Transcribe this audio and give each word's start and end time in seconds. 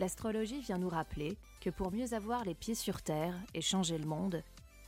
L'astrologie 0.00 0.60
vient 0.60 0.78
nous 0.78 0.88
rappeler 0.88 1.36
que 1.60 1.70
pour 1.70 1.92
mieux 1.92 2.14
avoir 2.14 2.44
les 2.44 2.54
pieds 2.54 2.74
sur 2.74 3.02
Terre 3.02 3.34
et 3.54 3.60
changer 3.60 3.96
le 3.96 4.06
monde, 4.06 4.42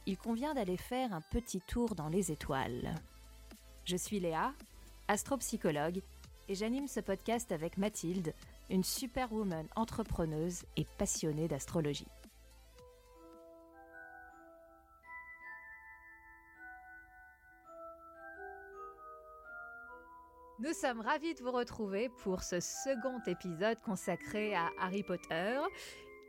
il 0.07 0.19
convient 0.19 0.55
d'aller 0.55 0.77
faire 0.77 1.13
un 1.13 1.21
petit 1.21 1.61
tour 1.61 1.95
dans 1.95 2.09
les 2.09 2.33
étoiles. 2.33 2.95
Je 3.85 3.97
suis 3.97 4.21
Léa, 4.21 4.53
astropsychologue, 5.09 6.03
et 6.49 6.55
j'anime 6.55 6.89
ce 6.89 7.01
podcast 7.01 7.51
avec 7.53 7.77
Mathilde, 7.77 8.35
une 8.71 8.85
superwoman 8.85 9.67
entrepreneuse 9.77 10.65
et 10.77 10.87
passionnée 10.99 11.49
d'astrologie. 11.49 12.07
Nous 20.67 20.73
sommes 20.73 21.01
ravis 21.01 21.33
de 21.35 21.45
vous 21.45 21.53
retrouver 21.53 22.09
pour 22.09 22.43
ce 22.43 22.59
second 22.59 23.21
épisode 23.29 23.81
consacré 23.83 24.53
à 24.57 24.69
Harry 24.81 25.05
Potter. 25.05 25.61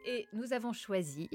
Et 0.06 0.28
nous 0.31 0.53
avons 0.53 0.73
choisi, 0.73 1.28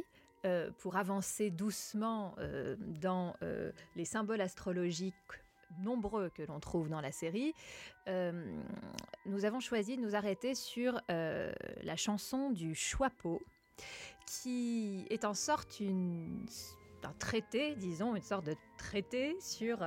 euh, 0.45 0.71
pour 0.79 0.95
avancer 0.95 1.51
doucement 1.51 2.37
euh, 2.39 2.77
dans 2.79 3.35
euh, 3.43 3.73
les 3.97 4.05
symboles 4.05 4.41
astrologiques 4.41 5.17
nombreux 5.81 6.31
que 6.31 6.45
l'on 6.45 6.61
trouve 6.61 6.89
dans 6.89 7.01
la 7.01 7.11
série, 7.11 7.55
nous 8.07 9.45
avons 9.45 9.59
choisi 9.59 9.97
de 9.97 10.03
nous 10.03 10.15
arrêter 10.15 10.55
sur 10.55 11.01
la 11.09 11.97
chanson 11.97 12.51
du 12.51 12.75
Choixpeau, 12.75 13.41
qui 14.27 15.07
est 15.09 15.25
en 15.25 15.35
sorte 15.35 15.81
une 15.81 16.47
un 17.05 17.15
traité, 17.15 17.75
disons, 17.75 18.15
une 18.15 18.23
sorte 18.23 18.47
de 18.47 18.55
traité 18.79 19.35
sur 19.41 19.85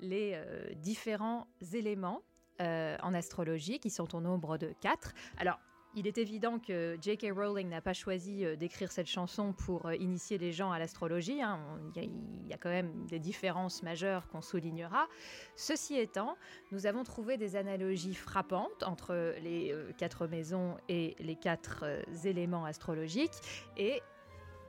les 0.00 0.42
différents 0.82 1.46
éléments 1.72 2.22
euh, 2.60 2.96
en 3.04 3.14
astrologie, 3.14 3.78
qui 3.78 3.88
sont 3.88 4.16
au 4.16 4.20
nombre 4.20 4.58
de 4.58 4.74
quatre. 4.80 5.14
Alors, 5.36 5.60
il 5.94 6.08
est 6.08 6.18
évident 6.18 6.58
que 6.58 6.98
J.K. 7.00 7.32
Rowling 7.32 7.68
n'a 7.68 7.80
pas 7.80 7.92
choisi 7.92 8.44
euh, 8.44 8.56
d'écrire 8.56 8.90
cette 8.90 9.06
chanson 9.06 9.52
pour 9.52 9.86
euh, 9.86 9.94
initier 9.94 10.38
les 10.38 10.50
gens 10.50 10.72
à 10.72 10.78
l'astrologie. 10.80 11.40
Hein. 11.40 11.60
Il 11.94 12.48
y, 12.48 12.52
a 12.52 12.56
quand 12.56 12.68
même 12.68 13.06
des 13.06 13.20
différences 13.20 13.84
majeures 13.84 14.26
qu'on 14.26 14.42
soulignera. 14.42 15.06
Ceci 15.54 15.96
étant, 15.98 16.36
nous 16.72 16.86
avons 16.86 17.04
trouvé 17.04 17.36
des 17.36 17.54
analogies 17.54 18.16
frappantes 18.16 18.82
entre 18.82 19.34
les 19.40 19.72
quatre 19.98 20.26
maisons 20.26 20.76
et 20.88 21.14
les 21.20 21.36
quatre 21.36 21.84
éléments 22.24 22.64
astrologiques. 22.64 23.38
Et 23.76 24.02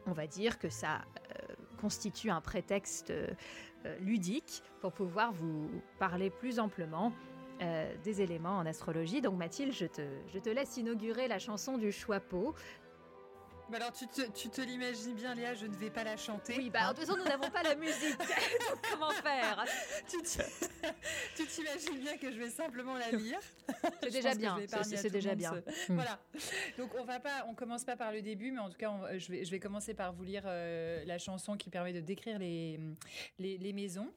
on 0.05 0.11
va 0.11 0.27
dire 0.27 0.59
que 0.59 0.69
ça 0.69 1.01
constitue 1.79 2.29
un 2.29 2.41
prétexte 2.41 3.11
ludique 3.99 4.61
pour 4.81 4.91
pouvoir 4.91 5.31
vous 5.31 5.69
parler 5.97 6.29
plus 6.29 6.59
amplement 6.59 7.13
euh, 7.61 7.93
des 8.03 8.21
éléments 8.21 8.57
en 8.57 8.65
astrologie. 8.65 9.21
Donc 9.21 9.38
Mathilde, 9.38 9.73
je 9.73 9.85
te, 9.85 10.49
laisse 10.49 10.77
inaugurer 10.77 11.27
la 11.27 11.39
chanson 11.39 11.77
du 11.77 11.91
Choixpeau. 11.91 12.55
Alors 13.74 13.94
tu 13.94 14.07
te, 14.07 14.22
tu 14.31 14.50
te 14.50 14.62
l'imagines 14.62 15.13
bien 15.13 15.35
Léa, 15.35 15.53
je 15.53 15.68
ne 15.68 15.75
vais 15.75 15.91
pas 15.91 16.03
la 16.03 16.18
chanter. 16.18 16.56
Oui, 16.57 16.69
bah 16.69 16.91
de 16.91 16.97
toute 16.97 17.06
façon 17.06 17.18
nous 17.18 17.24
n'avons 17.24 17.50
pas 17.50 17.62
la 17.62 17.75
musique. 17.75 18.18
Donc 18.18 18.80
comment 18.91 19.12
faire? 19.12 19.66
Tu 21.35 21.46
t'imagines 21.46 22.00
bien 22.00 22.18
que 22.18 22.31
je 22.31 22.38
vais 22.38 22.50
simplement 22.50 22.97
la 22.97 23.12
lire. 23.12 23.40
C'est 24.02 24.12
déjà 24.12 24.34
bien. 24.35 24.58
C'est 24.84 25.09
déjà 25.09 25.35
bien. 25.35 25.53
Hmm. 25.88 25.96
Voilà. 25.96 26.19
Donc 26.78 26.91
on 27.00 27.03
va 27.03 27.19
pas, 27.19 27.46
on 27.47 27.53
commence 27.53 27.84
pas 27.84 27.96
par 27.96 28.12
le 28.12 28.22
début, 28.22 28.52
mais 28.52 28.59
en 28.59 28.69
tout 28.69 28.78
cas 28.78 28.91
je, 29.18 29.31
vais, 29.31 29.46
je 29.46 29.52
vais 29.52 29.59
commencer 29.59 29.94
par 29.94 30.13
vous 30.13 30.24
lire 30.24 30.44
euh, 30.46 31.03
la 31.06 31.18
chanson 31.18 31.56
qui 31.56 31.69
permet 31.69 31.94
de 31.94 32.02
décrire 32.02 32.40
les, 32.40 32.79
les, 33.38 33.58
les 33.58 33.74
maisons. 33.74 34.12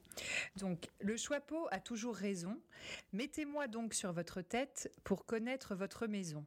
Donc 0.57 0.89
le 1.01 1.17
Choixpeau 1.17 1.69
a 1.71 1.79
toujours 1.79 2.17
raison. 2.17 2.59
Mettez-moi 3.13 3.69
donc 3.69 3.95
sur 3.95 4.13
votre 4.13 4.41
tête 4.41 4.91
pour 5.05 5.27
connaître 5.27 5.75
votre 5.75 6.07
maison. 6.07 6.45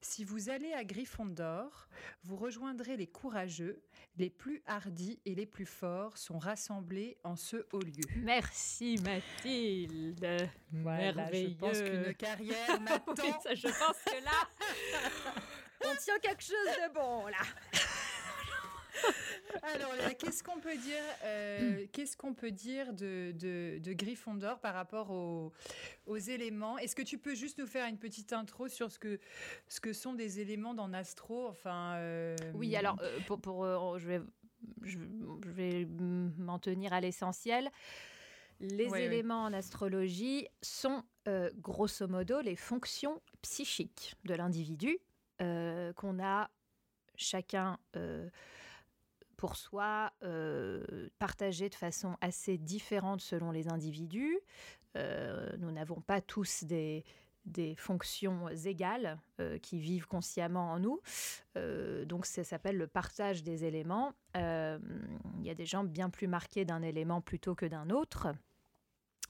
Si 0.00 0.24
vous 0.24 0.50
allez 0.50 0.72
à 0.72 0.84
Gryffondor, 0.84 1.88
vous 2.22 2.36
rejoindrez 2.36 2.96
les 2.96 3.06
courageux, 3.06 3.82
les 4.16 4.30
plus 4.30 4.62
hardis 4.66 5.20
et 5.24 5.34
les 5.34 5.46
plus 5.46 5.66
forts 5.66 6.16
sont 6.16 6.38
rassemblés 6.38 7.18
en 7.24 7.36
ce 7.36 7.66
haut 7.72 7.80
lieu. 7.80 8.04
Merci 8.16 8.98
Mathilde. 9.02 10.48
Merveilleux. 10.72 11.48
Je 11.50 11.54
pense 11.54 11.78
qu'une 11.80 12.14
carrière 12.14 12.80
m'attend. 12.80 13.14
je 13.14 13.68
pense 13.68 14.02
que 14.06 14.24
là, 14.24 14.48
on 15.84 15.96
tient 15.96 16.18
quelque 16.20 16.42
chose 16.42 16.54
de 16.54 16.94
bon 16.94 17.26
là. 17.26 17.42
Alors, 19.74 19.92
qu'est-ce 20.18 20.42
qu'on 20.42 20.58
peut 20.58 20.76
dire, 20.76 21.02
euh, 21.24 21.86
qu'est-ce 21.92 22.16
qu'on 22.16 22.34
peut 22.34 22.50
dire 22.50 22.92
de, 22.92 23.32
de, 23.32 23.78
de, 23.78 23.92
Gryffondor 23.92 24.58
par 24.58 24.74
rapport 24.74 25.10
aux, 25.10 25.52
aux 26.06 26.16
éléments? 26.16 26.78
Est-ce 26.78 26.94
que 26.94 27.02
tu 27.02 27.18
peux 27.18 27.34
juste 27.34 27.58
nous 27.58 27.66
faire 27.66 27.86
une 27.86 27.98
petite 27.98 28.32
intro 28.32 28.68
sur 28.68 28.90
ce 28.90 28.98
que, 28.98 29.18
ce 29.68 29.80
que 29.80 29.92
sont 29.92 30.14
des 30.14 30.40
éléments 30.40 30.74
dans 30.74 30.92
Astro? 30.92 31.48
Enfin, 31.48 31.94
euh, 31.96 32.36
Oui, 32.54 32.74
alors, 32.76 32.96
euh, 33.02 33.18
pour, 33.26 33.40
pour 33.40 33.98
je 33.98 34.06
vais, 34.06 34.20
je, 34.82 34.98
vais 35.44 35.86
m'en 36.38 36.58
tenir 36.58 36.92
à 36.92 37.00
l'essentiel. 37.00 37.70
Les 38.60 38.94
éléments 38.96 39.44
en 39.44 39.52
astrologie 39.52 40.46
sont 40.62 41.02
grosso 41.56 42.06
modo 42.08 42.40
les 42.40 42.56
fonctions 42.56 43.20
psychiques 43.42 44.14
de 44.24 44.34
l'individu 44.34 44.98
qu'on 45.38 46.18
a 46.22 46.50
chacun 47.16 47.78
pour 49.36 49.56
soi 49.56 50.12
euh, 50.22 51.08
de 51.20 51.74
façon 51.74 52.16
assez 52.20 52.58
différente 52.58 53.20
selon 53.20 53.50
les 53.50 53.68
individus. 53.68 54.38
Euh, 54.96 55.50
nous 55.58 55.70
n'avons 55.70 56.00
pas 56.00 56.20
tous 56.20 56.64
des, 56.64 57.04
des 57.44 57.74
fonctions 57.76 58.48
égales 58.48 59.18
euh, 59.40 59.58
qui 59.58 59.78
vivent 59.78 60.06
consciemment 60.06 60.72
en 60.72 60.78
nous. 60.78 61.00
donc 62.06 62.26
ça 62.26 62.44
s'appelle 62.44 62.76
le 62.76 62.86
partage 62.86 63.42
des 63.42 63.64
éléments. 63.64 64.12
Il 64.34 65.42
y 65.42 65.50
a 65.50 65.54
des 65.54 65.66
gens 65.66 65.84
bien 65.84 66.10
plus 66.10 66.28
marqués 66.28 66.64
d'un 66.64 66.82
élément 66.82 67.20
plutôt 67.20 67.54
que 67.54 67.66
d'un 67.66 67.90
autre. 67.90 68.28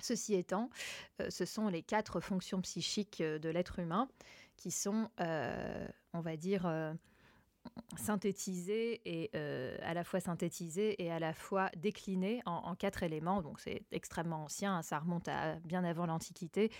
Ceci 0.01 0.35
étant, 0.35 0.69
ce 1.31 1.47
sont 1.47 1.69
les 1.69 1.83
quatre 1.83 2.21
fonctions 2.21 2.61
psychiques 2.61 3.23
de 3.23 3.49
l'être 3.49 3.79
humain 3.79 4.09
qui 4.57 4.71
sont, 4.71 5.09
on 5.19 6.21
va 6.21 6.37
dire, 6.37 6.67
synthétisé 7.97 9.01
et 9.05 9.31
euh, 9.35 9.77
à 9.83 9.95
la 9.95 10.05
fois 10.05 10.21
synthétisé 10.21 11.03
et 11.03 11.11
à 11.11 11.19
la 11.19 11.33
fois 11.33 11.71
décliné 11.77 12.43
en, 12.47 12.75
quatre 12.75 13.03
éléments. 13.03 13.43
Donc 13.43 13.61
c'est 13.61 13.83
extrêmement 13.93 14.45
ancien, 14.45 14.77
hein, 14.77 14.83
ça 14.83 14.99
remonte 14.99 15.29
à 15.29 15.57
bien 15.65 15.85
avant 15.85 16.07
l'Antiquité. 16.07 16.71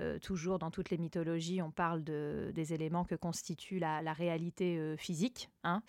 Euh, 0.00 0.18
toujours 0.18 0.58
dans 0.58 0.70
toutes 0.70 0.90
les 0.90 0.98
mythologies, 0.98 1.62
on 1.62 1.70
parle 1.70 2.04
de, 2.04 2.50
des 2.54 2.72
éléments 2.72 3.04
que 3.04 3.14
constitue 3.14 3.78
la, 3.78 4.00
réalité 4.12 4.78
euh, 4.78 4.96
physique, 4.96 5.50
hein, 5.64 5.82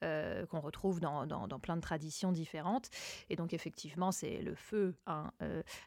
qu'on 0.00 0.60
retrouve 0.60 1.00
dans, 1.00 1.26
dans, 1.26 1.58
plein 1.58 1.76
de 1.76 1.80
traditions 1.80 2.30
différentes. 2.30 2.90
Et 3.28 3.36
donc 3.36 3.52
effectivement, 3.52 4.12
c'est 4.12 4.40
le 4.40 4.54
feu, 4.54 4.94
hein, 5.06 5.32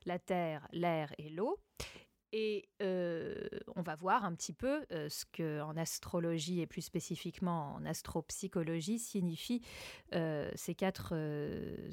la 0.05 0.19
terre, 0.19 0.67
l'air 0.71 1.13
et 1.17 1.29
l'eau. 1.29 1.57
Et 2.31 2.69
euh, 2.81 3.47
on 3.75 3.81
va 3.81 3.95
voir 3.95 4.23
un 4.23 4.35
petit 4.35 4.53
peu 4.53 4.85
euh, 4.91 5.09
ce 5.09 5.25
que 5.25 5.61
en 5.61 5.75
astrologie 5.75 6.61
et 6.61 6.67
plus 6.67 6.81
spécifiquement 6.81 7.73
en 7.75 7.85
astropsychologie 7.85 8.99
signifient 8.99 9.61
euh, 10.13 10.51
ces 10.53 10.75
quatre 10.75 11.15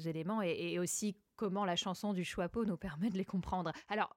éléments 0.05 0.41
et, 0.43 0.77
aussi 0.77 1.17
comment 1.35 1.65
la 1.65 1.75
chanson 1.75 2.13
du 2.13 2.23
Choixpeau 2.23 2.65
nous 2.65 2.77
permet 2.77 3.09
de 3.09 3.17
les 3.17 3.25
comprendre. 3.25 3.71
Alors, 3.89 4.15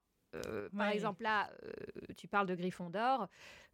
par 0.76 0.88
exemple, 0.88 1.22
là, 1.22 1.50
tu 2.17 2.28
parles 2.28 2.46
de 2.46 2.55
Gryffondor. 2.55 3.28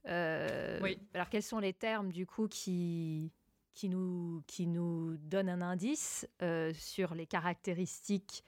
oui. 0.05 0.99
Alors, 1.15 1.29
quels 1.29 1.43
sont 1.43 1.59
les 1.59 1.73
termes, 1.73 2.13
du 2.13 2.27
coup, 2.27 2.49
qui, 2.49 3.33
qui, 3.75 3.89
nous, 3.89 4.43
qui 4.47 4.67
nous 4.69 5.17
donnent 5.19 5.49
un 5.49 5.63
indice 5.63 6.29
sur 6.75 7.15
les 7.15 7.27
caractéristiques 7.27 8.45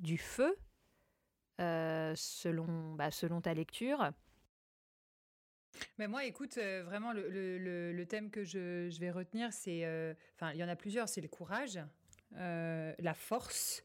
du 0.00 0.18
feu? 0.18 0.56
Selon, 1.58 2.94
bah, 2.94 3.10
selon 3.10 3.40
ta 3.40 3.54
lecture? 3.54 4.12
Mais 5.98 6.08
moi, 6.08 6.24
écoute, 6.24 6.58
euh, 6.58 6.82
vraiment, 6.84 7.12
le, 7.12 7.28
le, 7.92 8.06
thème 8.06 8.30
que 8.30 8.44
je, 8.44 8.88
je 8.90 9.00
vais 9.00 9.10
retenir, 9.10 9.52
c'est. 9.52 9.84
Euh, 9.84 10.14
enfin, 10.34 10.52
il 10.52 10.58
y 10.58 10.64
en 10.64 10.68
a 10.68 10.76
plusieurs 10.76 11.08
c'est 11.08 11.20
le 11.20 11.28
courage. 11.28 11.78
la 12.32 13.14
force, 13.14 13.84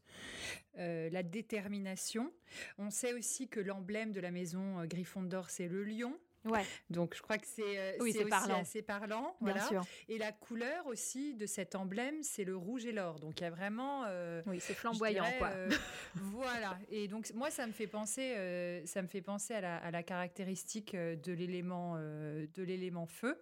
la 0.76 1.22
détermination. 1.22 2.32
On 2.78 2.90
sait 2.90 3.14
aussi 3.14 3.48
que 3.48 3.60
l'emblème 3.60 4.12
de 4.12 4.20
la 4.20 4.30
maison 4.30 4.84
Gryffondor, 4.84 5.50
c'est 5.50 5.68
le 5.68 5.84
lion. 5.84 6.18
Ouais. 6.44 6.64
Donc 6.90 7.14
je 7.14 7.22
crois 7.22 7.38
que 7.38 7.46
c'est 7.46 7.78
euh, 7.78 7.92
oui, 8.00 8.12
parlant. 8.28 8.60
assez 8.60 8.82
parlant. 8.82 9.36
Bien 9.40 9.52
voilà. 9.52 9.68
sûr. 9.68 9.82
Et 10.08 10.18
la 10.18 10.32
couleur 10.32 10.86
aussi 10.86 11.34
de 11.34 11.46
cet 11.46 11.74
emblème, 11.74 12.22
c'est 12.22 12.44
le 12.44 12.56
rouge 12.56 12.84
et 12.84 12.92
l'or. 12.92 13.18
Donc 13.20 13.40
il 13.40 13.44
y 13.44 13.46
a 13.46 13.50
vraiment. 13.50 14.04
euh, 14.06 14.42
Oui, 14.46 14.58
c'est 14.60 14.74
flamboyant, 14.74 15.24
dirais, 15.24 15.38
quoi. 15.38 15.48
euh, 15.48 15.70
voilà. 16.14 16.78
Et 16.90 17.06
donc 17.08 17.32
moi, 17.34 17.50
ça 17.50 17.66
me 17.66 17.72
fait 17.72 17.86
penser, 17.86 18.34
euh, 18.36 18.84
ça 18.86 19.02
me 19.02 19.08
fait 19.08 19.22
penser 19.22 19.54
à 19.54 19.60
la, 19.60 19.76
à 19.76 19.90
la 19.90 20.02
caractéristique 20.02 20.96
de 20.96 21.32
l'élément, 21.32 21.96
de 21.96 22.62
l'élément 22.62 23.06
feu. 23.06 23.40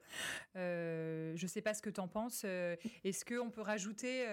Je 0.54 1.46
sais 1.46 1.62
pas 1.62 1.74
ce 1.74 1.82
que 1.82 1.90
tu 1.90 2.00
en 2.00 2.08
penses. 2.08 2.44
Est-ce 2.44 3.24
qu'on 3.24 3.50
peut 3.50 3.62
rajouter 3.62 4.26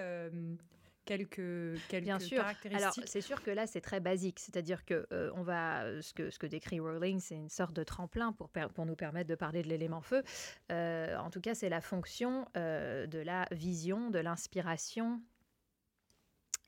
quelques, 1.08 1.80
quelques 1.88 2.04
Bien 2.04 2.20
sûr. 2.20 2.40
Alors, 2.40 2.52
caractéristiques 2.52 3.08
c'est 3.08 3.22
sûr 3.22 3.42
que 3.42 3.52
là, 3.52 3.66
c'est 3.66 3.82
très 3.82 4.00
basique. 4.00 4.40
C'est-à-dire 4.40 4.86
que 4.86 5.08
euh, 5.12 5.32
on 5.36 5.44
va, 5.44 5.84
euh, 5.84 6.02
ce 6.02 6.14
que 6.14 6.30
ce 6.30 6.38
que 6.38 6.48
décrit 6.48 6.80
Rowling, 6.80 7.20
c'est 7.20 7.36
une 7.36 7.50
sorte 7.50 7.74
de 7.74 7.84
tremplin 7.84 8.34
pour 8.34 8.50
pour 8.50 8.86
nous 8.86 8.96
permettre 8.96 9.30
de 9.30 9.36
parler 9.36 9.64
de 9.64 9.68
l'élément 9.68 10.02
feu. 10.02 10.24
Euh, 10.72 11.18
en 11.18 11.30
tout 11.30 11.42
cas, 11.42 11.56
c'est 11.56 11.70
la 11.70 11.82
fonction 11.82 12.48
euh, 12.58 13.08
de 13.08 13.20
la 13.20 13.48
vision, 13.52 14.10
de 14.10 14.20
l'inspiration. 14.20 15.22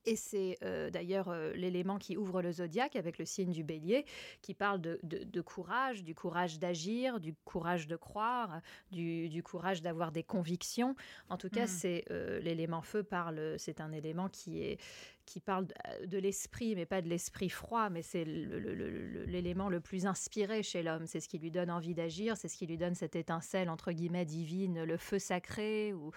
Et 0.10 0.16
c'est 0.16 0.58
euh, 0.64 0.90
d'ailleurs 0.90 1.30
euh, 1.30 1.54
l'élément 1.54 1.98
qui 1.98 2.18
ouvre 2.18 2.42
le 2.42 2.52
zodiaque 2.52 2.96
avec 2.96 3.18
le 3.20 3.26
signe 3.26 3.52
du 3.52 3.64
bélier, 3.64 4.06
qui 4.42 4.54
parle 4.54 4.82
de, 4.82 5.00
de- 5.04 5.24
de 5.24 5.42
courage, 5.42 6.04
du 6.04 6.16
courage 6.16 6.58
d'agir, 6.60 7.20
du 7.20 7.34
courage 7.46 7.86
de 7.88 7.96
croire, 7.96 8.62
du, 8.92 9.30
du 9.30 9.44
courage 9.44 9.82
d'avoir 9.82 10.12
des 10.12 10.24
convictions. 10.24 10.96
En 11.30 11.38
tout 11.38 11.50
cas, 11.50 11.62
Mhm. 11.62 11.68
c'est 11.68 12.06
euh, 12.12 12.40
l'élément 12.40 12.82
feu 12.82 13.04
parle. 13.04 13.56
C'est 13.60 13.82
un 13.82 13.92
élément 13.92 14.30
qui 14.30 14.62
est 14.64 14.80
qui 15.26 15.40
parle 15.42 15.68
de, 15.68 16.08
de 16.08 16.18
l'esprit, 16.18 16.74
mais 16.74 16.88
pas 16.88 17.04
de 17.04 17.08
l'esprit 17.08 17.50
froid, 17.50 17.92
mais 17.92 18.02
c'est 18.02 18.26
le- 18.26 18.58
le- 18.58 18.74
le- 18.74 18.90
le- 18.90 19.26
l'élément 19.26 19.70
le 19.70 19.80
plus 19.80 20.08
inspiré 20.08 20.64
chez 20.64 20.82
l'homme. 20.82 21.06
C'est 21.06 21.20
ce 21.20 21.30
qui 21.30 21.38
lui 21.38 21.52
donne 21.52 21.70
envie 21.70 21.94
d'agir, 21.94 22.36
c'est 22.36 22.48
ce 22.48 22.58
qui 22.58 22.66
lui 22.66 22.78
donne 22.80 22.96
cette 22.96 23.16
étincelle 23.16 23.70
entre 23.70 23.92
guillemets 23.92 24.26
divine, 24.26 24.84
le 24.84 24.98
feu 24.98 25.20
sacré 25.20 25.94
ou, 25.94 26.10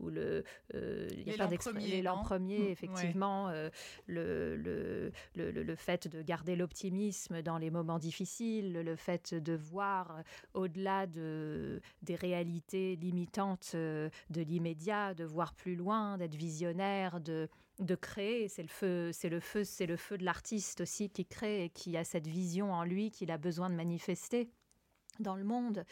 ou 0.00 0.10
le 0.10 0.44
euh, 0.74 1.08
il 1.12 1.18
y 1.18 1.30
a 1.40 1.46
premier, 1.58 2.02
non 2.02 2.22
premier, 2.24 2.58
ouais. 2.58 2.70
effectivement, 2.70 3.48
euh, 3.48 3.70
le, 4.06 4.56
le, 4.56 5.12
le, 5.34 5.50
le- 5.50 5.62
le 5.62 5.76
fait 5.76 6.08
de 6.08 6.22
garder 6.22 6.56
l'optimisme 6.56 7.42
dans 7.42 7.58
les 7.58 7.70
moments 7.70 7.98
difficiles, 7.98 8.72
le 8.72 8.96
fait 8.96 9.34
de 9.34 9.54
voir 9.54 10.22
au-delà 10.54 11.06
de, 11.06 11.80
des 12.02 12.14
réalités 12.16 12.96
limitantes 12.96 13.72
euh, 13.74 14.08
de 14.30 14.42
l'immédiat, 14.42 15.14
de 15.14 15.24
voir 15.24 15.54
plus 15.54 15.76
loin, 15.76 16.18
d'être 16.18 16.34
visionnaire, 16.34 17.20
de, 17.20 17.48
de 17.78 17.94
créer. 17.94 18.48
C'est 18.48 18.62
le 18.62 18.68
feu, 18.68 19.10
c'est 19.12 19.28
le 19.28 19.40
feu, 19.40 19.64
c'est 19.64 19.86
le 19.86 19.96
feu 19.96 20.18
de 20.18 20.24
l'artiste 20.24 20.80
aussi 20.80 21.10
qui 21.10 21.24
crée 21.26 21.64
et 21.64 21.70
qui 21.70 21.96
a 21.96 22.04
cette 22.04 22.26
vision 22.26 22.72
en 22.72 22.84
lui 22.84 23.10
qu'il 23.10 23.30
a 23.30 23.38
besoin 23.38 23.70
de 23.70 23.74
manifester 23.74 24.50
dans 25.20 25.36
le 25.36 25.44
monde. 25.44 25.84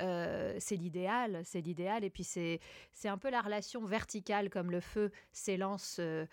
Euh, 0.00 0.56
c'est 0.58 0.76
l'idéal, 0.76 1.40
c'est 1.44 1.60
l'idéal. 1.60 2.04
Et 2.04 2.10
puis 2.10 2.24
c'est 2.24 2.60
c'est 2.92 3.08
un 3.08 3.18
peu 3.18 3.30
la 3.30 3.40
relation 3.40 3.84
verticale 3.84 4.50
comme 4.50 4.70
le 4.70 4.80
feu 4.80 5.10
s'élance 5.32 5.98
euh, 6.00 6.26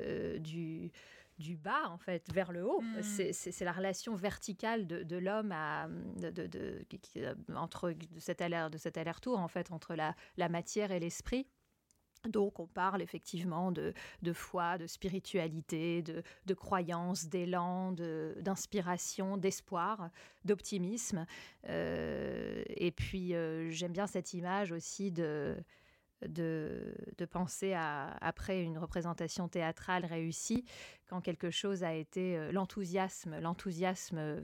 euh, 0.00 0.38
du 0.38 0.90
du 1.38 1.56
bas 1.56 1.88
en 1.88 1.98
fait 1.98 2.30
vers 2.32 2.52
le 2.52 2.64
haut. 2.64 2.82
Mm. 2.82 3.02
C'est- 3.02 3.32
la 3.64 3.72
relation 3.72 4.14
verticale 4.14 4.86
de, 4.86 5.02
de 5.02 5.16
l'homme 5.16 5.50
à 5.52 5.88
de, 5.88 6.30
de- 6.30 6.46
de- 6.46 6.84
entre 7.56 7.90
de 7.92 8.18
cet 8.20 8.42
aller-retour 8.42 9.38
en 9.38 9.48
fait 9.48 9.70
entre 9.72 9.94
la, 9.94 10.14
la 10.36 10.48
matière 10.48 10.92
et 10.92 11.00
l'esprit. 11.00 11.46
Donc 12.28 12.60
on 12.60 12.66
parle 12.66 13.02
effectivement 13.02 13.72
de, 13.72 13.92
foi, 14.32 14.78
de 14.78 14.86
spiritualité, 14.86 16.02
de, 16.02 16.54
croyance, 16.54 17.26
d'élan, 17.26 17.92
d'inspiration, 17.92 19.36
d'espoir, 19.36 20.10
d'optimisme. 20.44 21.26
Euh, 21.68 22.62
et 22.68 22.92
puis 22.92 23.34
euh, 23.34 23.70
j'aime 23.70 23.92
bien 23.92 24.06
cette 24.06 24.34
image 24.34 24.72
aussi 24.72 25.10
de, 25.10 25.56
de, 26.28 26.94
de 27.18 27.24
penser 27.24 27.72
à, 27.72 28.16
après 28.20 28.62
une 28.62 28.78
représentation 28.78 29.48
théâtrale 29.48 30.04
réussie, 30.04 30.64
quand 31.08 31.20
quelque 31.20 31.50
chose 31.50 31.82
a 31.82 31.94
été 31.94 32.36
euh, 32.36 32.52
l'enthousiasme, 32.52 33.38
l'enthousiasme 33.40 34.40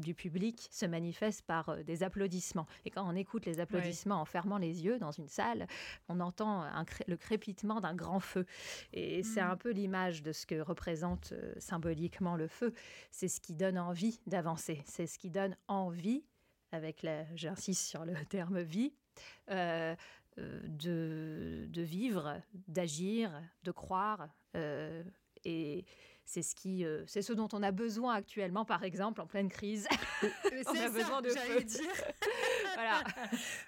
du 0.00 0.14
public 0.14 0.68
se 0.70 0.86
manifeste 0.86 1.42
par 1.42 1.68
euh, 1.70 1.82
des 1.82 2.02
applaudissements. 2.02 2.66
Et 2.84 2.90
quand 2.90 3.08
on 3.08 3.14
écoute 3.16 3.46
les 3.46 3.60
applaudissements 3.60 4.20
en 4.20 4.24
fermant 4.24 4.58
les 4.58 4.84
yeux 4.84 4.98
dans 4.98 5.12
une 5.12 5.28
salle, 5.28 5.66
on 6.08 6.20
entend 6.20 6.62
un 6.62 6.84
le 7.06 7.16
crépitement 7.16 7.80
d'un 7.80 7.94
grand 7.94 8.20
feu. 8.20 8.46
Et 8.92 9.22
c'est 9.22 9.42
Mm. 9.42 9.50
un 9.50 9.56
peu 9.56 9.70
l'image 9.70 10.22
de 10.22 10.32
ce 10.32 10.46
que 10.46 10.60
représente 10.60 11.32
euh, 11.32 11.52
symboliquement 11.58 12.36
le 12.36 12.48
feu. 12.48 12.72
C'est 13.10 13.28
ce 13.28 13.40
qui 13.40 13.54
donne 13.54 13.78
envie 13.78 14.20
d'avancer. 14.26 14.82
C'est 14.86 15.06
ce 15.06 15.18
qui 15.18 15.30
donne 15.30 15.56
envie, 15.68 16.24
avec 16.72 17.02
la, 17.02 17.24
j'insiste 17.36 17.86
sur 17.86 18.04
le 18.04 18.14
terme 18.28 18.60
vie, 18.60 18.92
euh, 19.50 19.94
euh, 20.38 20.60
de, 20.68 21.66
de 21.68 21.82
vivre, 21.82 22.40
d'agir, 22.68 23.30
de 23.64 23.70
croire. 23.72 24.28
euh, 24.56 25.02
et 25.44 25.84
c'est 26.30 26.42
ce 26.42 26.54
qui, 26.54 26.84
euh, 26.84 27.02
c'est 27.08 27.22
ce 27.22 27.32
dont 27.32 27.48
on 27.52 27.60
a 27.60 27.72
besoin 27.72 28.14
actuellement, 28.14 28.64
par 28.64 28.84
exemple, 28.84 29.20
en 29.20 29.26
pleine 29.26 29.48
crise. 29.48 29.88
On 30.22 30.70
a 30.72 30.76
ça, 30.76 30.88
besoin 30.90 31.22
de 31.22 31.30
feu. 31.30 31.64
dire. 31.64 31.80
voilà. 32.74 33.02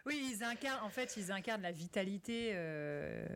Oui, 0.07 0.31
ils 0.33 0.45
incarnent, 0.45 0.85
en 0.85 0.89
fait, 0.89 1.17
ils 1.17 1.33
incarnent 1.33 1.63
la 1.63 1.73
vitalité, 1.73 2.51
euh, 2.53 3.27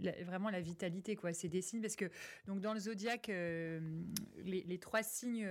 la- 0.00 0.22
vraiment 0.24 0.48
la 0.48 0.60
vitalité, 0.62 1.16
quoi. 1.16 1.34
C'est 1.34 1.48
des 1.48 1.60
signes, 1.60 1.82
parce 1.82 1.96
que, 1.96 2.06
donc, 2.46 2.60
dans 2.60 2.72
le 2.72 2.80
zodiaque, 2.80 3.28
euh, 3.28 3.78
les, 4.38 4.62
les 4.62 4.78
trois 4.78 5.02
signes 5.02 5.46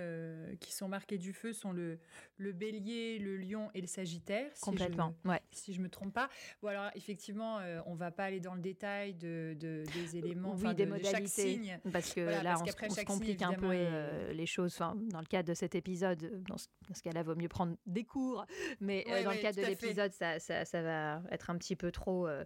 qui 0.59 0.73
sont 0.73 0.87
marqués 0.87 1.19
du 1.19 1.31
feu 1.33 1.53
sont 1.53 1.71
le, 1.73 1.99
le 2.37 2.53
bélier, 2.53 3.19
le 3.19 3.37
lion 3.37 3.69
et 3.75 3.81
le 3.81 3.87
sagittaire. 3.87 4.49
si 4.53 4.61
je- 4.61 4.65
Complètement. 4.65 5.13
Ouais. 5.25 5.41
si 5.51 5.73
je 5.75 5.81
me 5.81 5.89
trompe 5.89 6.13
pas. 6.13 6.27
Bon 6.63 6.69
alors 6.69 6.89
effectivement, 6.95 7.59
on 7.85 7.93
va 7.93 8.09
pas 8.09 8.23
aller 8.25 8.39
dans 8.39 8.55
le 8.55 8.61
détail 8.61 9.13
de, 9.13 9.55
de- 9.59 9.83
des 9.93 10.17
éléments, 10.17 10.55
oui, 10.57 10.73
des 10.73 10.85
de, 10.85 10.91
de 10.91 10.95
chaque 11.03 11.03
modalités. 11.13 11.53
signe. 11.53 11.79
Parce 11.91 12.13
que 12.13 12.21
Voilà, 12.21 12.41
là, 12.43 12.55
parce 12.57 12.61
on, 12.61 12.85
on 12.91 12.94
se 13.01 13.05
complique 13.05 13.41
un 13.41 13.53
peu 13.53 13.73
est- 13.73 13.87
euh, 13.91 14.33
les 14.33 14.45
choses. 14.45 14.73
Enfin, 14.75 14.95
dans 15.11 15.19
le 15.19 15.25
cadre 15.25 15.47
de 15.49 15.53
cet 15.53 15.75
épisode, 15.75 16.23
euh, 16.23 16.41
dans 16.47 16.57
ce, 16.57 16.67
cas-là, 17.03 17.23
vaut 17.23 17.35
mieux 17.35 17.47
prendre 17.49 17.75
des 17.85 18.03
cours. 18.03 18.45
Mais 18.79 19.05
euh, 19.07 19.23
dans 19.23 19.29
ouais, 19.29 19.35
le 19.37 19.41
cadre 19.41 19.61
de 19.61 19.65
l'épisode, 19.65 20.11
ça, 20.13 20.39
ça, 20.39 20.65
ça 20.65 20.81
va 20.81 21.21
être 21.31 21.49
un 21.49 21.57
petit 21.57 21.75
peu 21.75 21.91
trop 21.91 22.27
euh, 22.27 22.43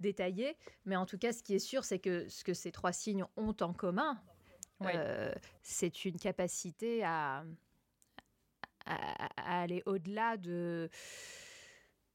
détaillé. 0.00 0.56
Mais 0.84 0.96
en 0.96 1.06
tout 1.06 1.18
cas, 1.18 1.32
ce 1.32 1.42
qui 1.42 1.54
est 1.54 1.58
sûr, 1.58 1.84
c'est 1.84 1.98
que 1.98 2.28
ce 2.28 2.44
que 2.44 2.54
ces 2.54 2.72
trois 2.72 2.92
signes 2.92 3.24
ont 3.36 3.54
en 3.60 3.72
commun, 3.72 4.20
Ouais. 4.80 4.92
euh, 4.96 5.32
c'est 5.62 6.04
une 6.04 6.18
capacité 6.18 7.04
à, 7.04 7.44
à, 8.86 9.26
à 9.36 9.62
aller 9.62 9.82
au-delà 9.86 10.36
de, 10.36 10.90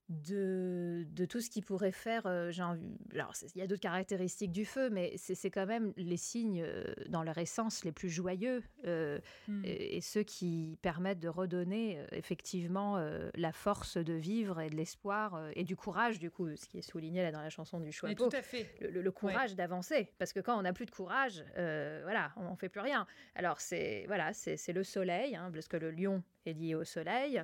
de, 0.09 1.05
de 1.11 1.25
tout 1.25 1.39
ce 1.39 1.49
qui 1.49 1.61
pourrait 1.61 1.91
faire. 1.91 2.25
euh, 2.25 2.51
j'ai 2.51 2.63
envie- 2.63 2.97
alors, 3.13 3.33
il 3.55 3.59
y 3.59 3.63
a 3.63 3.67
d'autres 3.67 3.81
caractéristiques 3.81 4.51
du 4.51 4.65
feu, 4.65 4.89
mais 4.89 5.13
c'est 5.17 5.49
quand 5.51 5.65
même 5.67 5.93
les 5.97 6.17
signes, 6.17 6.63
euh, 6.65 6.83
dans 7.07 7.23
leur 7.23 7.37
essence, 7.37 7.85
les 7.85 7.91
plus 7.91 8.09
joyeux 8.09 8.63
euh, 8.85 9.19
Hmm. 9.47 9.61
et, 9.63 9.97
et 9.97 10.01
ceux 10.01 10.23
qui 10.23 10.77
permettent 10.81 11.19
de 11.19 11.27
redonner 11.29 12.03
effectivement 12.11 12.97
la 13.35 13.51
force 13.51 13.97
de 13.97 14.13
vivre 14.13 14.59
et 14.61 14.69
de 14.69 14.75
l'espoir 14.75 15.49
et 15.53 15.63
du 15.63 15.75
courage, 15.75 16.19
du 16.19 16.29
coup, 16.31 16.55
ce 16.55 16.65
qui 16.67 16.79
est 16.79 16.81
souligné 16.81 17.21
là 17.21 17.31
dans 17.31 17.41
la 17.41 17.49
chanson 17.49 17.79
du 17.79 17.91
choix 17.91 18.09
tout 18.15 18.29
à 18.33 18.41
fait. 18.41 18.67
le, 18.81 18.89
le- 18.89 19.01
le 19.01 19.11
courage 19.11 19.55
d'avancer 19.55 20.11
parce 20.17 20.33
que 20.33 20.39
quand 20.39 20.57
on 20.57 20.61
n'a 20.63 20.73
plus 20.73 20.85
de 20.85 20.91
courage 20.91 21.43
voilà 21.55 22.31
on 22.37 22.51
ne 22.51 22.55
fait 22.55 22.69
plus 22.69 22.81
rien 22.81 23.05
alors 23.35 23.59
c'est 23.61 24.05
voilà 24.07 24.33
c'est 24.33 24.57
c'est 24.57 24.73
le 24.73 24.83
soleil 24.83 25.35
hein, 25.35 25.49
parce 25.53 25.67
que 25.67 25.77
le 25.77 25.91
lion 25.91 26.23
est 26.45 26.53
lié 26.53 26.75
au 26.75 26.83
soleil. 26.83 27.41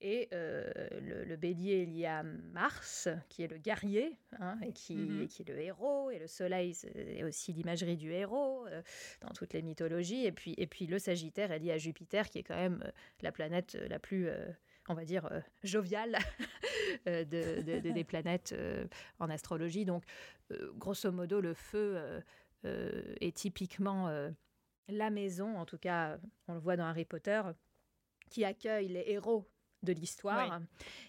Et 0.00 0.28
euh, 0.32 0.70
le, 1.00 1.24
le 1.24 1.36
bélier 1.36 1.82
est 1.82 1.86
lié 1.86 2.06
à 2.06 2.22
Mars 2.22 3.08
qui 3.28 3.42
est 3.42 3.48
le 3.48 3.58
guerrier 3.58 4.18
hein, 4.38 4.58
et, 4.62 4.72
qui, 4.72 4.94
Mhm. 4.96 5.22
et 5.22 5.26
qui 5.26 5.42
est 5.42 5.48
le 5.48 5.58
héros. 5.60 6.10
Et 6.10 6.18
le 6.18 6.26
soleil 6.26 6.74
c'est 6.74 7.22
aussi 7.24 7.52
l'imagerie 7.52 7.96
du 7.96 8.12
héros 8.12 8.66
euh, 8.66 8.82
dans 9.22 9.30
toutes 9.30 9.52
les 9.54 9.62
mythologies. 9.62 10.26
Et 10.26 10.32
puis 10.32 10.54
et 10.58 10.66
puis 10.66 10.86
le 10.86 10.98
sagittaire 10.98 11.50
est 11.52 11.58
lié 11.58 11.72
à 11.72 11.78
Jupiter 11.78 12.28
qui 12.30 12.38
est 12.38 12.42
quand 12.44 12.56
même 12.56 12.82
euh, 12.84 12.90
la 13.22 13.32
planète 13.32 13.76
la 13.88 13.98
plus 13.98 14.28
euh, 14.28 14.46
on 14.88 14.94
va 14.94 15.04
dire 15.04 15.28
joviale 15.64 16.16
de- 17.06 17.24
de- 17.24 17.80
de- 17.80 17.90
des 17.90 18.04
planètes 18.04 18.54
en 19.18 19.28
astrologie. 19.30 19.84
Donc, 19.84 20.04
grosso 20.76 21.10
modo, 21.10 21.40
le 21.40 21.54
feu 21.54 22.22
est 22.64 23.36
typiquement 23.36 24.08
la 24.88 25.10
maison, 25.10 25.56
en 25.58 25.66
tout 25.66 25.78
cas, 25.78 26.18
on 26.46 26.54
le 26.54 26.60
voit 26.60 26.76
dans 26.76 26.84
Harry 26.84 27.04
Potter, 27.04 27.42
qui 28.30 28.44
accueille 28.44 28.88
les 28.88 29.04
héros 29.08 29.44
de 29.82 29.92
l'histoire. 29.92 30.60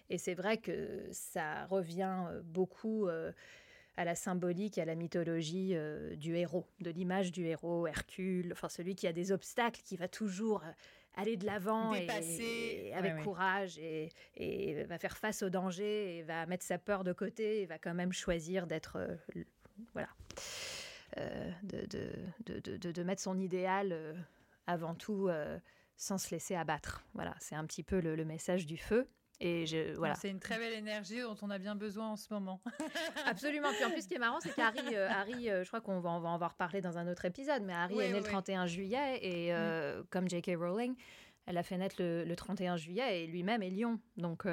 Et 0.10 0.18
c'est 0.18 0.36
vrai 0.36 0.58
que 0.58 1.08
ça 1.12 1.66
revient 1.66 2.26
euh, 2.30 2.42
beaucoup 2.44 3.08
euh, 3.08 3.32
à 3.96 4.06
la 4.06 4.14
symbolique, 4.16 4.78
à 4.78 4.86
la 4.86 4.94
mythologie 4.96 5.72
euh, 5.74 6.16
du 6.16 6.36
héros, 6.36 6.66
de 6.82 6.92
l'image 6.92 7.32
du 7.32 7.46
héros, 7.46 7.88
Hercule, 7.88 8.52
enfin 8.52 8.70
celui 8.70 8.94
qui 8.96 9.08
a 9.08 9.14
des 9.14 9.32
obstacles, 9.32 9.82
qui 9.84 9.98
va 9.98 10.08
toujours 10.08 10.64
aller 11.16 11.36
de 11.38 11.48
l'avant 11.48 11.94
et, 11.96 12.06
et 12.86 12.94
avec 12.94 13.16
ouais. 13.16 13.24
courage 13.24 13.80
et, 13.80 14.10
et 14.36 14.84
va 14.84 15.00
faire 15.00 15.18
face 15.18 15.42
au 15.42 15.50
danger 15.50 16.18
et 16.18 16.22
va 16.24 16.46
mettre 16.46 16.64
sa 16.64 16.78
peur 16.78 17.04
de 17.04 17.12
côté 17.14 17.62
et 17.62 17.66
va 17.66 17.80
quand 17.80 17.96
même 17.96 18.14
choisir 18.14 18.68
d'être 18.68 18.98
euh, 18.98 19.44
voilà 19.94 20.10
de, 21.64 21.86
de, 21.88 22.12
de, 22.46 22.60
de- 22.60 22.78
de- 22.78 22.92
de 22.92 23.04
mettre 23.04 23.22
son 23.22 23.40
idéal 23.40 24.16
avant 24.68 24.94
tout 24.94 25.30
sans 25.98 26.18
se 26.18 26.32
laisser 26.32 26.56
abattre. 26.56 27.04
Voilà, 27.14 27.36
c'est 27.40 27.56
un 27.56 27.66
petit 27.66 27.84
peu 27.84 28.00
le, 28.00 28.16
le 28.16 28.26
message 28.26 28.66
du 28.66 28.78
feu. 28.78 29.10
Et 29.40 29.68
je, 29.68 29.96
voilà. 29.98 30.16
C'est 30.16 30.30
une 30.30 30.40
très 30.40 30.58
belle 30.58 30.74
énergie 30.74 31.22
dont 31.22 31.36
on 31.42 31.50
a 31.52 31.60
bien 31.60 31.76
besoin 31.76 32.10
en 32.10 32.16
ce 32.16 32.34
moment. 32.34 32.62
Absolument. 33.26 33.70
Puis 33.74 33.86
en 33.86 33.92
plus, 33.92 34.02
ce 34.04 34.08
qui 34.08 34.16
est 34.16 34.20
marrant, 34.20 34.40
c'est 34.40 34.54
qu'Harry, 34.56 34.96
Harry, 34.96 35.46
je 35.46 35.68
crois 35.68 35.82
qu'on 35.82 36.00
va, 36.00 36.10
on 36.12 36.20
va 36.20 36.30
en 36.30 36.38
reparler 36.48 36.82
dans 36.82 36.98
un 36.98 37.08
autre 37.08 37.26
épisode, 37.26 37.62
mais 37.64 37.74
Harry 37.74 38.00
est 38.00 38.14
né 38.14 38.20
le 38.20 38.24
31 38.24 38.66
juillet 38.66 39.20
et 39.22 39.54
mm. 39.54 40.06
comme 40.10 40.28
J.K. 40.28 40.54
Rowling, 40.58 40.96
elle 41.46 41.58
a 41.58 41.64
fait 41.64 41.78
naître 41.78 41.98
le, 42.00 42.34
31 42.34 42.78
juillet 42.78 43.24
et 43.24 43.28
lui-même 43.28 43.62
est 43.62 43.70
lion. 43.70 44.00
Donc. 44.16 44.48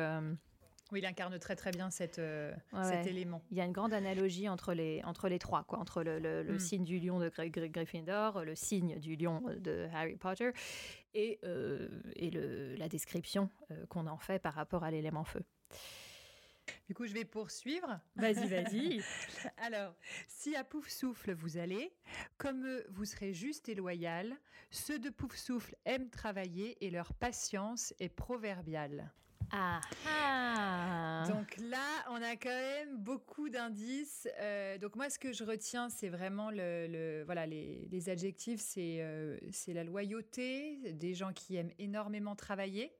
Oui, 0.92 1.00
il 1.00 1.06
incarne 1.06 1.36
très 1.38 1.56
très 1.56 1.70
bien 1.70 1.90
cette, 1.90 2.18
euh, 2.18 2.54
cet 2.82 3.06
élément. 3.06 3.42
Il 3.50 3.56
y 3.56 3.60
a 3.62 3.64
une 3.64 3.72
grande 3.72 3.94
analogie 3.94 4.50
entre 4.50 4.74
les, 4.74 5.00
entre 5.04 5.28
les 5.28 5.38
trois, 5.38 5.64
quoi, 5.64 5.78
entre 5.78 6.02
le, 6.02 6.18
le, 6.18 6.44
mm. 6.44 6.58
signe 6.58 6.84
du 6.84 6.98
lion 6.98 7.18
de 7.18 7.30
Gryffindor, 7.30 8.44
le 8.44 8.54
signe 8.54 8.98
du 9.00 9.16
lion 9.16 9.42
de 9.58 9.88
Harry 9.94 10.16
Potter 10.16 10.50
et, 11.14 11.38
euh, 11.44 11.88
et 12.16 12.30
le, 12.30 12.74
la 12.76 12.88
description 12.88 13.50
euh, 13.70 13.86
qu'on 13.86 14.06
en 14.06 14.18
fait 14.18 14.38
par 14.38 14.54
rapport 14.54 14.84
à 14.84 14.90
l'élément 14.90 15.24
feu. 15.24 15.44
Du 16.88 16.94
coup, 16.94 17.06
je 17.06 17.12
vais 17.12 17.24
poursuivre. 17.24 18.00
Vas-y, 18.16 18.48
vas-y. 18.48 19.02
Alors, 19.58 19.94
si 20.26 20.56
à 20.56 20.64
Pouf 20.64 20.88
Souffle 20.88 21.32
vous 21.32 21.56
allez, 21.56 21.92
comme 22.38 22.66
eux, 22.66 22.86
vous 22.90 23.04
serez 23.04 23.32
juste 23.32 23.68
et 23.68 23.74
loyal, 23.74 24.34
ceux 24.70 24.98
de 24.98 25.10
Pouf 25.10 25.36
Souffle 25.36 25.76
aiment 25.84 26.10
travailler 26.10 26.82
et 26.84 26.90
leur 26.90 27.12
patience 27.14 27.94
est 28.00 28.08
proverbiale. 28.08 29.12
Ah, 29.56 29.80
ah, 30.08 31.24
Donc 31.28 31.56
là, 31.58 32.04
on 32.10 32.16
a 32.16 32.34
quand 32.34 32.48
même 32.48 32.96
beaucoup 32.96 33.48
d'indices. 33.48 34.26
Euh, 34.40 34.78
donc 34.78 34.96
moi, 34.96 35.08
ce 35.08 35.18
que 35.20 35.32
je 35.32 35.44
retiens, 35.44 35.88
c'est 35.90 36.08
vraiment 36.08 36.50
le, 36.50 37.22
voilà 37.24 37.46
les, 37.46 38.08
adjectifs, 38.08 38.60
c'est 38.60 38.96
euh, 39.00 39.38
c'est 39.52 39.72
la 39.72 39.84
loyauté, 39.84 40.92
des 40.94 41.14
gens 41.14 41.32
qui 41.32 41.54
aiment 41.54 41.70
énormément 41.78 42.34
travailler 42.34 42.92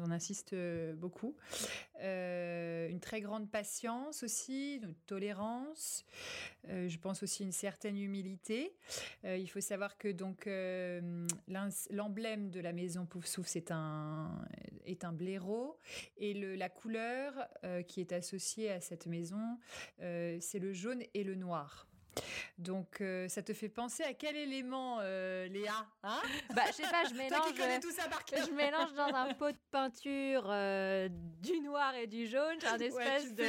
on 0.00 0.10
insiste 0.10 0.52
euh, 0.52 0.94
beaucoup. 0.94 1.36
Euh, 2.00 2.88
une 2.88 3.00
très 3.00 3.20
grande 3.20 3.50
patience 3.50 4.22
aussi, 4.22 4.76
une 4.82 4.94
tolérance. 5.06 6.04
Euh, 6.68 6.88
je 6.88 6.98
pense 6.98 7.22
aussi 7.22 7.42
une 7.42 7.52
certaine 7.52 7.98
humilité. 7.98 8.74
il 9.24 9.46
faut 9.48 9.60
savoir 9.60 9.98
que 9.98 10.08
donc 10.08 10.48
l'emblème 11.90 12.50
de 12.50 12.60
la 12.60 12.72
maison 12.72 13.06
Poufsouf 13.06 13.46
c'est 13.46 13.70
un 13.70 14.44
est 14.84 15.04
un 15.04 15.12
blaireau 15.12 15.78
et 16.16 16.34
le, 16.34 16.54
la 16.54 16.68
couleur 16.68 17.32
qui 17.88 18.00
est 18.00 18.12
associée 18.12 18.70
à 18.70 18.80
cette 18.80 19.06
maison 19.06 19.58
c'est 19.98 20.58
le 20.58 20.72
jaune 20.72 21.02
et 21.14 21.24
le 21.24 21.34
noir. 21.34 21.86
Donc, 22.58 23.00
euh, 23.00 23.28
ça 23.28 23.42
te 23.42 23.52
fait 23.52 23.68
penser 23.68 24.02
à 24.04 24.14
quel 24.14 24.36
élément, 24.36 24.98
euh, 25.00 25.48
Léa 25.48 25.86
hein? 26.02 26.20
Bah, 26.54 26.62
je 26.68 26.72
sais 26.72 26.82
pas, 26.82 27.04
je 27.08 27.14
mélange. 27.18 27.80
tout 27.80 27.90
ça 27.90 28.08
par 28.08 28.24
cœur. 28.24 28.46
Je 28.46 28.52
mélange 28.52 28.92
dans 28.94 29.14
un 29.14 29.34
pot 29.38 29.50
de 29.50 29.58
peinture 29.70 30.44
euh, 30.46 31.08
du 31.10 31.60
noir 31.60 31.94
et 31.94 32.06
du 32.06 32.26
jaune. 32.26 32.56
J'ai 32.60 32.68
un 32.68 32.78
espèce 32.78 33.34
de, 33.34 33.44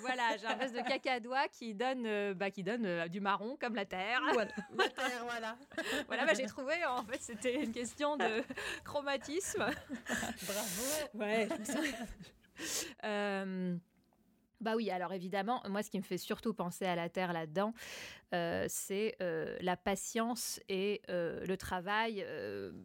voilà, 0.00 0.36
j'ai 0.36 0.46
un 0.46 0.58
espèce 0.58 0.72
de 0.72 0.80
cacadois 0.80 1.48
qui 1.48 1.74
donne, 1.74 2.32
bah, 2.34 2.50
qui 2.50 2.62
donne 2.62 3.08
du 3.08 3.20
marron 3.20 3.56
comme 3.60 3.74
la 3.74 3.84
terre. 3.84 4.20
Voilà. 4.32 4.50
la 4.76 4.88
terre, 4.88 5.24
voilà. 5.24 5.56
voilà, 6.06 6.26
bah, 6.26 6.34
j'ai 6.34 6.46
trouvé. 6.46 6.84
En 6.86 7.04
fait, 7.04 7.20
c'était 7.20 7.62
une 7.62 7.72
question 7.72 8.16
de 8.16 8.42
chromatisme. 8.84 9.66
Bravo. 10.46 10.84
Ouais. 11.14 11.48
Bah 14.60 14.76
oui, 14.76 14.90
alors 14.90 15.12
évidemment, 15.12 15.62
moi 15.68 15.82
ce 15.82 15.90
qui 15.90 15.98
me 15.98 16.02
fait 16.02 16.18
surtout 16.18 16.54
penser 16.54 16.84
à 16.84 16.94
la 16.94 17.08
Terre 17.08 17.32
là-dedans, 17.32 17.74
euh, 18.32 18.64
c'est 18.68 19.16
euh, 19.20 19.56
la 19.60 19.76
patience 19.76 20.60
et 20.68 21.02
euh, 21.08 21.44
le 21.44 21.56
travail, 21.56 22.24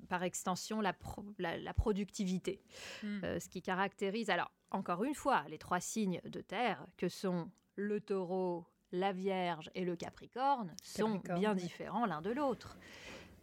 par 0.08 0.24
extension 0.24 0.82
la, 0.82 0.94
la, 1.38 1.74
productivité. 1.74 2.62
Hmm. 3.04 3.22
ce 3.40 3.50
qui 3.50 3.62
caractérise, 3.62 4.30
alors 4.30 4.52
encore 4.72 5.04
une 5.04 5.16
fois, 5.16 5.44
les 5.50 5.58
trois 5.58 5.80
signes 5.80 6.22
de 6.26 6.42
Terre, 6.42 6.86
que 6.98 7.10
sont 7.10 7.50
le 7.76 8.02
taureau, 8.02 8.66
la 8.92 9.12
Vierge 9.12 9.70
et 9.76 9.86
le 9.86 9.96
Capricorne, 9.96 10.76
sont 10.84 11.22
bien 11.36 11.56
différents 11.56 12.06
l'un 12.06 12.22
de 12.22 12.32
l'autre. 12.32 12.78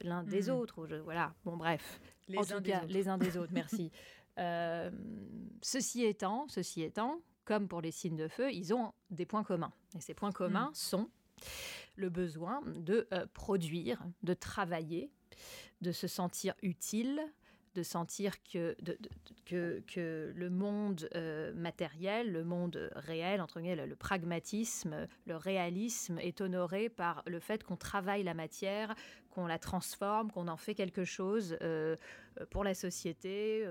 L'un 0.02 0.22
des 0.22 0.48
hmm. 0.48 0.54
autres, 0.54 0.86
voilà, 1.04 1.34
bon 1.44 1.56
bref. 1.56 2.00
Les 2.28 2.38
en 2.38 2.44
tout 2.44 2.60
cas, 2.60 2.84
les 2.86 3.08
uns 3.08 3.18
des 3.18 3.36
autres, 3.38 3.52
merci. 3.52 3.90
ceci 5.62 6.04
étant, 6.04 6.46
ceci 6.48 6.82
étant, 6.82 7.20
comme 7.46 7.68
pour 7.68 7.80
les 7.80 7.92
signes 7.92 8.16
de 8.16 8.28
feu, 8.28 8.52
ils 8.52 8.74
ont 8.74 8.92
des 9.08 9.24
points 9.24 9.44
communs. 9.44 9.72
Et 9.96 10.00
ces 10.02 10.12
points 10.12 10.32
communs 10.32 10.70
mm. 10.70 10.74
sont 10.74 11.08
le 11.94 12.10
besoin 12.10 12.60
de 12.66 13.08
euh, 13.12 13.24
produire, 13.32 14.04
de 14.22 14.34
travailler, 14.34 15.10
de 15.80 15.92
se 15.92 16.08
sentir 16.08 16.54
utile, 16.62 17.22
de 17.76 17.82
sentir 17.82 18.42
que, 18.42 18.74
le 19.52 20.48
monde 20.48 21.08
euh, 21.14 21.52
matériel, 21.54 22.32
le 22.32 22.42
monde 22.42 22.90
réel, 22.94 23.40
entre 23.40 23.60
guillemets, 23.60 23.86
le, 23.86 23.96
pragmatisme, 23.96 25.06
le 25.26 25.36
réalisme 25.36 26.18
est 26.18 26.40
honoré 26.40 26.88
par 26.88 27.22
le 27.26 27.38
fait 27.38 27.62
qu'on 27.62 27.76
travaille 27.76 28.22
la 28.22 28.34
matière, 28.34 28.94
qu'on 29.30 29.46
la 29.46 29.58
transforme, 29.58 30.32
qu'on 30.32 30.48
en 30.48 30.56
fait 30.56 30.74
quelque 30.74 31.04
chose 31.04 31.58
euh, 31.60 31.96
pour 32.50 32.64
la 32.64 32.74
société, 32.74 33.64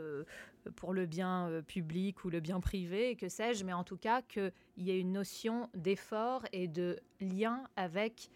pour 0.72 0.94
le 0.94 1.06
bien 1.06 1.50
euh, 1.50 1.62
public 1.62 2.24
ou 2.26 2.30
le 2.30 2.40
bien 2.40 2.60
privé, 2.60 3.16
que 3.16 3.30
sais-je, 3.30 3.64
mais 3.64 3.74
en 3.74 3.84
tout 3.84 3.98
cas 3.98 4.22
qu'il 4.22 4.52
y 4.78 4.92
ait 4.92 5.00
une 5.00 5.14
notion 5.14 5.70
d'effort 5.74 6.44
et 6.52 6.68
de 6.68 7.00
lien 7.20 7.64
avec 7.76 8.30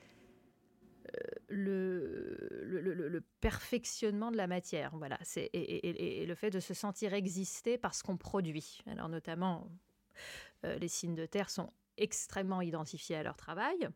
le, 1.48 2.38
le, 2.64 3.22
perfectionnement 3.42 4.32
de 4.32 4.38
la 4.38 4.48
matière. 4.48 4.96
Voilà, 4.96 5.18
c'est 5.24 5.50
et, 5.54 6.26
le 6.26 6.36
fait 6.36 6.50
de 6.50 6.60
se 6.60 6.74
sentir 6.74 7.14
exister 7.14 7.78
parce 7.78 8.04
qu'on 8.04 8.18
produit. 8.18 8.80
Alors 8.88 9.10
notamment, 9.10 9.70
euh, 10.66 10.78
les 10.78 10.88
signes 10.88 11.16
de 11.16 11.26
terre 11.26 11.50
sont 11.50 11.72
extrêmement 11.98 12.62
identifiés 12.62 13.16
à 13.16 13.24
leur 13.24 13.38
travail 13.38 13.90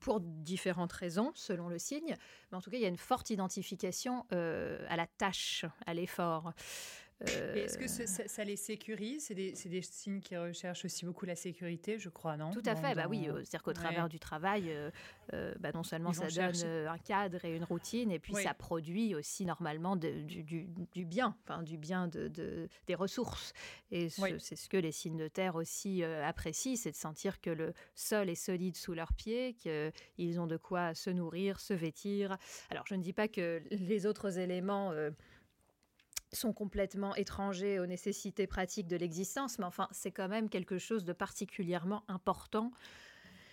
pour 0.00 0.20
différentes 0.20 0.92
raisons, 0.92 1.32
selon 1.34 1.68
le 1.68 1.78
signe. 1.78 2.16
Mais 2.50 2.56
en 2.56 2.60
tout 2.60 2.70
cas, 2.70 2.76
il 2.76 2.82
y 2.82 2.86
a 2.86 2.88
une 2.88 2.96
forte 2.96 3.30
identification 3.30 4.26
euh, 4.32 4.84
à 4.88 4.96
la 4.96 5.06
tâche, 5.06 5.64
à 5.86 5.94
l'effort. 5.94 6.52
Est-ce 7.26 7.78
que 7.78 7.86
ça, 7.86 8.44
les 8.44 8.56
sécurise? 8.56 9.26
C'est 9.26 9.34
des, 9.34 9.52
des, 9.52 9.82
signes 9.82 10.20
qui 10.20 10.36
recherchent 10.36 10.84
aussi 10.84 11.04
beaucoup 11.04 11.26
la 11.26 11.36
sécurité, 11.36 11.98
je 11.98 12.08
crois, 12.08 12.36
non? 12.36 12.50
Tout 12.50 12.62
à 12.66 12.74
fait, 12.74 12.94
bah 12.94 13.06
oui. 13.08 13.28
Euh, 13.28 13.36
c'est-à-dire 13.38 13.62
qu'au 13.62 13.72
travers 13.72 14.08
du 14.08 14.18
travail, 14.18 14.64
euh, 14.68 14.90
euh, 15.32 15.54
bah 15.60 15.70
non 15.74 15.82
seulement 15.82 16.12
ça 16.12 16.28
donne 16.28 16.88
un 16.88 16.98
cadre 16.98 17.44
et 17.44 17.54
une 17.54 17.64
routine, 17.64 18.10
et 18.10 18.18
puis 18.18 18.34
ça 18.34 18.54
produit 18.54 19.14
aussi 19.14 19.44
normalement 19.44 19.96
du, 19.96 20.42
du, 20.42 21.04
bien, 21.04 21.36
enfin 21.44 21.62
du 21.62 21.76
bien 21.76 22.08
de, 22.08 22.68
des 22.86 22.94
ressources. 22.94 23.52
Et 23.90 24.08
c'est 24.08 24.56
ce 24.56 24.68
que 24.68 24.76
les 24.76 24.92
signes 24.92 25.18
de 25.18 25.28
terre 25.28 25.54
aussi 25.54 26.04
apprécient, 26.04 26.76
c'est 26.76 26.90
de 26.90 26.96
sentir 26.96 27.40
que 27.40 27.50
le 27.50 27.72
sol 27.94 28.28
est 28.28 28.34
solide 28.34 28.76
sous 28.76 28.94
leurs 28.94 29.12
pieds, 29.12 29.54
qu'ils 29.54 30.40
ont 30.40 30.46
de 30.46 30.56
quoi 30.56 30.94
se 30.94 31.10
nourrir, 31.10 31.60
se 31.60 31.74
vêtir. 31.74 32.36
Alors 32.70 32.86
je 32.86 32.94
ne 32.94 33.02
dis 33.02 33.12
pas 33.12 33.28
que 33.28 33.62
les 33.70 34.06
autres 34.06 34.38
éléments 34.38 34.92
sont 36.32 36.52
complètement 36.52 37.14
étrangers 37.14 37.78
aux 37.78 37.86
nécessités 37.86 38.46
pratiques 38.46 38.88
de 38.88 38.96
l'existence, 38.96 39.58
mais 39.58 39.64
enfin, 39.64 39.88
c'est 39.90 40.10
quand 40.10 40.28
même 40.28 40.48
quelque 40.48 40.78
chose 40.78 41.04
de 41.04 41.12
particulièrement 41.12 42.04
important. 42.08 42.72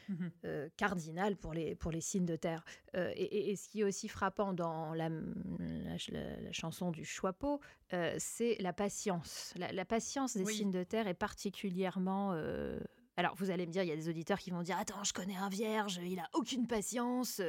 Mhm. 0.10 0.32
Euh, 0.46 0.70
cardinal 0.76 1.36
pour 1.38 1.54
les, 1.54 1.76
pour 1.76 1.92
les 1.92 2.02
signes 2.02 2.26
de 2.26 2.36
terre. 2.36 2.66
Euh, 2.96 3.14
et, 3.16 3.56
ce 3.56 3.70
qui 3.70 3.82
est 3.82 3.84
aussi 3.84 4.08
frappant 4.08 4.54
dans 4.54 4.94
la, 4.96 5.10
la, 5.10 6.52
chanson 6.52 6.90
du 6.90 7.06
Choixpeau, 7.06 7.62
euh, 7.94 8.16
c'est 8.18 8.58
la 8.60 8.74
patience. 8.74 9.54
La, 9.56 9.86
patience 9.86 10.36
des 10.36 10.46
signes 10.46 10.72
de 10.72 10.84
terre 10.84 11.08
est 11.08 11.14
particulièrement... 11.14 12.36
Alors, 13.18 13.36
vous 13.36 13.52
allez 13.52 13.68
me 13.68 13.72
dire, 13.72 13.84
il 13.84 13.90
y 13.90 13.92
a 13.92 13.98
des 13.98 14.08
auditeurs 14.08 14.40
qui 14.40 14.50
vont 14.50 14.62
dire 14.62 14.78
Attends, 14.78 15.04
je 15.04 15.12
connais 15.12 15.36
un 15.36 15.50
vierge, 15.50 16.00
il 16.02 16.20
a 16.20 16.30
aucune 16.34 16.68
patience. 16.68 17.42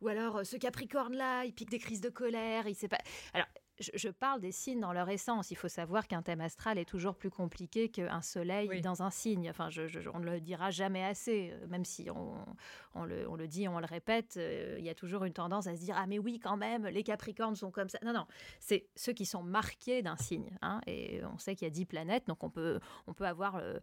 ou 0.00 0.06
alors, 0.06 0.46
ce 0.46 0.56
Capricorne-là, 0.56 1.44
il 1.44 1.52
pique 1.52 1.68
des 1.68 1.80
crises 1.80 2.00
de 2.00 2.10
colère, 2.10 2.68
il 2.68 2.76
sait 2.76 2.86
pas. 2.86 3.00
Alors, 3.34 3.48
je, 3.78 4.08
parle 4.08 4.40
des 4.40 4.52
signes 4.52 4.80
dans 4.80 4.92
leur 4.92 5.08
essence. 5.08 5.50
Il 5.50 5.56
faut 5.56 5.68
savoir 5.68 6.06
qu'un 6.06 6.22
thème 6.22 6.40
astral 6.40 6.78
est 6.78 6.84
toujours 6.84 7.14
plus 7.14 7.30
compliqué 7.30 7.88
qu'un 7.90 8.22
soleil 8.22 8.80
dans 8.80 9.02
un 9.02 9.10
signe. 9.10 9.50
Enfin, 9.50 9.68
on 10.14 10.20
ne 10.20 10.24
le 10.24 10.40
dira 10.40 10.70
jamais 10.70 11.04
assez, 11.04 11.50
euh, 11.52 11.66
même 11.68 11.84
si 11.84 12.08
on, 12.10 13.04
le, 13.04 13.46
dit, 13.46 13.68
on 13.68 13.78
le 13.78 13.86
répète. 13.86 14.36
Euh, 14.38 14.76
il 14.78 14.84
y 14.84 14.88
a 14.88 14.94
toujours 14.94 15.24
une 15.24 15.32
tendance 15.32 15.66
à 15.66 15.76
se 15.76 15.80
dire 15.80 15.94
ah 15.98 16.06
mais 16.06 16.18
oui 16.18 16.38
quand 16.38 16.56
même, 16.56 16.86
les 16.86 17.02
Capricornes 17.02 17.56
sont 17.56 17.70
comme 17.70 17.88
ça. 17.88 17.98
Non 18.04 18.12
non, 18.12 18.26
c'est 18.60 18.86
ceux 18.94 19.12
qui 19.12 19.26
sont 19.26 19.42
marqués 19.42 20.02
d'un 20.02 20.16
signe. 20.16 20.56
Hein. 20.62 20.80
et 20.86 21.20
on 21.24 21.38
sait 21.38 21.54
qu'il 21.54 21.66
y 21.66 21.70
a 21.70 21.70
dix 21.70 21.84
planètes, 21.84 22.26
donc 22.26 22.42
on 22.42 22.50
peut 22.50 22.80
on 23.06 23.12
peut 23.12 23.26
avoir 23.26 23.58
le, 23.58 23.80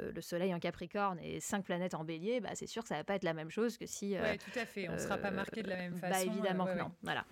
euh, 0.00 0.20
soleil 0.20 0.54
en 0.54 0.58
Capricorne 0.58 1.18
et 1.20 1.40
cinq 1.40 1.64
planètes 1.64 1.94
en 1.94 2.04
Bélier. 2.04 2.40
Bah, 2.40 2.50
c'est 2.54 2.66
sûr 2.66 2.82
que 2.82 2.88
ça 2.88 2.96
va 2.96 3.04
pas 3.04 3.14
être 3.14 3.24
la 3.24 3.34
même 3.34 3.50
chose 3.50 3.78
que 3.78 3.86
si. 3.86 4.16
oui, 4.16 4.38
tout 4.38 4.58
à 4.58 4.66
fait. 4.66 4.88
On 4.88 4.94
ne 4.94 4.98
sera 4.98 5.18
pas 5.18 5.30
marqué 5.30 5.62
de 5.62 5.68
la 5.68 5.76
même 5.76 5.94
bah, 5.94 6.08
façon. 6.08 6.26
Bah, 6.26 6.32
évidemment 6.32 6.66
que 6.66 6.78
non. 6.78 6.92
Voilà. 7.02 7.24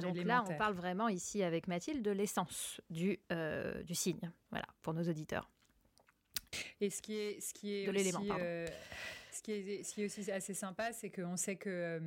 donc 0.00 0.16
là, 0.24 0.44
on 0.48 0.56
parle 0.56 0.74
vraiment 0.74 1.08
ici 1.08 1.41
avec 1.44 1.68
Mathilde 1.68 2.02
de 2.02 2.10
l'essence 2.10 2.80
du, 2.90 3.18
euh, 3.30 3.82
du 3.82 3.94
signe, 3.94 4.30
voilà, 4.50 4.66
pour 4.82 4.94
nos 4.94 5.02
auditeurs. 5.02 5.48
Et 6.80 6.90
ce 6.90 7.00
qui 7.00 7.14
est, 7.16 7.40
ce 7.40 7.54
qui 7.54 7.74
est 7.74 7.86
de 7.86 7.90
l'élément, 7.90 8.24
pardon. 8.26 8.44
Euh, 8.44 8.66
Ce 9.32 9.42
qui 9.42 9.52
est, 9.52 9.82
ce 9.82 9.94
qui 9.94 10.02
est 10.02 10.04
aussi 10.06 10.30
assez 10.30 10.54
sympa, 10.54 10.92
c'est 10.92 11.10
qu'on 11.10 11.36
sait 11.36 11.56
que, 11.56 12.00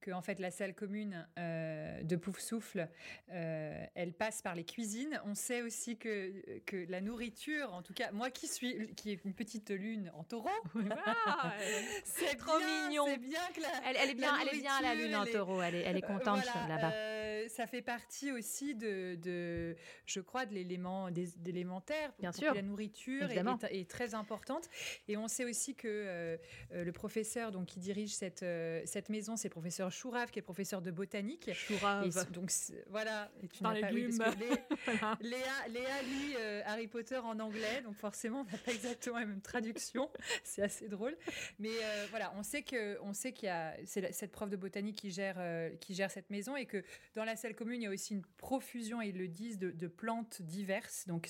que 0.00 0.10
en 0.10 0.22
fait 0.22 0.38
la 0.38 0.50
salle 0.50 0.74
commune 0.74 1.26
de 1.36 2.16
Pouf 2.16 2.38
Souffle, 2.38 2.88
elle 3.28 4.12
passe 4.12 4.42
par 4.42 4.54
les 4.54 4.64
cuisines. 4.64 5.20
On 5.24 5.34
sait 5.34 5.62
aussi 5.62 5.96
que, 5.96 6.58
que 6.66 6.86
la 6.88 7.00
nourriture, 7.00 7.72
en 7.72 7.82
tout 7.82 7.94
cas 7.94 8.10
moi 8.12 8.30
qui 8.30 8.48
suis 8.48 8.94
qui 8.94 9.12
est 9.12 9.24
une 9.24 9.34
petite 9.34 9.70
lune 9.70 10.10
en 10.14 10.24
taureau, 10.24 10.48
ah, 11.06 11.54
c'est 12.04 12.36
trop 12.36 12.58
mignon. 12.58 13.04
C'est 13.06 13.18
bien 13.18 13.40
que 13.54 13.60
la, 13.60 13.68
elle, 13.86 14.10
est 14.10 14.14
bien, 14.14 14.32
elle 14.40 14.56
est 14.56 14.60
bien 14.60 14.80
la 14.80 14.94
lune 14.94 15.16
en 15.16 15.26
taureau. 15.26 15.62
Elle 15.62 15.74
est, 15.74 15.82
elle 15.82 15.96
est 15.96 16.02
contente 16.02 16.44
là-bas. 16.68 17.48
ça 17.48 17.66
fait 17.66 17.82
partie 17.82 18.32
aussi 18.32 18.74
de, 18.74 19.16
de 19.16 19.76
je 20.06 20.20
crois, 20.20 20.46
de 20.46 20.54
l'élément 20.54 21.10
d'élémentaire. 21.10 22.12
Bien 22.18 22.32
sûr. 22.32 22.54
La 22.54 22.62
nourriture 22.62 23.30
est, 23.30 23.80
est, 23.80 23.88
très 23.88 24.14
importante. 24.14 24.68
Et 25.08 25.16
on 25.16 25.28
sait 25.28 25.44
aussi 25.44 25.74
que 25.74 25.88
euh, 25.88 26.12
euh, 26.22 26.36
le 26.70 26.92
professeur 26.92 27.50
donc, 27.50 27.66
qui 27.66 27.80
dirige 27.80 28.14
cette, 28.14 28.42
euh, 28.42 28.82
cette 28.84 29.08
maison, 29.08 29.36
c'est 29.36 29.48
le 29.48 29.52
professeur 29.52 29.90
Chourave, 29.90 30.30
qui 30.30 30.38
est 30.38 30.42
professeur 30.42 30.82
de 30.82 30.90
botanique. 30.90 31.50
Chourave. 31.54 32.30
donc 32.32 32.50
voilà. 32.88 33.30
Et 33.42 33.48
tu 33.48 33.62
n'as 33.62 33.80
pas 33.80 33.90
lu 33.90 34.10
parce 34.16 34.34
que 34.36 34.42
Léa, 35.22 35.68
Léa 35.68 36.02
lit 36.02 36.36
Harry 36.64 36.86
Potter 36.88 37.18
en 37.18 37.38
anglais, 37.40 37.82
donc 37.82 37.96
forcément, 37.96 38.40
on 38.40 38.52
n'a 38.52 38.58
pas 38.58 38.72
exactement 38.72 39.18
la 39.18 39.26
même 39.26 39.40
traduction. 39.40 40.10
c'est 40.44 40.62
assez 40.62 40.88
drôle. 40.88 41.16
Mais 41.58 41.70
voilà, 42.10 42.32
on 42.36 42.42
sait 42.42 42.62
que 42.62 42.98
on 43.02 43.12
sait 43.12 43.32
qu'il 43.32 43.46
y 43.46 43.50
a 43.50 43.76
c'est 43.84 44.12
cette 44.12 44.32
prof 44.32 44.48
de 44.50 44.56
botanique 44.56 44.96
qui 44.96 45.10
gère 45.10 45.40
qui 45.80 45.94
gère 45.94 46.10
cette 46.10 46.30
maison 46.30 46.56
et 46.56 46.66
que 46.66 46.84
dans 47.14 47.24
la 47.24 47.36
salle 47.36 47.54
commune, 47.54 47.80
il 47.80 47.84
y 47.84 47.88
a 47.88 47.90
aussi 47.90 48.14
une 48.14 48.24
profusion, 48.36 49.00
ils 49.00 49.16
le 49.16 49.28
disent, 49.28 49.58
de, 49.58 49.70
de 49.70 49.86
plantes 49.86 50.42
diverses. 50.42 51.06
Donc 51.06 51.28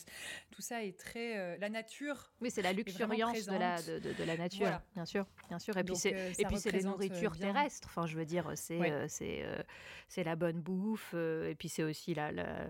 tout 0.50 0.62
ça 0.62 0.84
est 0.84 0.98
très 0.98 1.58
la 1.58 1.68
nature. 1.68 2.32
Oui, 2.40 2.50
c'est 2.50 2.62
la 2.62 2.72
luxuriance 2.72 3.46
de 3.46 3.56
la, 3.56 3.82
de, 3.82 3.98
de, 3.98 4.24
la 4.24 4.36
nature, 4.36 4.80
bien 5.02 5.06
sûr, 5.06 5.26
bien 5.48 5.58
sûr. 5.58 5.76
Et 5.76 5.84
puis 5.84 5.96
c'est 5.96 6.14
euh, 6.14 6.32
et 6.38 6.44
puis 6.44 6.58
c'est 6.58 6.70
les 6.70 6.84
nourritures 6.84 7.36
terrestres. 7.36 7.88
Enfin, 7.88 8.06
je 8.06 8.16
veux 8.16 8.24
dire, 8.24 8.52
c'est 8.54 8.80
euh, 8.80 9.06
c'est 9.08 9.42
euh, 9.42 9.60
c'est 10.08 10.22
la 10.22 10.36
bonne 10.36 10.60
bouffe. 10.60 11.14
et 11.14 11.54
puis 11.58 11.68
c'est 11.68 11.82
aussi 11.82 12.14
la, 12.14 12.30
la, 12.30 12.66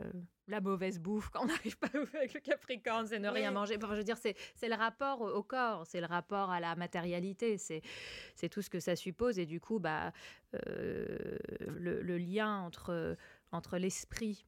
la 0.48 0.60
mauvaise 0.60 0.98
bouffe 0.98 1.28
quand 1.28 1.42
on 1.42 1.46
n'arrive 1.46 1.76
pas 1.78 1.88
avec 2.14 2.32
le 2.32 2.40
Capricorne, 2.40 3.06
c'est 3.06 3.18
ne 3.18 3.28
rien 3.28 3.50
manger. 3.50 3.76
Enfin, 3.76 3.88
je 3.92 3.98
veux 3.98 4.04
dire, 4.04 4.16
c'est 4.16 4.34
le 4.62 4.74
rapport 4.74 5.20
au 5.20 5.42
corps, 5.42 5.86
c'est 5.86 6.00
le 6.00 6.06
rapport 6.06 6.50
à 6.50 6.60
la 6.60 6.74
matérialité, 6.74 7.58
c'est 7.58 8.48
tout 8.50 8.62
ce 8.62 8.70
que 8.70 8.80
ça 8.80 8.96
suppose. 8.96 9.38
Et 9.38 9.46
du 9.46 9.60
coup, 9.60 9.78
bah 9.78 10.12
le, 10.52 11.38
le 12.02 12.18
lien 12.18 12.60
entre 12.60 13.16
entre 13.52 13.76
l'esprit 13.76 14.46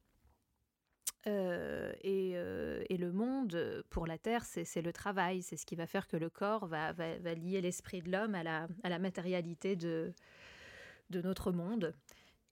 euh, 1.27 1.91
euh, 2.05 2.83
et, 2.89 2.97
le 2.97 3.11
monde, 3.11 3.83
pour 3.89 4.05
la 4.05 4.17
Terre, 4.17 4.45
c'est 4.45 4.81
le 4.81 4.93
travail. 4.93 5.41
C'est 5.41 5.57
ce 5.57 5.65
qui 5.65 5.75
va 5.75 5.87
faire 5.87 6.07
que 6.07 6.17
le 6.17 6.29
corps 6.29 6.67
va, 6.67 6.93
lier 7.35 7.61
l'esprit 7.61 8.01
de 8.01 8.11
l'homme 8.11 8.35
à 8.35 8.43
la, 8.43 8.99
matérialité 8.99 9.75
de, 9.75 10.13
notre 11.11 11.51
monde. 11.51 11.93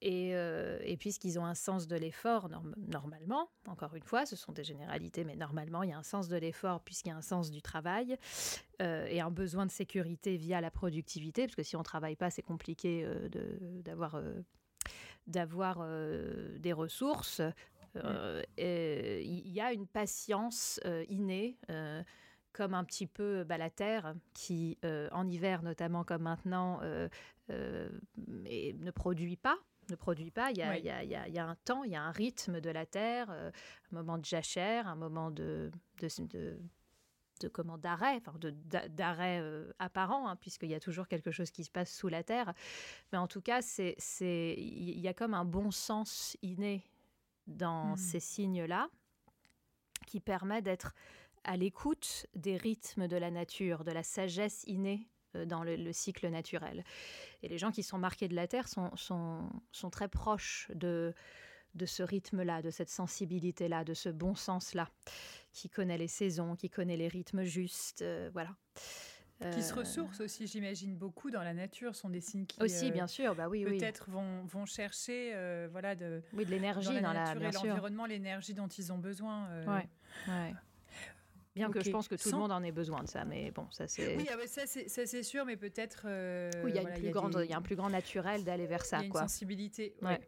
Et, 0.01 0.35
euh, 0.35 0.79
puisqu'ils 0.99 1.39
ont 1.39 1.45
un 1.45 1.55
sens 1.55 1.87
de 1.87 1.95
l'effort, 1.95 2.49
normalement, 2.77 3.49
encore 3.67 3.95
une 3.95 4.03
fois, 4.03 4.25
ce 4.25 4.35
sont 4.35 4.51
des 4.51 4.63
généralités, 4.63 5.23
mais 5.23 5.35
normalement, 5.35 5.83
il 5.83 5.91
y 5.91 5.93
a 5.93 5.97
un 5.97 6.03
sens 6.03 6.27
de 6.27 6.35
l'effort 6.35 6.81
puisqu'il 6.81 7.09
y 7.09 7.13
a 7.13 7.15
un 7.15 7.21
sens 7.21 7.51
du 7.51 7.61
travail 7.61 8.17
et 8.79 9.21
un 9.21 9.31
besoin 9.31 9.65
de 9.65 9.71
sécurité 9.71 10.35
via 10.35 10.59
la 10.59 10.71
productivité, 10.71 11.43
parce 11.43 11.55
que 11.55 11.63
si 11.63 11.77
on 11.77 11.79
ne 11.79 11.85
travaille 11.85 12.17
pas, 12.17 12.29
c'est 12.29 12.41
compliqué 12.41 13.07
d'avoir 13.85 14.21
des 16.57 16.73
ressources, 16.73 17.39
euh, 17.39 17.51
il 17.95 19.49
y 19.49 19.61
a 19.61 19.73
une 19.73 19.87
patience 19.87 20.79
euh, 20.85 21.05
innée 21.09 21.57
euh, 21.69 22.03
comme 22.51 22.73
un 22.73 22.83
petit 22.83 23.07
peu 23.07 23.43
bah, 23.43 23.57
la 23.57 23.69
terre, 23.69 24.15
qui 24.33 24.77
en 25.11 25.27
hiver 25.27 25.63
notamment 25.63 26.03
comme 26.03 26.23
maintenant 26.23 26.81
ne 27.49 28.91
produit 28.91 29.37
pas. 29.37 29.57
Ne 29.89 29.95
produit 29.95 30.31
pas. 30.31 30.51
Il 30.51 30.57
y, 30.57 30.61
a, 30.61 30.77
il, 30.77 30.85
y 30.85 30.89
a, 30.89 31.03
il 31.03 31.33
y, 31.33 31.39
a, 31.39 31.45
un 31.45 31.55
temps, 31.65 31.83
il 31.83 31.91
y 31.91 31.95
a 31.95 32.01
un 32.01 32.11
rythme 32.11 32.61
de 32.61 32.69
la 32.69 32.85
terre, 32.85 33.29
un 33.31 33.51
moment 33.91 34.17
de 34.17 34.23
jachère, 34.23 34.87
un 34.87 34.95
moment 34.95 35.29
de, 35.31 35.71
de, 35.99 36.07
de 36.27 36.59
de 37.41 37.47
comment 37.49 37.77
d'arrêt, 37.77 38.15
enfin 38.17 38.37
de 38.39 38.51
d'arrêt 38.51 39.43
apparent, 39.79 40.29
hein, 40.29 40.35
puisqu'il 40.35 40.69
y 40.69 40.75
a 40.75 40.79
toujours 40.79 41.07
quelque 41.07 41.31
chose 41.31 41.51
qui 41.51 41.63
se 41.63 41.71
passe 41.71 41.93
sous 41.93 42.07
la 42.07 42.23
terre. 42.23 42.53
Mais 43.11 43.17
en 43.17 43.27
tout 43.27 43.41
cas, 43.41 43.61
c'est 43.61 43.95
c'est 43.97 44.55
il 44.57 44.99
y 44.99 45.07
a 45.07 45.13
comme 45.13 45.33
un 45.33 45.43
bon 45.43 45.71
sens 45.71 46.37
inné 46.43 46.85
dans 47.47 47.93
mmh. 47.93 47.97
ces 47.97 48.19
signes-là 48.19 48.89
qui 50.05 50.19
permet 50.19 50.61
d'être 50.61 50.93
à 51.43 51.57
l'écoute 51.57 52.25
des 52.35 52.57
rythmes 52.57 53.07
de 53.07 53.17
la 53.17 53.31
nature, 53.31 53.83
de 53.83 53.91
la 53.91 54.03
sagesse 54.03 54.63
innée 54.67 55.07
euh, 55.35 55.45
dans 55.45 55.63
le, 55.63 55.91
cycle 55.91 56.27
naturel. 56.29 56.83
Et 57.41 57.47
les 57.47 57.57
gens 57.57 57.71
qui 57.71 57.83
sont 57.83 57.97
marqués 57.97 58.27
de 58.27 58.35
la 58.35 58.47
Terre 58.47 58.67
sont, 58.67 58.95
sont, 58.95 59.49
sont 59.71 59.89
très 59.89 60.07
proches 60.07 60.69
de, 60.73 61.13
de 61.75 61.85
ce 61.85 62.03
rythme-là, 62.03 62.61
de 62.61 62.69
cette 62.69 62.89
sensibilité-là, 62.89 63.83
de 63.83 63.93
ce 63.93 64.09
bon 64.09 64.35
sens-là, 64.35 64.89
qui 65.51 65.69
connaît 65.69 65.97
les 65.97 66.07
saisons, 66.07 66.55
qui 66.55 66.69
connaît 66.69 66.97
les 66.97 67.07
rythmes 67.07 67.43
justes, 67.43 68.01
euh, 68.01 68.29
voilà. 68.33 68.55
Qui 69.51 69.63
se 69.63 69.73
euh, 69.73 69.77
ressourcent 69.77 70.23
aussi, 70.23 70.47
j'imagine, 70.47 70.95
beaucoup 70.95 71.31
dans 71.31 71.43
la 71.43 71.53
nature, 71.53 71.95
sont 71.95 72.09
des 72.09 72.21
signes 72.21 72.45
qui 72.45 72.61
aussi, 72.61 72.91
bien 72.91 73.07
sûr, 73.07 73.35
bah 73.35 73.47
oui, 73.49 73.63
peut-être 73.63 74.09
vont, 74.09 74.43
vont 74.45 74.65
chercher, 74.65 75.31
euh, 75.33 75.67
voilà, 75.71 75.95
de, 75.95 76.21
oui, 76.33 76.45
de 76.45 76.51
l'énergie 76.51 76.99
dans, 77.01 77.13
la, 77.13 77.35
nature 77.35 77.63
et 77.63 77.67
l'environnement, 77.67 78.05
l'énergie 78.05 78.53
dont 78.53 78.67
ils 78.67 78.91
ont 78.91 78.97
besoin. 78.97 79.47
Euh. 79.49 79.65
Ouais, 79.65 79.89
ouais. 80.27 80.53
Bien 81.55 81.69
que 81.69 81.83
je 81.83 81.91
pense 81.91 82.07
que 82.07 82.15
tout 82.15 82.31
le 82.31 82.37
monde 82.37 82.51
en 82.51 82.63
ait 82.63 82.71
besoin 82.71 83.03
de 83.03 83.07
ça, 83.07 83.25
mais 83.25 83.51
bon, 83.51 83.67
ça 83.69 83.87
c'est. 83.87 84.15
Oui, 84.15 84.27
ah 84.31 84.37
bah, 84.37 84.47
ça 84.47 84.65
c'est 84.65 85.23
sûr, 85.23 85.45
mais 85.45 85.57
peut-être. 85.57 86.07
oui, 86.63 86.73
il 86.75 86.81
y 86.81 86.99
plus 86.99 87.11
grande, 87.11 87.39
il 87.43 87.49
y 87.49 87.53
a 87.53 87.57
un 87.57 87.61
plus 87.61 87.75
grand 87.75 87.89
naturel 87.89 88.43
d'aller 88.43 88.65
vers 88.65 88.85
ça, 88.85 88.99
il 88.99 89.03
y 89.03 89.07
a 89.07 89.09
quoi. 89.09 89.21
Une 89.21 89.27
sensibilité. 89.27 89.95
Ouais. 90.01 90.19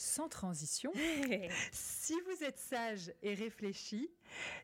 Sans 0.00 0.28
transition, 0.28 0.92
si 1.72 2.14
vous 2.20 2.44
êtes 2.44 2.60
sage 2.60 3.12
et 3.20 3.34
réfléchi, 3.34 4.08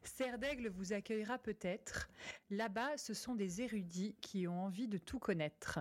Serre 0.05 0.39
d'Aigle 0.39 0.69
vous 0.69 0.93
accueillera 0.93 1.39
peut-être. 1.39 2.09
Là-bas, 2.51 2.97
ce 2.97 3.15
sont 3.15 3.35
des 3.35 3.61
érudits 3.61 4.15
qui 4.21 4.47
ont 4.47 4.67
envie 4.67 4.87
de 4.87 4.97
tout 4.97 5.19
connaître. 5.19 5.81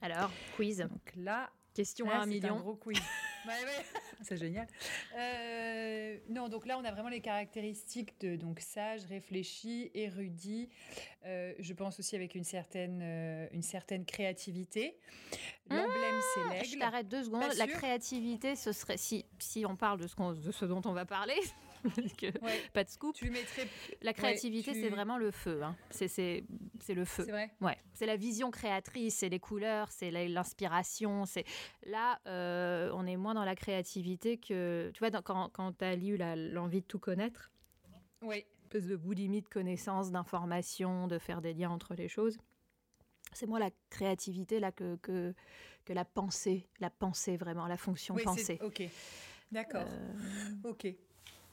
Alors, 0.00 0.32
quiz. 0.56 0.78
Donc 0.78 1.12
là, 1.14 1.50
question 1.74 2.08
à 2.08 2.20
un 2.20 2.26
million. 2.26 2.56
Un 2.56 2.60
gros 2.60 2.74
quiz. 2.74 2.98
c'est 4.22 4.36
génial. 4.36 4.66
Euh, 5.16 6.16
non, 6.28 6.48
donc 6.48 6.66
là, 6.66 6.78
on 6.78 6.84
a 6.84 6.90
vraiment 6.90 7.08
les 7.08 7.20
caractéristiques 7.20 8.20
de 8.20 8.36
donc 8.36 8.60
sage, 8.60 9.04
réfléchi, 9.04 9.90
érudit. 9.94 10.68
Euh, 11.26 11.52
je 11.58 11.72
pense 11.74 11.98
aussi 11.98 12.16
avec 12.16 12.34
une 12.34 12.44
certaine, 12.44 13.00
euh, 13.02 13.46
une 13.52 13.62
certaine 13.62 14.04
créativité. 14.04 14.98
L'emblème, 15.68 16.20
c'est 16.34 16.40
ah, 16.46 16.52
l'aigle. 16.54 16.66
Je 16.66 16.78
t'arrête 16.78 17.08
deux 17.08 17.24
secondes. 17.24 17.44
la 17.56 17.66
créativité, 17.66 18.56
ce 18.56 18.72
serait 18.72 18.96
si, 18.96 19.26
si 19.38 19.64
on 19.66 19.76
parle 19.76 20.00
de 20.00 20.06
ce, 20.06 20.40
de 20.40 20.52
ce 20.52 20.64
dont 20.64 20.82
on 20.84 20.92
va 20.92 21.04
parler. 21.04 21.38
Pas 22.72 22.84
de 22.84 22.90
scoop. 22.90 23.14
Tu 23.14 23.30
mettrais... 23.30 23.66
La 24.02 24.12
créativité, 24.12 24.74
c'est 24.74 24.88
vraiment 24.88 25.18
le 25.18 25.30
feu. 25.30 25.62
Hein. 25.62 25.76
C'est 25.90 26.44
le 26.88 27.04
feu. 27.04 27.24
C'est 27.24 27.30
vrai. 27.30 27.50
Ouais. 27.60 27.76
C'est 27.94 28.06
la 28.06 28.16
vision 28.16 28.50
créatrice, 28.50 29.16
c'est 29.16 29.28
les 29.28 29.40
couleurs, 29.40 29.90
c'est 29.90 30.10
l'inspiration. 30.10 31.26
C'est 31.26 31.44
là, 31.84 32.20
euh, 32.26 32.90
on 32.94 33.06
est 33.06 33.16
moins 33.16 33.34
dans 33.34 33.44
la 33.44 33.56
créativité 33.56 34.38
que 34.38 34.90
tu 34.94 34.98
vois 34.98 35.10
quand, 35.22 35.50
quand 35.50 35.72
tu 35.78 35.84
as 35.84 35.96
lu 35.96 36.16
l'envie 36.16 36.80
de 36.80 36.86
tout 36.86 36.98
connaître. 36.98 37.50
Oui. 38.22 38.44
Espèce 38.64 38.86
de 38.86 38.96
boulimie 38.96 39.42
de 39.42 39.48
connaissances, 39.48 40.10
d'informations, 40.12 41.08
de 41.08 41.18
faire 41.18 41.40
des 41.40 41.54
liens 41.54 41.70
entre 41.70 41.94
les 41.94 42.08
choses. 42.08 42.38
C'est 43.32 43.46
moi 43.46 43.58
la 43.58 43.70
créativité 43.90 44.60
là 44.60 44.72
que, 44.72 44.96
que, 44.96 45.34
que 45.84 45.92
la 45.92 46.04
pensée, 46.04 46.68
la 46.80 46.90
pensée 46.90 47.36
vraiment, 47.36 47.66
la 47.66 47.76
fonction 47.76 48.14
oui, 48.14 48.22
pensée. 48.22 48.58
Ok, 48.62 48.82
d'accord. 49.52 49.86
Euh, 49.86 50.70
ok. 50.70 50.86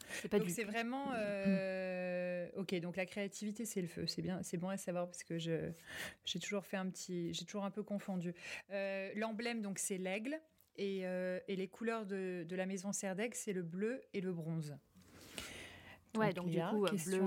C'est 0.10 0.30
pas 0.30 0.40
donc 0.40 0.50
c'est 0.50 0.64
vraiment 0.64 1.12
euh, 1.16 2.48
ok. 2.56 2.76
Donc 2.80 2.96
la 2.96 3.06
créativité 3.06 3.66
c'est 3.66 3.82
le 3.82 3.88
feu. 3.88 4.08
C'est 4.08 4.22
bien, 4.22 4.42
c'est 4.44 4.58
bon 4.58 4.70
à 4.70 4.78
savoir 4.78 5.08
parce 5.08 5.24
que 5.24 5.38
je 5.38 5.72
j'ai 6.26 6.40
toujours 6.40 6.66
fait 6.66 6.78
un 6.78 6.90
petit, 6.90 7.34
j'ai 7.34 7.46
toujours 7.46 7.66
un 7.66 7.72
peu 7.72 7.84
confondu. 7.84 8.34
Euh, 8.72 9.12
l'emblème 9.16 9.62
donc 9.62 9.80
c'est 9.80 9.98
l'aigle 9.98 10.40
et, 10.76 11.02
euh, 11.06 11.40
et, 11.48 11.56
les 11.56 11.68
couleurs 11.68 12.06
de, 12.06 12.46
de 12.48 12.56
la 12.56 12.68
maison 12.68 12.92
Serdec 12.92 13.36
c'est 13.36 13.54
le 13.54 13.64
bleu 13.64 14.02
et 14.14 14.22
le 14.22 14.32
bronze. 14.32 14.78
Ouais, 16.18 16.34
donc, 16.34 16.50
du 16.50 16.60
coup, 16.60 16.86
bleu, 16.86 17.22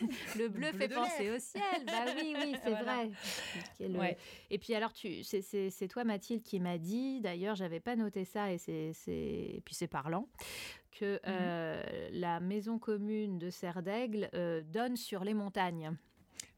le 0.38 0.48
bleu 0.48 0.72
fait 0.72 0.88
penser 0.88 1.30
au 1.30 1.38
ciel. 1.38 1.84
Bah 1.86 2.06
oui, 2.16 2.34
oui, 2.36 2.56
c'est 2.64 2.70
vrai. 2.70 4.16
Et 4.50 4.58
puis 4.58 4.74
alors, 4.74 4.92
tu, 4.92 5.22
c'est 5.22 5.88
toi 5.88 6.04
Mathilde 6.04 6.42
qui 6.42 6.60
m'a 6.60 6.78
dit. 6.78 7.20
D'ailleurs, 7.20 7.54
j'avais 7.54 7.80
pas 7.80 7.96
noté 7.96 8.24
ça 8.24 8.52
et 8.52 8.58
c'est, 8.58 8.92
et 9.06 9.62
puis 9.64 9.74
c'est 9.74 9.88
parlant 9.88 10.28
que 10.90 11.16
mmh 11.16 11.20
euh, 11.26 12.08
la 12.12 12.40
maison 12.40 12.78
commune 12.78 13.38
de 13.38 13.50
Serre 13.50 13.82
d'Aigle 13.82 14.28
euh, 14.34 14.62
donne 14.62 14.96
sur 14.96 15.24
les 15.24 15.34
montagnes. 15.34 15.96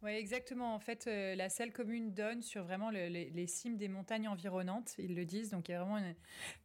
Oui, 0.02 0.10
exactement. 0.10 0.74
En 0.74 0.80
fait, 0.80 1.06
euh, 1.06 1.36
la 1.36 1.48
salle 1.48 1.72
commune 1.72 2.12
donne 2.12 2.42
sur 2.42 2.64
vraiment 2.64 2.90
les, 2.90 3.46
cimes 3.46 3.76
des 3.76 3.86
montagnes 3.86 4.26
environnantes, 4.26 4.94
ils 4.98 5.14
le 5.14 5.24
disent. 5.24 5.50
Donc, 5.50 5.68
il 5.68 5.72
y 5.72 5.74
a 5.74 5.84
vraiment 5.84 6.04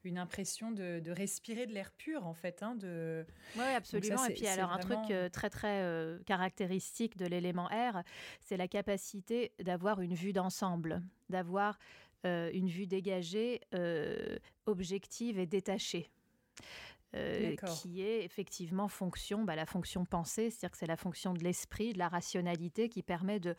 une, 0.04 0.18
impression 0.18 0.72
de, 0.72 1.12
respirer 1.12 1.68
de 1.68 1.74
l'air 1.74 1.92
pur, 1.92 2.26
en 2.26 2.34
fait. 2.34 2.64
Hein, 2.64 2.76
de... 2.76 3.26
Oui, 3.56 3.64
absolument. 3.64 4.26
et 4.26 4.34
puis, 4.34 4.48
alors, 4.48 4.72
un 4.72 4.80
truc 4.80 5.12
euh, 5.12 5.30
très, 5.30 5.52
très 5.52 5.82
euh, 5.84 6.18
caractéristique 6.26 7.16
de 7.16 7.28
l'élément 7.28 7.70
air, 7.70 8.04
c'est 8.42 8.58
la 8.58 8.68
capacité 8.68 9.52
d'avoir 9.60 10.02
une 10.02 10.16
vue 10.16 10.34
d'ensemble, 10.34 11.02
d'avoir 11.30 11.78
une 12.26 12.68
vue 12.68 12.88
dégagée, 12.88 13.62
objective 14.66 15.40
et 15.40 15.46
détachée. 15.46 16.10
Euh, 17.16 17.56
qui 17.56 18.02
est 18.02 18.26
effectivement 18.26 18.90
fonction, 18.90 19.46
bah, 19.46 19.56
la 19.56 19.66
fonction 19.66 20.04
pensée, 20.04 20.50
c'est-à-dire 20.50 20.72
que 20.72 20.78
c'est 20.78 20.88
la 20.88 20.98
fonction 20.98 21.34
de 21.34 21.42
l'esprit, 21.42 21.94
de 21.94 21.98
la 21.98 22.10
rationalité 22.10 22.90
qui 22.90 23.02
permet 23.02 23.40
de 23.40 23.56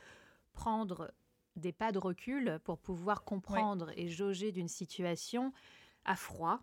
prendre 0.52 1.11
des 1.56 1.72
pas 1.72 1.90
de 1.90 1.98
recul 1.98 2.61
pour 2.64 2.78
pouvoir 2.78 3.24
comprendre 3.24 3.90
et 3.96 4.08
jauger 4.08 4.52
d'une 4.52 4.68
situation 4.68 5.52
à 6.04 6.14
froid, 6.14 6.61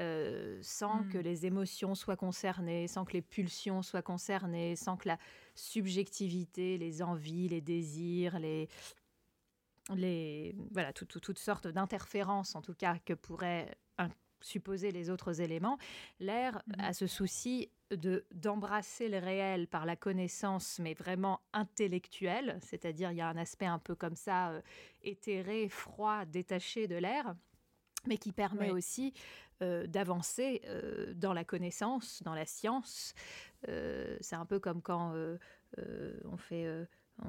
euh, 0.00 0.58
sans 0.62 1.02
que 1.08 1.18
hmm. 1.18 1.22
les 1.22 1.46
émotions 1.46 1.94
soient 1.96 2.16
concernées, 2.16 2.86
sans 2.86 3.04
que 3.04 3.14
les 3.14 3.22
pulsions 3.22 3.82
soient 3.82 4.02
concernées, 4.02 4.76
sans 4.76 4.96
que 4.96 5.08
la 5.08 5.18
subjectivité, 5.56 6.78
les 6.78 7.02
envies, 7.02 7.48
les 7.48 7.60
désirs, 7.60 8.38
les, 8.38 8.68
les 9.94 10.54
voilà, 10.70 10.92
toutes 10.92 11.38
sortes 11.38 11.66
d'interférences 11.66 12.54
en 12.54 12.62
tout 12.62 12.74
cas 12.74 12.98
que 13.04 13.12
pourrait 13.12 13.76
supposer 14.42 14.90
les 14.90 15.10
autres 15.10 15.40
éléments, 15.40 15.78
l'air 16.20 16.62
mhm. 16.66 16.84
a 16.84 16.92
ce 16.92 17.06
souci 17.06 17.70
de 17.90 18.24
d'embrasser 18.32 19.08
le 19.08 19.18
réel 19.18 19.66
par 19.66 19.86
la 19.86 19.96
connaissance, 19.96 20.78
mais 20.78 20.94
vraiment 20.94 21.40
intellectuelle, 21.52 22.58
c'est-à-dire 22.62 23.10
il 23.10 23.18
y 23.18 23.20
a 23.20 23.28
un 23.28 23.36
aspect 23.36 23.66
un 23.66 23.78
peu 23.78 23.94
comme 23.94 24.16
ça 24.16 24.50
euh, 24.50 24.60
éthéré, 25.02 25.68
froid, 25.68 26.24
détaché 26.24 26.86
de 26.86 26.96
l'air, 26.96 27.34
mais 28.06 28.18
qui 28.18 28.32
permet 28.32 28.70
aussi 28.70 29.12
euh, 29.62 29.86
d'avancer 29.86 30.62
euh, 30.64 31.12
dans 31.14 31.32
la 31.32 31.44
connaissance, 31.44 32.22
dans 32.22 32.34
la 32.34 32.46
science. 32.46 33.14
C'est 33.64 34.34
un 34.34 34.46
peu 34.46 34.58
comme 34.58 34.82
quand 34.82 35.14
on 35.76 36.36
fait 36.36 36.66
on 37.22 37.28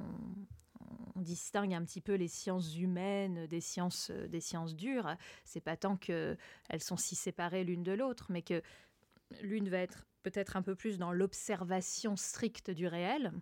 distingue 1.15 1.73
un 1.73 1.83
petit 1.83 2.01
peu 2.01 2.13
les 2.15 2.27
sciences 2.27 2.75
humaines 2.77 3.47
des 3.47 3.61
sciences, 3.61 4.09
euh, 4.11 4.27
des 4.27 4.41
sciences 4.41 4.75
dures. 4.75 5.15
C'est 5.45 5.61
pas 5.61 5.77
tant 5.77 5.97
qu'elles 5.97 6.37
sont 6.79 6.97
si 6.97 7.15
séparées 7.15 7.63
l'une 7.63 7.83
de 7.83 7.91
l'autre, 7.91 8.27
mais 8.29 8.41
que 8.41 8.61
l'une 9.41 9.69
va 9.69 9.79
être 9.79 10.05
peut-être 10.23 10.55
un 10.55 10.61
peu 10.61 10.75
plus 10.75 10.97
dans 10.97 11.11
l'observation 11.11 12.15
stricte 12.15 12.71
du 12.71 12.87
réel, 12.87 13.33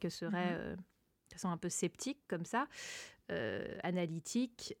que 0.00 0.08
serait 0.08 0.52
mhm. 0.52 0.58
euh, 0.58 0.76
façon 1.32 1.48
un 1.48 1.56
peu 1.56 1.68
sceptique 1.68 2.20
comme 2.28 2.44
ça, 2.44 2.68
euh, 3.30 3.78
analytique, 3.82 4.74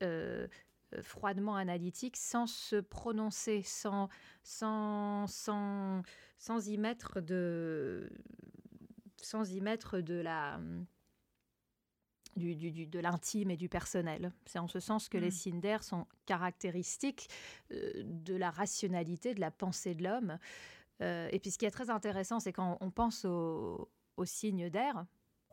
froidement 1.02 1.56
analytique, 1.56 2.16
sans 2.16 2.46
se 2.46 2.76
prononcer, 2.76 3.62
sans, 3.62 4.08
sans, 4.42 5.26
sans, 5.26 6.02
sans 6.38 6.68
y 6.68 6.78
mettre 6.78 7.20
de 7.20 8.10
sans 9.20 9.52
y 9.52 9.60
mettre 9.60 10.00
de 10.00 10.14
la 10.14 10.60
du, 12.36 12.86
de 12.86 12.98
l'intime 12.98 13.50
et 13.50 13.56
du 13.56 13.68
personnel. 13.68 14.32
C'est 14.46 14.58
en 14.58 14.68
ce 14.68 14.80
sens 14.80 15.08
que 15.08 15.18
les 15.18 15.28
hmm. 15.28 15.32
signes 15.32 15.60
d'air 15.60 15.82
sont 15.82 16.06
caractéristiques 16.26 17.28
euh, 17.72 18.02
de 18.04 18.34
la 18.34 18.50
rationalité, 18.50 19.34
de 19.34 19.40
la 19.40 19.50
pensée 19.50 19.94
de 19.94 20.04
l'homme. 20.04 20.38
Euh, 21.00 21.28
et 21.32 21.38
puis 21.38 21.50
ce 21.50 21.58
qui 21.58 21.66
est 21.66 21.70
très 21.70 21.90
intéressant, 21.90 22.40
c'est 22.40 22.52
quand 22.52 22.78
on 22.80 22.90
pense 22.90 23.24
aux, 23.24 23.88
signes 24.24 24.68
d'air, 24.68 25.06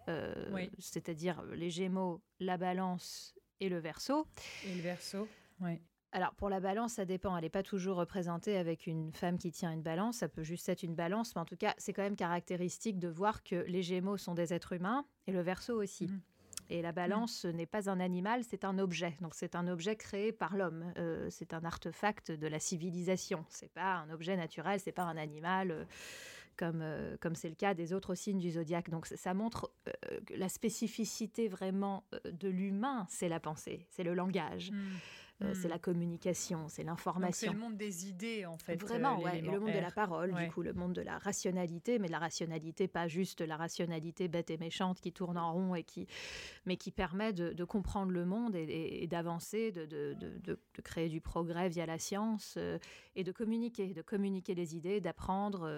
euh, 0.10 0.68
c'est-à-dire 0.80 1.44
les 1.54 1.70
Gémeaux, 1.70 2.22
la 2.40 2.58
Balance 2.58 3.36
et 3.60 3.70
le 3.70 3.78
Verseau. 3.78 4.28
Et 4.66 4.76
le 4.76 4.82
Verseau, 4.82 5.28
oui. 5.62 5.80
Alors 6.16 6.34
pour 6.34 6.50
la 6.50 6.62
balance, 6.62 6.94
ça 6.94 7.04
dépend. 7.04 7.36
Elle 7.36 7.44
n'est 7.44 7.50
pas 7.50 7.62
toujours 7.62 7.98
représentée 7.98 8.56
avec 8.56 8.88
une 8.88 9.12
femme 9.12 9.38
qui 9.38 9.52
tient 9.52 9.74
une 9.74 9.82
balance. 9.82 10.20
Ça 10.20 10.30
peut 10.30 10.44
juste 10.44 10.70
être 10.70 10.84
une 10.84 10.96
balance, 10.96 11.36
mais 11.36 11.42
en 11.42 11.46
tout 11.46 11.58
cas, 11.58 11.74
c'est 11.78 11.92
quand 11.92 12.04
même 12.04 12.16
caractéristique 12.16 13.00
de 13.00 13.10
voir 13.10 13.44
que 13.44 13.66
les 13.68 13.84
Gémeaux 13.84 14.16
sont 14.16 14.34
des 14.34 14.54
êtres 14.54 14.72
humains 14.72 15.06
et 15.28 15.34
le 15.34 15.42
Verseau 15.42 15.82
aussi. 15.82 16.06
Hmm. 16.06 16.22
Et 16.69 16.82
la 16.82 16.91
balance 16.91 17.45
n'est 17.45 17.65
pas 17.65 17.89
un 17.89 17.99
animal, 17.99 18.43
c'est 18.43 18.65
un 18.65 18.80
objet. 18.80 19.15
Donc 19.21 19.36
c'est 19.36 19.56
un 19.56 19.67
objet 19.67 19.95
créé 19.95 20.32
par 20.32 20.58
l'homme. 20.58 20.91
Euh, 20.97 21.28
c'est 21.30 21.54
un 21.54 21.63
artefact 21.63 22.32
de 22.32 22.47
la 22.47 22.60
civilisation. 22.60 23.45
C'est 23.49 23.71
pas 23.71 23.95
un 23.97 24.10
objet 24.10 24.36
naturel, 24.36 24.80
c'est 24.80 24.91
pas 24.91 25.04
un 25.04 25.17
animal. 25.17 25.71
Euh, 25.71 25.86
comme 26.58 26.80
euh, 26.82 27.17
comme 27.19 27.36
c'est 27.36 27.49
le 27.49 27.56
cas 27.56 27.73
des 27.73 27.91
autres 27.91 28.15
signes 28.15 28.39
du 28.39 28.51
zodiaque. 28.51 28.89
Donc 28.89 29.08
ça 29.08 29.34
montre 29.34 29.71
la 30.34 30.47
spécificité 30.47 31.49
vraiment 31.49 32.06
de 32.23 32.47
l'humain, 32.47 33.06
c'est 33.10 33.28
la 33.28 33.41
pensée, 33.41 33.86
c'est 33.89 34.04
le 34.04 34.13
langage. 34.13 34.71
Hmm. 34.71 34.95
Euh, 35.43 35.54
c'est 35.54 35.67
hmm. 35.67 35.71
la 35.71 35.80
communication, 35.80 36.69
c'est 36.69 36.84
l'information. 36.84 37.52
C'est 37.52 37.54
le 37.54 37.60
monde 37.60 37.76
des 37.76 38.08
idées, 38.08 38.45
en 38.45 38.58
fait. 38.58 38.78
Vraiment, 38.78 39.19
euh, 39.26 39.41
le 39.41 39.60
monde 39.60 39.74
de 39.74 39.80
la 39.80 39.91
parole, 39.91 40.34
du 40.34 40.48
coup, 40.50 40.62
le 40.62 40.71
monde 40.71 40.93
de 40.93 41.02
la 41.02 41.17
rationalité, 41.17 42.00
mais 42.00 42.08
la 42.08 42.19
rationalité, 42.19 42.88
pas 42.88 43.10
juste 43.10 43.41
la 43.41 43.58
rationalité 43.58 44.30
bête 44.30 44.50
et 44.50 44.58
méchante 44.58 45.02
qui 45.02 45.12
tourne 45.12 45.38
en 45.38 45.52
rond 45.52 45.76
et 45.76 45.84
qui, 45.84 46.08
mais 46.65 46.78
qui 46.78 46.89
permet 46.89 47.34
de, 47.34 47.65
comprendre 47.65 48.12
le 48.12 48.24
monde 48.24 48.56
et, 48.56 49.08
d'avancer, 49.08 49.74
de, 49.74 49.86
de, 49.86 50.60
créer 50.84 51.10
du 51.10 51.19
progrès 51.19 51.67
via 51.67 51.86
la 51.86 52.00
science 52.00 52.56
euh, 52.58 52.78
et 53.15 53.24
de 53.26 53.32
communiquer, 53.34 53.93
de 53.93 54.02
communiquer 54.02 54.56
les 54.56 54.78
idées, 54.78 55.02
d'apprendre. 55.02 55.69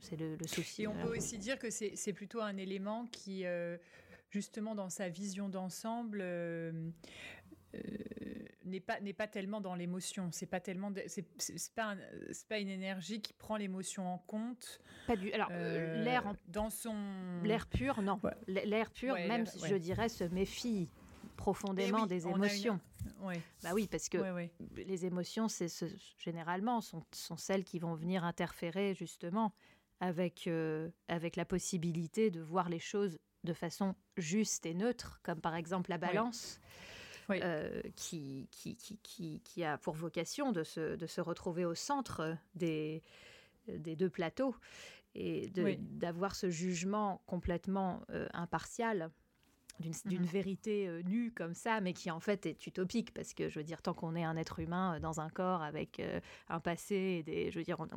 c'est 0.00 0.16
le, 0.16 0.36
souci. 0.46 0.82
Et 0.82 0.86
on 0.86 0.94
peut 0.94 1.16
aussi 1.16 1.38
dire 1.38 1.58
que 1.58 1.70
c'est 1.70 2.12
plutôt 2.12 2.42
un 2.42 2.58
élément 2.58 3.06
qui 3.06 3.44
justement 4.30 4.74
dans 4.74 4.90
sa 4.90 5.08
vision 5.08 5.48
d'ensemble 5.48 6.22
euh, 7.74 7.78
n'est 8.64 8.80
pas 8.80 9.00
n'est 9.00 9.12
pas 9.12 9.26
tellement 9.26 9.60
dans 9.60 9.74
l'émotion. 9.74 10.30
C'est 10.32 10.46
pas 10.46 10.60
tellement 10.60 10.92
c'est 11.06 11.26
pas 11.74 11.96
c'est 12.30 12.48
pas 12.48 12.58
une 12.58 12.68
énergie 12.68 13.20
qui 13.20 13.32
prend 13.32 13.56
l'émotion 13.56 14.06
en 14.12 14.18
compte. 14.18 14.80
Pas 15.06 15.16
du. 15.16 15.32
Alors 15.32 15.48
euh, 15.52 16.02
l'air 16.02 16.34
dans 16.46 16.70
son 16.70 16.96
l'air 17.42 17.66
pur 17.66 18.02
non. 18.02 18.20
L'air 18.46 18.90
pur 18.90 19.14
même 19.14 19.46
je 19.66 19.76
dirais 19.76 20.08
se 20.08 20.24
méfie 20.24 20.90
profondément 21.38 22.06
des 22.06 22.26
émotions. 22.26 22.80
Bah 23.62 23.70
oui, 23.72 23.88
parce 23.90 24.08
que 24.10 24.18
les 24.76 25.06
émotions, 25.06 25.48
c'est 25.48 25.68
généralement 26.18 26.80
sont, 26.82 27.04
sont, 27.12 27.36
celles 27.36 27.64
qui 27.64 27.78
vont 27.78 27.94
venir 27.94 28.24
interférer 28.24 28.94
justement 28.94 29.54
avec, 30.00 30.46
euh, 30.46 30.90
avec 31.08 31.36
la 31.36 31.44
possibilité 31.44 32.30
de 32.30 32.40
voir 32.40 32.68
les 32.68 32.78
choses 32.78 33.18
de 33.44 33.52
façon 33.52 33.94
juste 34.16 34.66
et 34.66 34.74
neutre, 34.74 35.20
comme 35.22 35.40
par 35.40 35.54
exemple 35.54 35.90
la 35.90 35.98
balance. 35.98 36.60
Euh, 37.30 37.82
qui, 37.94 38.48
qui, 38.50 38.76
qui, 38.76 39.40
qui, 39.40 39.64
a 39.64 39.76
pour 39.76 39.94
vocation 39.94 40.50
de 40.50 40.64
se, 40.64 40.96
de 40.96 41.06
se 41.06 41.20
retrouver 41.20 41.64
au 41.66 41.74
centre 41.74 42.36
des, 42.54 43.02
des 43.66 43.96
deux 43.96 44.08
plateaux 44.08 44.54
et 45.14 45.50
d'avoir 45.50 46.34
ce 46.34 46.48
jugement 46.48 47.22
complètement 47.26 48.02
euh, 48.10 48.28
impartial 48.32 49.10
d'une 49.78 50.20
mhm. 50.20 50.24
vérité 50.24 50.88
euh, 50.88 51.02
nue 51.02 51.32
comme 51.32 51.54
ça, 51.54 51.80
mais 51.80 51.92
qui 51.92 52.10
en 52.10 52.20
fait 52.20 52.46
est 52.46 52.66
utopique, 52.66 53.12
parce 53.12 53.34
que 53.34 53.48
je 53.48 53.58
veux 53.58 53.64
dire, 53.64 53.82
tant 53.82 53.94
qu'on 53.94 54.16
est 54.16 54.24
un 54.24 54.36
être 54.36 54.58
humain 54.58 54.98
dans 55.00 55.20
un 55.20 55.28
corps 55.28 55.62
avec 55.62 56.02
un 56.48 56.60
passé, 56.60 57.18
et 57.18 57.22
des, 57.22 57.50
je 57.50 57.58
veux 57.58 57.64
dire, 57.64 57.78
on, 57.80 57.88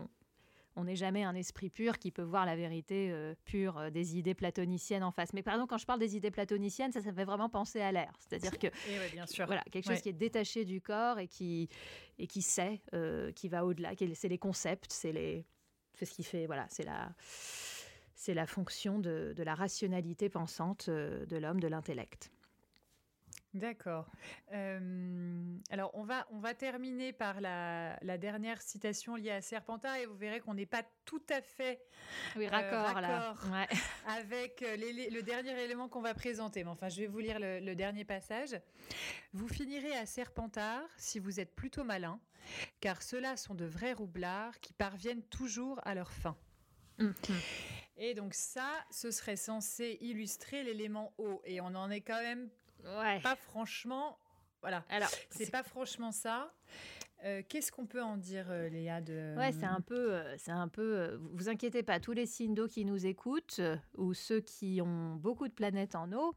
on 0.75 0.85
n'est 0.85 0.95
jamais 0.95 1.23
un 1.23 1.35
esprit 1.35 1.69
pur 1.69 1.99
qui 1.99 2.11
peut 2.11 2.21
voir 2.21 2.45
la 2.45 2.55
vérité 2.55 3.09
euh, 3.11 3.35
pure 3.45 3.77
euh, 3.77 3.89
des 3.89 4.17
idées 4.17 4.33
platoniciennes 4.33 5.03
en 5.03 5.11
face. 5.11 5.33
Mais 5.33 5.43
par 5.43 5.55
exemple, 5.55 5.69
quand 5.69 5.77
je 5.77 5.85
parle 5.85 5.99
des 5.99 6.15
idées 6.15 6.31
platoniciennes, 6.31 6.91
ça, 6.91 7.01
ça 7.01 7.11
fait 7.11 7.25
vraiment 7.25 7.49
penser 7.49 7.81
à 7.81 7.91
l'air. 7.91 8.13
C'est-à-dire 8.19 8.57
que, 8.57 8.67
eh 8.67 9.11
bien 9.11 9.25
sûr. 9.25 9.45
voilà, 9.45 9.63
quelque 9.71 9.89
chose 9.89 10.01
qui 10.01 10.09
est 10.09 10.13
détaché 10.13 10.65
du 10.65 10.81
corps 10.81 11.19
et 11.19 11.27
qui, 11.27 11.69
et 12.17 12.27
qui 12.27 12.41
sait, 12.41 12.81
euh, 12.93 13.31
qui 13.31 13.49
va 13.49 13.65
au-delà. 13.65 13.91
C'est 14.13 14.29
les 14.29 14.37
concepts, 14.37 14.91
c'est 14.91 15.11
les, 15.11 15.45
c'est 15.93 16.05
ce 16.05 16.13
qui 16.13 16.23
fait, 16.23 16.45
voilà, 16.45 16.65
c'est 16.69 16.85
la, 16.85 17.13
c'est 18.15 18.33
la 18.33 18.45
fonction 18.45 18.99
de 18.99 19.43
la 19.43 19.55
rationalité 19.55 20.29
pensante 20.29 20.89
de 20.89 21.37
l'homme, 21.37 21.59
de 21.59 21.67
l'intellect. 21.67 22.31
D'accord. 23.53 24.09
Euh, 24.53 25.57
alors, 25.69 25.91
on 25.93 26.03
va, 26.03 26.25
on 26.31 26.39
va 26.39 26.53
terminer 26.53 27.11
par 27.11 27.41
la, 27.41 27.97
dernière 28.17 28.61
citation 28.61 29.15
liée 29.15 29.31
à 29.31 29.41
Serpentard 29.41 29.97
et 29.97 30.05
vous 30.05 30.15
verrez 30.15 30.39
qu'on 30.39 30.53
n'est 30.53 30.65
pas 30.65 30.83
tout 31.03 31.23
à 31.29 31.41
fait 31.41 31.81
oui, 32.37 32.47
raccord, 32.47 32.97
euh, 32.97 33.65
avec 34.07 34.61
euh, 34.61 34.77
le 34.77 35.21
dernier 35.21 35.59
élément 35.63 35.89
qu'on 35.89 36.01
va 36.01 36.13
présenter. 36.13 36.63
Mais 36.63 36.69
enfin, 36.69 36.87
je 36.87 37.01
vais 37.01 37.07
vous 37.07 37.19
lire 37.19 37.39
le, 37.39 37.73
dernier 37.75 38.05
passage. 38.05 38.57
Vous 39.33 39.49
finirez 39.49 39.95
à 39.97 40.05
Serpentard 40.05 40.87
si 40.97 41.19
vous 41.19 41.41
êtes 41.41 41.53
plutôt 41.53 41.83
malin, 41.83 42.21
car 42.79 43.01
ceux-là 43.01 43.35
sont 43.35 43.55
de 43.55 43.65
vrais 43.65 43.93
roublards 43.93 44.59
qui 44.61 44.71
parviennent 44.71 45.23
toujours 45.23 45.81
à 45.83 45.93
leur 45.93 46.11
fin. 46.13 46.37
Mhm. 46.99 47.13
Et 47.97 48.13
donc 48.13 48.33
ça, 48.33 48.69
ce 48.91 49.11
serait 49.11 49.35
censé 49.35 49.97
illustrer 49.99 50.63
l'élément 50.63 51.13
eau. 51.17 51.41
Et 51.45 51.59
on 51.59 51.75
en 51.75 51.89
est 51.91 52.01
quand 52.01 52.21
même 52.21 52.49
pas 53.21 53.35
franchement. 53.35 54.17
Voilà. 54.61 54.83
Alors, 54.89 55.09
c'est 55.29 55.51
pas 55.51 55.63
franchement 55.63 56.11
ça. 56.11 56.53
Qu'est-ce 57.49 57.71
qu'on 57.71 57.85
peut 57.85 58.01
en 58.01 58.17
dire, 58.17 58.51
Léa 58.71 58.99
de... 59.01 59.35
Ouais, 59.37 59.51
c'est 59.51 59.65
un 59.65 59.81
peu, 59.81 60.21
c'est 60.37 60.51
un 60.51 60.67
peu. 60.67 61.19
vous 61.33 61.49
inquiétez 61.49 61.83
pas, 61.83 61.99
tous 61.99 62.13
les 62.13 62.25
signes 62.25 62.55
d'eau 62.55 62.67
qui 62.67 62.83
nous 62.83 63.05
écoutent 63.05 63.61
ou 63.95 64.13
ceux 64.13 64.39
qui 64.39 64.81
ont 64.81 65.15
beaucoup 65.15 65.47
de 65.47 65.53
planètes 65.53 65.95
en 65.95 66.11
eau, 66.13 66.35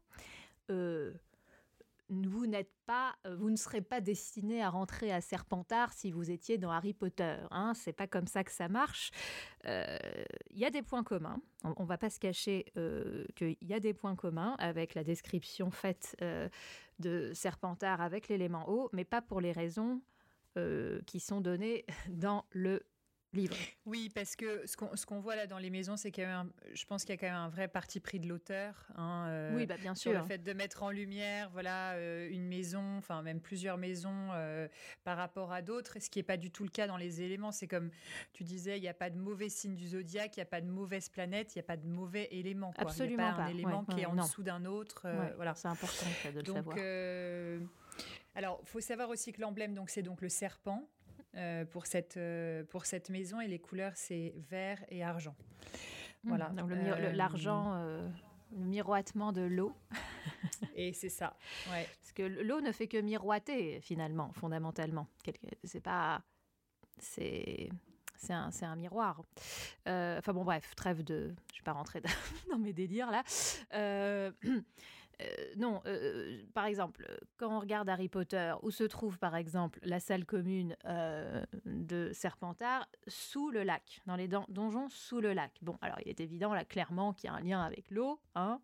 vous 2.09 2.45
n'êtes 2.45 2.71
pas, 2.85 3.15
euh, 3.25 3.35
vous 3.35 3.49
ne 3.49 3.55
serez 3.55 3.81
pas 3.81 4.01
destiné 4.01 4.61
à 4.61 4.69
rentrer 4.69 5.11
à 5.11 5.21
Serpentard 5.21 5.93
si 5.93 6.11
vous 6.11 6.29
étiez 6.29 6.57
dans 6.57 6.71
Harry 6.71 6.93
Potter. 6.93 7.37
Hein 7.51 7.73
c'est 7.73 7.93
pas 7.93 8.07
comme 8.07 8.27
ça 8.27 8.43
que 8.43 8.51
ça 8.51 8.67
marche. 8.67 9.11
Euh, 9.65 9.97
il 10.51 10.59
y 10.59 10.65
a 10.65 10.69
des 10.69 10.81
points 10.81 11.03
communs. 11.03 11.41
On, 11.63 11.83
ne 11.83 11.87
va 11.87 11.97
pas 11.97 12.09
se 12.09 12.19
cacher 12.19 12.65
euh, 12.77 13.25
qu'il 13.35 13.57
y 13.61 13.73
a 13.73 13.79
des 13.79 13.93
points 13.93 14.15
communs 14.15 14.55
avec 14.59 14.93
la 14.93 15.03
description 15.03 15.71
faite 15.71 16.15
de 16.99 17.31
Serpentard 17.33 18.01
avec 18.01 18.27
l'élément 18.27 18.69
eau, 18.69 18.89
mais 18.93 19.03
pas 19.03 19.21
pour 19.21 19.41
les 19.41 19.51
raisons 19.51 20.01
qui 21.05 21.19
sont 21.19 21.41
données 21.41 21.85
dans 22.09 22.45
le 22.51 22.85
oui, 23.85 24.09
parce 24.13 24.35
que 24.35 24.65
ce 24.65 25.05
qu'on 25.05 25.19
voit 25.19 25.35
là 25.35 25.47
dans 25.47 25.57
les 25.57 25.69
maisons, 25.69 25.97
c'est 25.97 26.11
quand 26.11 26.21
même, 26.21 26.51
je 26.73 26.85
pense 26.85 27.03
qu'il 27.03 27.13
y 27.13 27.17
a 27.17 27.17
quand 27.17 27.27
même 27.27 27.35
un 27.35 27.49
vrai 27.49 27.67
parti 27.67 27.99
pris 27.99 28.19
de 28.19 28.27
l'auteur. 28.27 28.87
Hein, 28.95 29.25
euh, 29.27 29.55
oui, 29.55 29.65
bah 29.65 29.77
bien 29.77 29.95
sûr. 29.95 30.13
le 30.13 30.23
fait 30.23 30.39
de 30.39 30.53
mettre 30.53 30.83
en 30.83 30.91
lumière, 30.91 31.49
voilà, 31.51 31.93
euh, 31.93 32.29
une 32.29 32.47
maison, 32.47 32.97
enfin 32.97 33.21
même 33.21 33.39
plusieurs 33.39 33.77
maisons 33.77 34.29
euh, 34.33 34.67
par 35.03 35.17
rapport 35.17 35.51
à 35.51 35.61
d'autres, 35.61 35.99
ce 35.99 36.09
qui 36.09 36.19
n'est 36.19 36.23
pas 36.23 36.37
du 36.37 36.51
tout 36.51 36.63
le 36.63 36.69
cas 36.69 36.87
dans 36.87 36.97
les 36.97 37.21
éléments. 37.21 37.51
C'est 37.51 37.67
comme 37.67 37.91
tu 38.33 38.43
disais, 38.43 38.77
il 38.77 38.81
n'y 38.81 38.87
a 38.87 38.93
pas 38.93 39.09
de 39.09 39.17
mauvais 39.17 39.49
signe 39.49 39.75
du 39.75 39.87
zodiaque, 39.87 40.37
il 40.37 40.39
n'y 40.39 40.43
a 40.43 40.47
pas 40.47 40.61
de 40.61 40.69
mauvaise 40.69 41.09
planète, 41.09 41.55
il 41.55 41.59
n'y 41.59 41.63
a 41.63 41.67
pas 41.67 41.77
de 41.77 41.87
mauvais 41.87 42.27
élément. 42.31 42.73
Absolument 42.77 43.27
il 43.27 43.33
a 43.33 43.35
pas. 43.35 43.43
Un 43.43 43.47
élément 43.47 43.85
qui 43.85 44.01
est 44.01 44.05
en 44.05 44.15
dessous 44.15 44.43
d'un 44.43 44.65
autre. 44.65 45.07
voilà. 45.35 45.53
C'est 45.55 45.67
important 45.67 46.05
de 46.25 46.37
le 46.37 46.43
donc, 46.43 46.55
savoir. 46.57 46.77
alors, 48.35 48.59
il 48.61 48.67
faut 48.67 48.81
savoir 48.81 49.09
aussi 49.09 49.31
que 49.31 49.41
l'emblème, 49.41 49.73
donc 49.73 49.89
c'est 49.89 50.03
donc 50.03 50.21
le 50.21 50.29
serpent. 50.29 50.87
Euh, 51.37 51.65
pour, 51.65 51.85
cette, 51.85 52.15
euh, 52.17 52.63
pour 52.63 52.85
cette 52.85 53.09
maison 53.09 53.41
et 53.41 53.47
les 53.47 53.59
couleurs, 53.59 53.91
c'est 53.95 54.33
vert 54.49 54.81
et 54.89 55.03
argent. 55.03 55.35
Mmh, 56.23 56.29
voilà. 56.29 56.51
Euh, 56.57 57.11
l'argent, 57.11 57.75
le, 57.75 58.09
miroitement 58.51 59.33
de 59.33 59.41
l'eau. 59.41 59.75
et 60.75 60.93
c'est 60.93 61.09
ça. 61.09 61.35
Ouais. 61.71 61.87
Parce 61.99 62.13
que 62.13 62.23
l'eau 62.23 62.61
ne 62.61 62.71
fait 62.71 62.87
que 62.87 62.97
miroiter 62.97 63.81
finalement, 63.81 64.31
fondamentalement. 64.33 65.07
C'est 65.63 65.81
pas, 65.81 66.21
c'est 66.99 67.69
c'est 68.17 68.33
un, 68.33 68.49
un, 68.61 68.75
miroir. 68.77 69.21
enfin 69.85 70.33
bon, 70.33 70.45
bref, 70.45 70.73
trêve 70.75 71.03
de. 71.03 71.35
Je 71.51 71.55
ne 71.55 71.59
vais 71.59 71.63
pas 71.65 71.73
rentrer 71.73 72.01
dans 72.49 72.57
mes 72.57 72.71
délires 72.71 73.11
là. 73.11 73.23
Euh, 73.73 74.31
euh, 75.21 75.25
non, 75.57 75.81
euh, 75.85 75.95
euh, 75.95 76.43
par 76.53 76.65
exemple, 76.65 77.05
quand 77.37 77.55
on 77.55 77.59
regarde 77.59 77.89
Harry 77.89 78.09
Potter, 78.09 78.53
où 78.61 78.71
se 78.71 78.83
trouve 78.83 79.17
par 79.19 79.35
exemple 79.35 79.79
la 79.83 79.99
salle 79.99 80.25
commune 80.25 80.75
de 81.65 82.11
Serpentard, 82.13 82.87
sous 83.07 83.49
le 83.49 83.63
lac, 83.63 84.01
dans 84.05 84.15
les 84.15 84.27
donjons 84.27 84.89
sous 84.89 85.21
le 85.21 85.33
lac. 85.33 85.51
Bon, 85.61 85.77
alors 85.81 85.97
il 86.05 86.09
est 86.09 86.19
évident 86.19 86.53
là 86.53 86.65
clairement 86.65 87.13
qu'il 87.13 87.29
y 87.29 87.33
a 87.33 87.35
un 87.35 87.41
lien 87.41 87.61
avec 87.61 87.89
l'eau, 87.91 88.19
hein. 88.35 88.59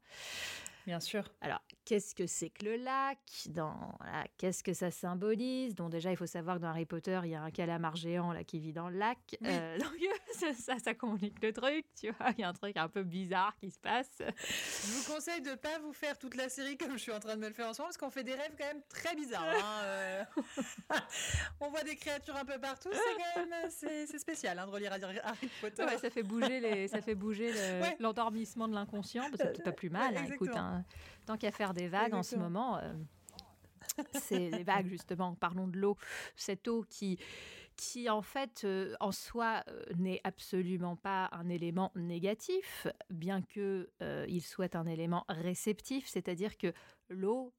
Bien 0.87 0.99
sûr. 0.99 1.23
Alors, 1.41 1.61
qu'est-ce 1.85 2.15
que 2.15 2.27
c'est 2.27 2.49
que 2.49 2.65
le 2.65 2.75
lac 2.77 3.19
dans, 3.49 3.97
Qu'est-ce 4.37 4.63
que 4.63 4.73
ça 4.73 4.91
symbolise? 4.91 5.75
Donc 5.75 5.91
déjà, 5.91 6.11
il 6.11 6.17
faut 6.17 6.25
savoir 6.25 6.57
que 6.57 6.61
dans 6.61 6.69
Harry 6.69 6.85
Potter, 6.85 7.19
il 7.23 7.29
y 7.29 7.35
a 7.35 7.41
un 7.41 7.51
calamar 7.51 7.95
géant 7.95 8.33
là 8.33 8.43
qui 8.43 8.59
vit 8.59 8.73
dans 8.73 8.89
le 8.89 8.97
lac. 8.97 9.17
Euh, 9.45 9.77
donc 9.79 10.55
ça, 10.55 10.79
ça 10.79 10.93
communique 10.93 11.41
le 11.41 11.53
truc, 11.53 11.85
tu 11.99 12.11
vois? 12.11 12.31
Il 12.37 12.41
y 12.41 12.43
a 12.43 12.49
un 12.49 12.53
truc 12.53 12.77
un 12.77 12.87
peu 12.87 13.03
bizarre 13.03 13.55
qui 13.59 13.69
se 13.71 13.79
passe. 13.79 14.09
Je 14.19 14.91
vous 14.91 15.13
conseille 15.13 15.41
de 15.41 15.51
ne 15.51 15.55
pas 15.55 15.79
vous 15.79 15.93
faire 15.93 16.17
toute 16.17 16.35
la 16.35 16.49
série 16.49 16.77
comme 16.77 16.93
je 16.93 16.97
suis 16.97 17.11
en 17.11 17.19
train 17.19 17.35
de 17.35 17.41
me 17.41 17.47
le 17.47 17.53
faire 17.53 17.67
en 17.67 17.73
ce 17.73 17.81
moment, 17.81 17.89
parce 17.89 17.97
qu'on 17.97 18.09
fait 18.09 18.23
des 18.23 18.33
rêves 18.33 18.55
quand 18.57 18.65
même 18.65 18.81
très 18.89 19.15
bizarres. 19.15 19.43
Hein, 19.43 19.81
euh. 19.83 20.23
On 21.61 21.69
voit 21.69 21.83
des 21.83 21.95
créatures 21.95 22.35
un 22.35 22.45
peu 22.45 22.59
partout. 22.59 22.89
C'est 22.91 23.23
quand 23.35 23.47
même 23.47 23.69
c'est, 23.69 24.17
spécial 24.17 24.57
hein, 24.57 24.65
de 24.65 24.71
relire 24.71 24.91
Harry 24.93 25.49
Potter. 25.61 25.85
ça 26.01 26.09
fait 26.09 26.23
bouger 26.23 26.59
les, 26.59 26.87
ça 26.87 27.01
fait 27.01 27.15
bouger 27.15 27.53
l'endormissement 27.99 28.67
de 28.67 28.73
l'inconscient. 28.73 29.23
C'est 29.35 29.63
pas 29.63 29.71
plus 29.71 29.89
mal. 29.89 30.17
Hein, 30.17 30.25
écoute, 30.31 30.55
tant 31.25 31.37
qu'à 31.37 31.51
faire 31.51 31.73
des 31.73 31.87
vagues 31.87 32.13
en 32.13 32.23
ce 32.23 32.35
moment, 32.35 32.77
euh, 32.77 32.93
c'est 34.13 34.49
les 34.49 34.63
vagues 34.63 34.87
justement. 34.87 35.35
Parlons 35.35 35.67
de 35.67 35.77
l'eau, 35.77 35.97
cette 36.35 36.67
eau 36.67 36.85
qui 36.89 37.19
qui 37.77 38.09
en 38.09 38.21
fait 38.21 38.63
euh, 38.63 38.95
en 38.99 39.11
soi 39.11 39.63
euh, 39.67 39.83
n'est 39.95 40.21
absolument 40.23 40.95
pas 40.95 41.29
un 41.31 41.49
élément 41.49 41.91
négatif, 41.95 42.87
bien 43.09 43.41
que 43.41 43.89
il 44.27 44.41
soit 44.41 44.75
un 44.75 44.85
élément 44.85 45.25
réceptif, 45.29 46.07
c'est-à-dire 46.07 46.57
que 46.57 46.73
l'eau 47.09 47.53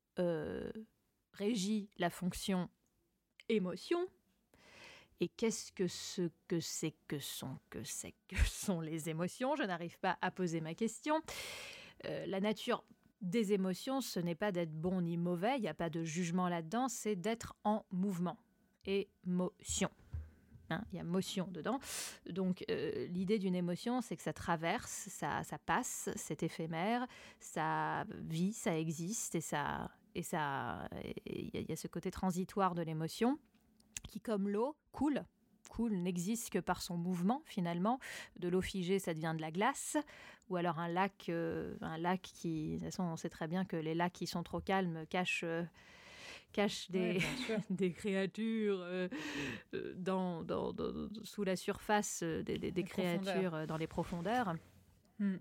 régit 1.33 1.88
la 1.98 2.11
fonction 2.11 2.68
émotion. 3.48 4.07
Et 5.20 5.29
qu'est-ce 5.29 5.70
que 5.70 5.87
ce 5.87 6.31
que 6.48 6.59
c'est 6.59 6.96
que 7.07 7.20
sont 7.20 7.57
que 7.70 7.85
c'est 7.85 8.14
que 8.27 8.37
sont 8.48 8.81
les 8.81 9.09
émotions? 9.09 9.55
Je 9.55 9.62
n'arrive 9.62 9.98
pas 10.01 10.18
à 10.20 10.31
poser 10.33 10.61
ma 10.61 10.75
question. 10.75 11.22
la 12.05 12.40
nature 12.40 12.85
des 13.22 13.52
émotions, 13.52 14.00
ce 14.00 14.20
n'est 14.20 14.35
pas 14.35 14.52
d'être 14.52 14.72
bon 14.72 15.00
ni 15.00 15.16
mauvais, 15.16 15.56
il 15.56 15.62
n'y 15.62 15.68
a 15.68 15.74
pas 15.74 15.90
de 15.90 16.04
jugement 16.04 16.48
là-dedans, 16.48 16.88
c'est 16.88 17.16
d'être 17.16 17.54
en 17.64 17.85
mouvement. 17.90 18.37
Émotion. 18.85 19.90
Hein, 20.70 20.85
il 20.92 20.96
y 20.96 21.00
a 21.00 21.04
motion 21.04 21.48
dedans. 21.50 21.78
Donc 22.28 22.64
euh, 22.70 23.06
l'idée 23.08 23.38
d'une 23.38 23.54
émotion, 23.54 24.00
c'est 24.00 24.16
que 24.16 24.22
ça 24.22 24.32
traverse, 24.32 25.08
ça, 25.08 25.42
passe, 25.66 26.11
c'est 26.16 26.42
éphémère, 26.42 27.06
ça 27.38 28.04
vit, 28.11 28.52
ça 28.52 28.76
existe 28.76 29.35
et 29.35 29.40
ça 29.40 29.90
et 30.14 30.22
ça 30.22 30.88
il 31.26 31.66
y, 31.68 31.72
a 31.72 31.76
ce 31.76 31.88
côté 31.88 32.11
transitoire 32.11 32.74
de 32.74 32.82
l'émotion 32.82 33.38
qui, 34.08 34.20
comme 34.20 34.48
l'eau, 34.48 34.76
coule 34.92 35.24
coule 35.72 35.94
n'existe 35.94 36.50
que 36.50 36.58
par 36.58 36.82
son 36.82 36.98
mouvement 36.98 37.42
finalement. 37.46 37.98
De 38.38 38.48
l'eau 38.48 38.61
figée, 38.61 38.98
ça 38.98 39.14
devient 39.14 39.32
de 39.35 39.40
la 39.40 39.50
glace, 39.50 39.96
ou 40.50 40.56
alors 40.56 40.78
un 40.78 40.88
lac, 40.88 41.30
euh, 41.30 41.76
un 41.80 41.96
lac 41.96 42.20
qui, 42.20 42.74
de 42.74 42.76
toute 42.76 42.85
façon, 42.85 43.04
on 43.04 43.16
sait 43.16 43.30
très 43.30 43.48
bien 43.48 43.64
que 43.64 43.76
les 43.76 43.94
lacs 43.94 44.12
qui 44.12 44.26
sont 44.26 44.42
trop 44.42 44.61
calmes 44.61 45.06
cachent. 45.08 45.44
Euh, 45.44 45.64
des, 46.90 47.18
des 47.70 47.92
créatures 47.92 48.82
euh, 48.82 49.08
dans, 49.96 50.44
dans, 50.44 50.74
sous 51.24 51.44
la 51.44 51.56
surface 51.56 52.22
des, 52.22 52.85
créatures 52.85 53.66
dans 53.66 53.78
les 53.78 53.87
profondeurs. 53.87 54.54
Hmm. 55.18 55.37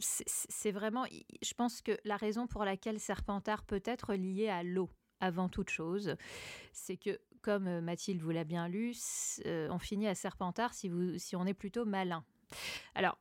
c'est 0.00 0.72
vraiment, 0.72 1.04
je 1.40 1.54
pense 1.54 1.82
que 1.82 1.96
la 2.04 2.16
raison 2.16 2.48
pour 2.48 2.64
laquelle 2.64 2.98
Serpentard 2.98 3.62
peut 3.62 3.82
être 3.84 4.14
lié 4.14 4.48
à 4.48 4.64
l'eau 4.64 4.90
avant 5.20 5.48
toute 5.48 5.70
chose, 5.70 6.16
c'est 6.72 6.96
que 6.96 7.20
comme 7.40 7.66
euh, 7.66 7.80
Mathilde 7.80 8.22
vous 8.22 8.30
l'a 8.30 8.44
bien 8.44 8.68
lu, 8.68 8.94
euh, 9.46 9.68
on 9.70 9.78
finit 9.78 10.06
à 10.06 10.14
Serpentard 10.14 10.74
si, 10.74 10.90
on 11.34 11.46
est 11.46 11.54
plutôt 11.54 11.84
malin. 11.84 12.24
Alors, 12.94 13.18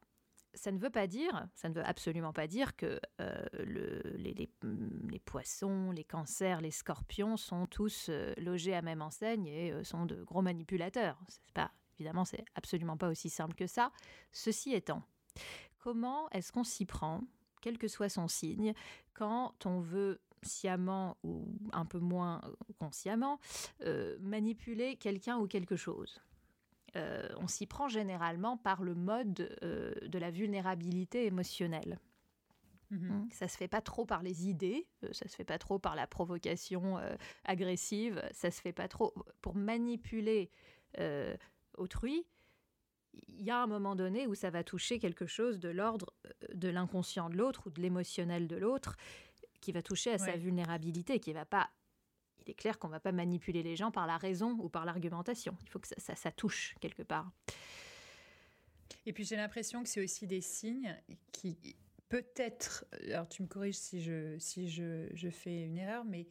ça 0.54 0.72
ne 0.72 0.80
veut 0.80 0.90
pas 0.90 1.08
dire, 1.08 1.48
ça 1.56 1.70
ne 1.70 1.76
veut 1.76 1.86
absolument 1.86 2.34
pas 2.34 2.48
dire 2.48 2.76
que 2.76 3.00
euh, 3.22 3.46
le, 3.54 4.02
les, 4.18 4.34
les, 4.34 5.20
poissons, 5.20 5.92
les 5.92 6.04
cancers, 6.04 6.60
les 6.62 6.72
scorpions 6.72 7.38
sont 7.38 7.68
tous 7.68 8.10
logés 8.38 8.74
à 8.74 8.82
même 8.82 9.02
enseigne 9.02 9.46
et 9.46 9.84
sont 9.84 10.06
de 10.06 10.24
gros 10.24 10.42
manipulateurs. 10.42 11.20
C'est 11.28 11.54
pas, 11.54 11.72
évidemment, 11.98 12.26
c'est 12.26 12.44
absolument 12.56 12.98
pas 12.98 13.10
aussi 13.10 13.30
simple 13.30 13.54
que 13.54 13.68
ça. 13.68 13.92
Ceci 14.32 14.74
étant, 14.74 15.04
comment 15.78 16.30
est-ce 16.32 16.52
qu'on 16.52 16.64
s'y 16.64 16.86
prend, 16.86 17.22
quel 17.62 17.78
que 17.78 17.88
soit 17.88 18.10
son 18.10 18.28
signe, 18.28 18.74
quand 19.14 19.66
on 19.68 19.80
veut 19.80 20.20
sciemment 20.44 21.18
ou 21.24 21.48
un 21.72 21.86
peu 21.86 22.00
moins 22.00 22.42
consciemment, 22.78 23.40
euh, 23.82 24.18
manipuler 24.20 24.96
quelqu'un 24.96 25.38
ou 25.38 25.48
quelque 25.48 25.76
chose. 25.76 26.22
Euh, 26.96 27.30
on 27.38 27.48
s'y 27.48 27.68
prend 27.68 27.88
généralement 27.88 28.58
par 28.58 28.84
le 28.84 28.96
mode 28.96 29.56
euh, 29.64 29.94
de 30.08 30.18
la 30.18 30.32
vulnérabilité 30.32 31.26
émotionnelle. 31.26 32.00
Hein, 32.92 33.28
ça 33.30 33.48
se 33.48 33.56
fait 33.56 33.68
pas 33.68 33.82
trop 33.82 34.04
par 34.04 34.24
les 34.24 34.50
idées, 34.50 34.88
ça 35.12 35.28
se 35.28 35.36
fait 35.36 35.44
pas 35.44 35.60
trop 35.60 35.78
par 35.78 35.96
la 35.96 36.08
provocation 36.08 37.00
agressive, 37.46 38.20
ça 38.32 38.50
se 38.50 38.60
fait 38.60 38.74
pas 38.74 38.88
trop 38.88 39.14
pour 39.42 39.54
manipuler 39.54 40.50
autrui. 41.78 42.26
Il 43.28 43.44
y 43.44 43.52
a 43.52 43.62
un 43.62 43.68
moment 43.68 43.96
donné 43.96 44.26
où 44.26 44.34
ça 44.34 44.50
va 44.50 44.64
toucher 44.64 44.98
quelque 44.98 45.28
chose 45.28 45.60
de 45.60 45.70
l'ordre 45.70 46.16
de 46.52 46.68
l'inconscient 46.68 47.30
de 47.30 47.38
l'autre 47.38 47.68
ou 47.68 47.70
de 47.70 47.80
l'émotionnel 47.80 48.48
de 48.48 48.56
l'autre 48.56 48.98
qui 49.62 49.72
va 49.72 49.82
toucher 49.82 50.12
à 50.12 50.18
sa 50.18 50.38
vulnérabilité, 50.38 51.20
qui 51.20 51.34
va 51.34 51.46
pas. 51.46 51.70
Il 52.42 52.50
est 52.50 52.56
clair 52.56 52.80
qu'on 52.80 52.88
va 52.88 53.00
pas 53.00 53.12
manipuler 53.12 53.64
les 53.64 53.76
gens 53.76 53.92
par 53.92 54.08
la 54.08 54.18
raison 54.18 54.58
ou 54.60 54.70
par 54.70 54.86
l'argumentation. 54.86 55.58
Il 55.64 55.70
faut 55.70 55.80
que 55.80 55.88
ça, 55.88 56.16
ça, 56.16 56.32
touche 56.32 56.76
quelque 56.80 57.04
part. 57.04 57.32
Et 59.06 59.14
puis 59.14 59.24
j'ai 59.24 59.36
l'impression 59.36 59.84
que 59.84 59.90
c'est 59.90 60.04
aussi 60.04 60.26
des 60.26 60.42
signes 60.42 60.96
qui 61.32 61.58
peut-être, 62.08 62.86
alors 63.12 63.28
tu 63.30 63.44
me 63.44 63.48
corriges 63.48 63.78
si 63.78 64.02
je, 64.02 64.38
si 64.40 64.70
je, 64.70 65.08
je 65.14 65.30
fais 65.30 65.66
une 65.66 65.78
erreur, 65.78 66.06
mais 66.06 66.28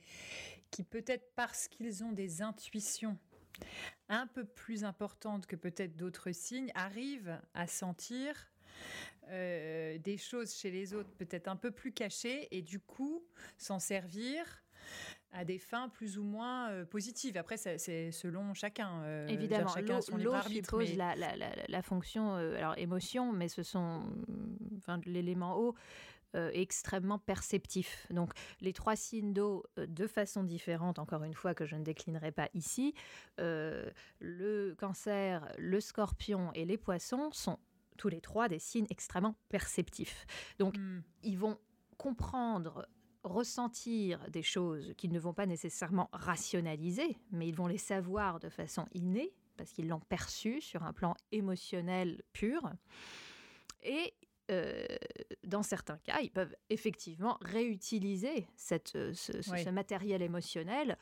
qui 0.71 0.83
peut-être 0.83 1.33
parce 1.35 1.69
qu'ils 1.69 2.03
ont 2.05 2.13
des 2.13 2.43
intuitions 2.43 3.17
un 4.09 4.27
peu 4.27 4.45
plus 4.45 4.85
importantes 4.85 5.47
que 5.47 5.57
peut-être 5.57 5.97
d'autres 5.97 6.33
signes, 6.33 6.71
arrivent 6.75 7.41
à 7.55 7.67
sentir 7.67 8.49
euh, 9.31 9.99
des 9.99 10.17
choses 10.17 10.55
chez 10.55 10.71
les 10.71 10.95
autres 10.95 11.11
peut-être 11.19 11.49
un 11.49 11.57
peu 11.57 11.71
plus 11.71 11.93
cachées 11.93 12.49
et 12.51 12.63
du 12.63 12.81
coup 12.81 13.23
s'en 13.59 13.79
servir 13.79 14.65
à 15.33 15.45
des 15.45 15.59
fins 15.59 15.91
plus 15.91 16.17
ou 16.19 16.25
moins 16.25 16.71
euh, 16.71 16.87
positives. 16.87 17.37
Après, 17.37 17.59
c'est 17.59 18.11
selon 18.11 18.55
chacun. 18.55 19.03
Euh, 19.03 19.29
Évidemment, 19.29 19.75
l'eau 20.17 20.35
suppose 20.49 20.97
la, 20.97 21.15
la, 21.15 21.37
la, 21.69 21.83
fonction, 21.83 22.33
alors 22.35 22.79
émotion, 22.79 23.33
mais 23.33 23.49
ce 23.49 23.63
sont 23.63 24.03
enfin, 24.79 24.99
l'élément 25.05 25.59
eau. 25.59 25.75
extrêmement 26.35 27.19
perceptif. 27.19 28.07
Donc 28.11 28.33
les 28.63 28.73
trois 28.73 28.97
signes 28.97 29.35
d'eau, 29.35 29.67
de 29.77 30.07
façon 30.07 30.43
différente, 30.43 30.99
encore 30.99 31.25
une 31.25 31.35
fois, 31.35 31.53
que 31.55 31.67
je 31.67 31.77
ne 31.77 31.85
déclinerai 31.85 32.33
pas 32.33 32.49
ici, 32.55 32.95
le 33.37 34.75
cancer, 34.79 35.53
le 35.59 35.81
scorpion 35.81 36.51
et 36.55 36.65
les 36.65 36.79
poissons 36.79 37.31
sont 37.33 37.59
tous 37.99 38.09
les 38.09 38.23
trois 38.23 38.49
des 38.49 38.59
signes 38.59 38.87
extrêmement 38.89 39.35
perceptifs. 39.51 40.27
Donc 40.59 40.79
hmm. 40.79 41.03
ils 41.23 41.37
vont 41.37 41.59
comprendre 41.99 42.89
ressentir 43.25 44.31
des 44.31 44.43
choses 44.43 44.95
qu'ils 44.97 45.13
ne 45.13 45.19
vont 45.19 45.35
pas 45.35 45.47
nécessairement 45.47 46.09
rationaliser, 46.13 47.17
mais 47.31 47.49
ils 47.49 47.55
vont 47.55 47.67
les 47.67 47.79
savoir 47.79 48.41
de 48.41 48.49
façon 48.49 48.87
innée, 48.95 49.35
parce 49.57 49.73
qu'ils 49.73 49.89
l'ont 49.89 50.01
perçu 50.01 50.61
sur 50.61 50.85
un 50.85 50.93
plan 50.93 51.15
émotionnel 51.33 52.23
pur. 52.33 52.63
Et 53.83 54.15
euh, 54.51 54.87
dans 55.45 55.63
certains 55.63 55.99
cas, 55.99 56.21
ils 56.21 56.31
peuvent 56.31 56.57
effectivement 56.71 57.39
réutiliser 57.43 58.47
cette, 58.57 58.95
euh, 58.97 59.13
ce, 59.13 59.71
matériel 59.71 60.23
émotionnel 60.23 60.97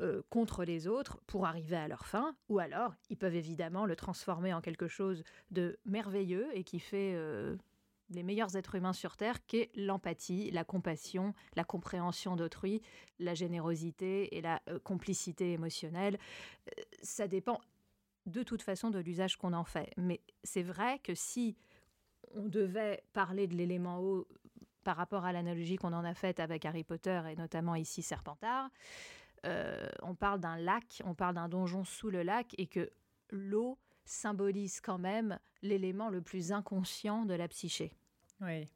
euh, 0.00 0.22
contre 0.30 0.64
les 0.64 0.86
autres 0.86 1.20
pour 1.26 1.46
arriver 1.46 1.76
à 1.76 1.88
leur 1.88 2.06
fin, 2.06 2.34
ou 2.48 2.58
alors 2.58 2.94
ils 3.08 3.16
peuvent 3.16 3.34
évidemment 3.34 3.86
le 3.86 3.96
transformer 3.96 4.52
en 4.52 4.60
quelque 4.60 4.88
chose 4.88 5.22
de 5.50 5.78
merveilleux 5.84 6.48
et 6.54 6.64
qui 6.64 6.80
fait 6.80 7.14
les 8.10 8.22
meilleurs 8.22 8.56
êtres 8.56 8.74
humains 8.74 8.92
sur 8.92 9.16
Terre, 9.16 9.44
qu'est 9.46 9.70
l'empathie, 9.74 10.50
la 10.50 10.64
compassion, 10.64 11.34
la 11.54 11.64
compréhension 11.64 12.36
d'autrui, 12.36 12.82
la 13.18 13.34
générosité 13.34 14.36
et 14.36 14.40
la 14.40 14.60
euh, 14.68 14.78
complicité 14.80 15.52
émotionnelle. 15.52 16.18
Euh, 16.68 16.82
ça 17.02 17.28
dépend 17.28 17.60
de 18.26 18.42
toute 18.42 18.62
façon 18.62 18.90
de 18.90 18.98
l'usage 18.98 19.36
qu'on 19.36 19.52
en 19.52 19.64
fait. 19.64 19.92
Mais 19.96 20.20
c'est 20.44 20.62
vrai 20.62 20.98
que 20.98 21.14
si 21.14 21.56
on 22.34 22.48
devait 22.48 23.02
parler 23.12 23.46
de 23.46 23.54
l'élément 23.54 24.00
eau 24.00 24.26
par 24.84 24.96
rapport 24.96 25.24
à 25.24 25.32
l'analogie 25.32 25.76
qu'on 25.76 25.92
en 25.92 26.04
a 26.04 26.14
faite 26.14 26.40
avec 26.40 26.64
Harry 26.64 26.84
Potter 26.84 27.20
et 27.30 27.36
notamment 27.36 27.74
ici 27.74 28.02
Serpentard, 28.02 28.70
euh, 29.46 29.88
on 30.02 30.14
parle 30.14 30.40
d'un 30.40 30.56
lac, 30.56 31.02
on 31.04 31.14
parle 31.14 31.34
d'un 31.34 31.48
donjon 31.48 31.84
sous 31.84 32.10
le 32.10 32.22
lac 32.22 32.54
et 32.58 32.66
que 32.66 32.90
l'eau 33.30 33.78
symbolise 34.04 34.80
quand 34.80 34.98
même 34.98 35.38
l'élément 35.62 36.08
le 36.08 36.20
plus 36.20 36.52
inconscient 36.52 37.24
de 37.24 37.34
la 37.34 37.48
psyché. 37.48 37.92
Oui. 38.40 38.68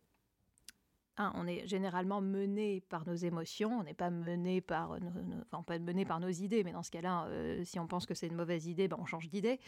On 1.19 1.47
est 1.47 1.67
généralement 1.67 2.21
mené 2.21 2.81
par 2.89 3.07
nos 3.07 3.15
émotions, 3.15 3.79
on 3.79 3.85
n'est 3.85 3.95
pas 3.95 4.11
mené 4.11 4.61
par, 4.61 5.01
nos, 5.01 5.11
enfin, 5.51 5.63
pas 5.63 5.79
mené 5.79 6.05
par 6.05 6.21
nos 6.21 6.29
idées, 6.29 6.65
mais 6.65 6.73
dans 6.73 6.83
ce 6.83 6.91
cas-là, 6.91 7.27
euh, 7.27 7.63
si 7.65 7.79
on 7.79 7.87
pense 7.87 8.07
que 8.07 8.15
c'est 8.15 8.27
une 8.27 8.35
mauvaise 8.35 8.67
idée, 8.67 8.89
ben 8.89 8.97
on 8.99 9.07
change 9.07 9.29
d'idée. 9.29 9.61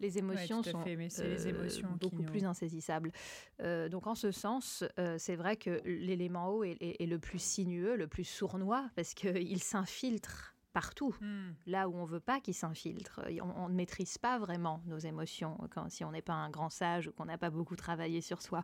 Les 0.00 0.18
émotions 0.18 0.62
sont 0.62 0.84
euh, 0.86 1.46
émotions 1.46 1.88
beaucoup 2.00 2.22
plus 2.22 2.44
insaisissables. 2.44 3.12
Euh, 3.60 3.88
donc 3.88 4.06
en 4.06 4.14
ce 4.14 4.30
sens, 4.30 4.84
c'est 5.18 5.36
vrai 5.36 5.56
que 5.56 5.80
l'élément 5.84 6.50
haut 6.50 6.64
est, 6.64 7.06
le 7.06 7.18
plus 7.18 7.40
sinueux, 7.40 7.96
le 7.96 8.06
plus 8.06 8.24
sournois, 8.24 8.88
parce 8.94 9.14
qu'il 9.14 9.62
s'infiltre 9.62 10.54
partout, 10.72 11.14
hmm. 11.20 11.50
là 11.66 11.88
où 11.88 11.94
on 11.96 12.04
veut 12.04 12.20
pas 12.20 12.40
qu'il 12.40 12.54
s'infiltre. 12.54 13.20
On, 13.42 13.68
ne 13.68 13.74
maîtrise 13.74 14.16
pas 14.16 14.38
vraiment 14.38 14.82
nos 14.86 14.98
émotions 14.98 15.58
quand, 15.70 15.90
si 15.90 16.04
on 16.04 16.12
n'est 16.12 16.22
pas 16.22 16.32
un 16.32 16.50
grand 16.50 16.70
sage 16.70 17.08
ou 17.08 17.12
qu'on 17.12 17.26
n'a 17.26 17.36
pas 17.36 17.50
beaucoup 17.50 17.76
travaillé 17.76 18.20
sur 18.20 18.40
soi. 18.40 18.62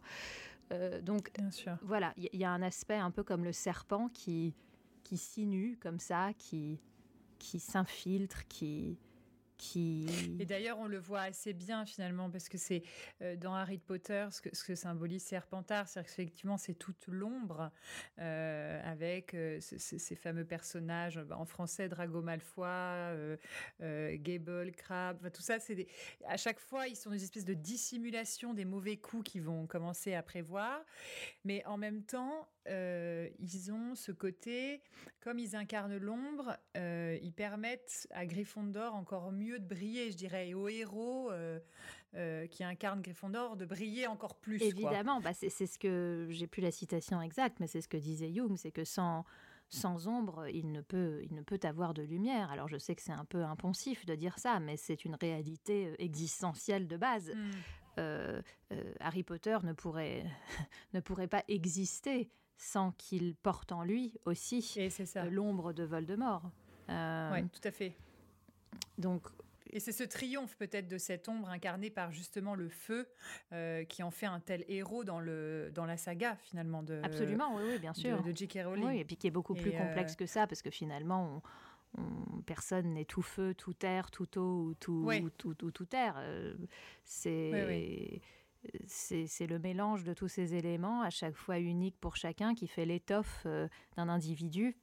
Euh, 0.73 1.01
donc 1.01 1.31
voilà, 1.83 2.13
il 2.17 2.29
y, 2.39 2.45
a 2.45 2.51
un 2.51 2.63
aspect 2.63 2.97
un 2.97 3.11
peu 3.11 3.23
comme 3.23 3.45
le 3.45 3.53
serpent 3.53 4.09
qui, 4.09 4.55
qui 5.03 5.17
sinue 5.17 5.79
comme 5.81 5.99
ça, 5.99 6.33
qui, 6.39 6.79
qui 7.39 7.59
s'infiltre, 7.59 8.47
qui, 8.49 8.99
et 9.77 10.45
d'ailleurs, 10.45 10.79
on 10.79 10.87
le 10.87 10.99
voit 10.99 11.23
assez 11.23 11.53
bien 11.53 11.85
finalement, 11.85 12.31
parce 12.31 12.49
que 12.49 12.59
c'est 12.59 12.83
euh, 13.23 13.37
dans 13.37 13.55
Harry 13.55 13.79
Potter, 13.79 14.27
ce 14.31 14.41
que, 14.41 14.75
symbolise 14.75 15.23
Serpentard, 15.23 15.89
c'est 15.89 16.03
qu'effectivement, 16.03 16.57
c'est 16.57 16.75
toute 16.75 17.07
l'ombre 17.09 17.71
euh, 18.19 18.81
avec 18.85 19.35
euh, 19.35 19.59
ces 19.61 20.15
fameux 20.15 20.45
personnages, 20.45 21.19
bah, 21.21 21.37
en 21.39 21.45
français, 21.45 21.89
Drago 21.89 22.23
Malfoy, 22.23 23.37
Gable, 23.81 24.73
Crabbe, 24.73 25.31
tout 25.33 25.43
ça, 25.43 25.59
c'est 25.59 25.87
à 26.27 26.37
chaque 26.37 26.61
fois, 26.61 26.87
ils 26.87 26.97
sont 26.97 27.11
des 27.11 27.23
espèces 27.25 27.45
de 27.45 27.55
dissimulation 27.55 28.55
des 28.55 28.65
mauvais 28.65 28.97
coups 28.97 29.33
qu'ils 29.33 29.43
vont 29.43 29.67
commencer 29.67 30.15
à 30.15 30.23
prévoir, 30.23 30.81
mais 31.45 31.65
en 31.67 31.77
même 31.77 32.03
temps, 32.03 32.49
euh, 32.69 33.29
ils 33.39 33.73
ont 33.73 33.95
ce 33.95 34.13
côté, 34.13 34.83
comme 35.21 35.39
ils 35.39 35.57
incarnent 35.57 35.97
l'ombre, 35.97 36.57
euh, 36.77 37.19
ils 37.23 37.33
permettent 37.33 38.07
à 38.11 38.27
Gryffondor 38.27 38.95
encore 38.95 39.33
mieux 39.33 39.59
de 39.59 39.67
briller, 39.67 40.11
je 40.11 40.17
dirais, 40.17 40.51
et 40.51 40.55
aux 40.55 40.69
héros 40.69 41.31
euh, 41.31 42.47
qui 42.49 42.65
incarnent 42.65 43.01
Gryffondor 43.01 43.57
de 43.57 43.65
briller 43.65 44.07
encore 44.07 44.37
plus. 44.37 44.63
Évidemment, 44.63 45.21
bah 45.21 45.33
c'est 45.33 45.49
ce 45.49 45.79
que 45.79 46.27
j'ai 46.31 46.47
plus 46.47 46.63
la 46.63 46.71
citation 46.71 47.23
exacte, 47.23 47.59
mais 47.61 47.67
c'est 47.67 47.81
ce 47.81 47.89
que 47.89 47.97
disait 47.97 48.33
Jung, 48.33 48.57
c'est 48.57 48.73
que 48.73 48.85
sans 48.85 49.25
sans 49.71 50.09
ombre, 50.09 50.49
il 50.49 50.73
ne 50.73 50.81
peut, 50.81 51.21
il 51.25 51.35
ne 51.35 51.43
peut 51.43 51.61
avoir 51.63 51.93
de 51.93 52.03
lumière. 52.03 52.51
Alors 52.51 52.69
je 52.69 52.79
sais 52.79 52.95
que 52.95 53.03
c'est 53.03 53.13
un 53.13 53.27
peu 53.27 53.45
impensif 53.45 54.07
de 54.07 54.15
dire 54.15 54.39
ça, 54.39 54.61
mais 54.61 54.79
c'est 54.79 55.05
une 55.05 55.15
réalité 55.15 55.95
existentielle 55.99 56.89
de 56.89 56.97
base. 56.97 57.33
Hmm. 57.35 58.41
Harry 59.01 59.25
Potter 59.25 59.59
ne 59.65 59.73
pourrait, 59.73 60.25
ne 60.95 61.01
pourrait 61.01 61.27
pas 61.27 61.45
exister 61.49 62.31
sans 62.59 62.91
qu'il 62.93 63.37
porte 63.37 63.73
en 63.73 63.85
lui 63.85 64.15
aussi 64.25 64.75
euh, 64.77 65.31
l'ombre 65.31 65.73
de 65.73 65.85
Voldemort. 65.85 66.51
Euh, 66.91 67.31
oui, 67.33 67.49
tout 67.49 67.67
à 67.67 67.71
fait. 67.71 67.95
Donc, 68.99 69.23
et 69.71 69.81
c'est 69.81 69.93
ce 69.93 70.03
triomphe 70.03 70.57
peut-être 70.57 70.89
de 70.89 70.99
cette 70.99 71.29
ombre 71.29 71.49
incarnée 71.51 71.91
par 71.91 72.11
justement 72.11 72.55
le 72.55 72.69
feu 72.69 73.07
euh, 73.53 73.85
qui 73.85 74.03
en 74.03 74.11
fait 74.11 74.27
un 74.27 74.41
tel 74.41 74.65
héros 74.69 75.05
dans, 75.05 75.21
le, 75.21 75.71
dans 75.73 75.85
la 75.85 75.97
saga 75.97 76.37
finalement 76.37 76.83
de 76.83 77.01
Absolument, 77.05 77.55
oui, 77.57 77.63
oui 77.67 77.79
bien 77.79 77.95
sûr. 77.95 78.23
De, 78.23 78.35
J.K. 78.35 78.61
Rowling. 78.65 78.87
Oui, 78.87 78.99
et 78.99 79.05
puis 79.05 79.17
qui 79.17 79.29
est 79.29 79.33
beaucoup 79.33 79.55
plus 79.55 79.73
complexe 79.73 80.17
que 80.17 80.27
ça 80.27 80.47
parce 80.47 80.63
que 80.63 80.71
finalement, 80.71 81.43
personne 82.45 82.95
n'est 82.95 83.05
tout 83.05 83.23
feu, 83.23 83.55
tout 83.55 83.75
terre, 83.75 84.11
tout 84.11 84.39
eau 84.39 84.71
ou 84.71 84.75
tout, 84.75 85.09
tout, 85.39 85.55
tout, 85.55 85.71
tout, 85.71 85.87
terre. 85.87 86.21
c'est 87.05 88.21
c'est 88.87 89.47
le 89.47 89.59
mélange 89.59 90.05
de 90.05 90.13
tous 90.15 90.29
ces 90.29 90.55
éléments, 90.55 91.03
à 91.03 91.11
chaque 91.11 91.37
fois 91.37 91.59
unique 91.59 91.97
pour 92.01 92.17
chacun, 92.17 92.55
qui 92.55 92.67
fait 92.67 92.85
l'étoffe 92.85 93.43
euh, 93.47 93.69
d'un 93.97 94.09
individu. 94.09 94.77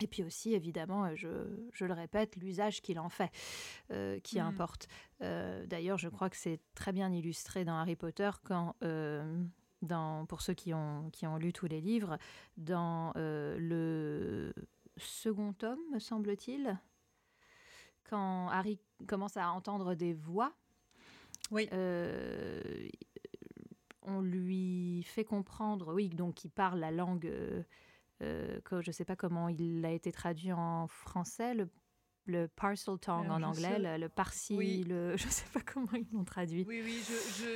Et 0.00 0.06
puis 0.06 0.24
aussi, 0.24 0.54
évidemment, 0.54 1.04
euh, 1.04 1.14
je, 1.14 1.84
le 1.84 1.92
répète, 1.92 2.36
l'usage 2.36 2.82
qu'il 2.82 2.98
en 2.98 3.08
fait, 3.08 3.30
euh, 3.90 4.18
qui 4.20 4.38
mm. 4.38 4.46
importe. 4.46 4.88
D'ailleurs, 5.20 5.98
je 5.98 6.08
crois 6.08 6.28
que 6.28 6.36
c'est 6.36 6.60
très 6.74 6.92
bien 6.92 7.10
illustré 7.10 7.64
dans 7.64 7.76
Harry 7.76 7.96
Potter 7.96 8.30
quand, 8.42 8.74
dans, 9.80 10.26
pour 10.26 10.42
ceux 10.42 10.52
qui 10.52 10.74
ont, 10.74 11.08
qui 11.12 11.26
ont 11.26 11.38
lu 11.38 11.52
tous 11.54 11.66
les 11.66 11.80
livres, 11.80 12.18
dans 12.58 13.12
le 13.16 14.52
second 14.98 15.54
tome, 15.54 15.80
me 15.92 15.98
semble-t-il, 15.98 16.78
quand 18.04 18.48
Harry 18.50 18.78
commence 19.06 19.38
à 19.38 19.50
entendre 19.50 19.94
des 19.94 20.12
voix 20.12 20.52
oui. 21.50 21.68
Euh, 21.72 22.88
on 24.02 24.20
lui 24.20 25.02
fait 25.04 25.24
comprendre, 25.24 25.94
oui, 25.94 26.08
donc 26.08 26.44
il 26.44 26.50
parle 26.50 26.80
la 26.80 26.90
langue, 26.90 27.26
euh, 27.26 27.62
euh, 28.22 28.60
que 28.62 28.82
je 28.82 28.90
ne 28.90 28.92
sais 28.92 29.04
pas 29.04 29.16
comment 29.16 29.48
il 29.48 29.84
a 29.84 29.90
été 29.90 30.12
traduit 30.12 30.52
en 30.52 30.86
français, 30.88 31.54
le, 31.54 31.68
le 32.26 32.48
parcel 32.48 32.98
tongue 32.98 33.30
en 33.30 33.42
anglais, 33.42 33.98
le, 33.98 34.08
parsi, 34.08 34.84
le, 34.84 35.16
je 35.16 35.26
ne 35.26 35.30
sais 35.30 35.46
pas 35.52 35.60
comment 35.60 35.92
ils 35.94 36.06
l'ont 36.12 36.24
traduit. 36.24 36.64
Oui, 36.66 36.82
oui, 36.84 37.02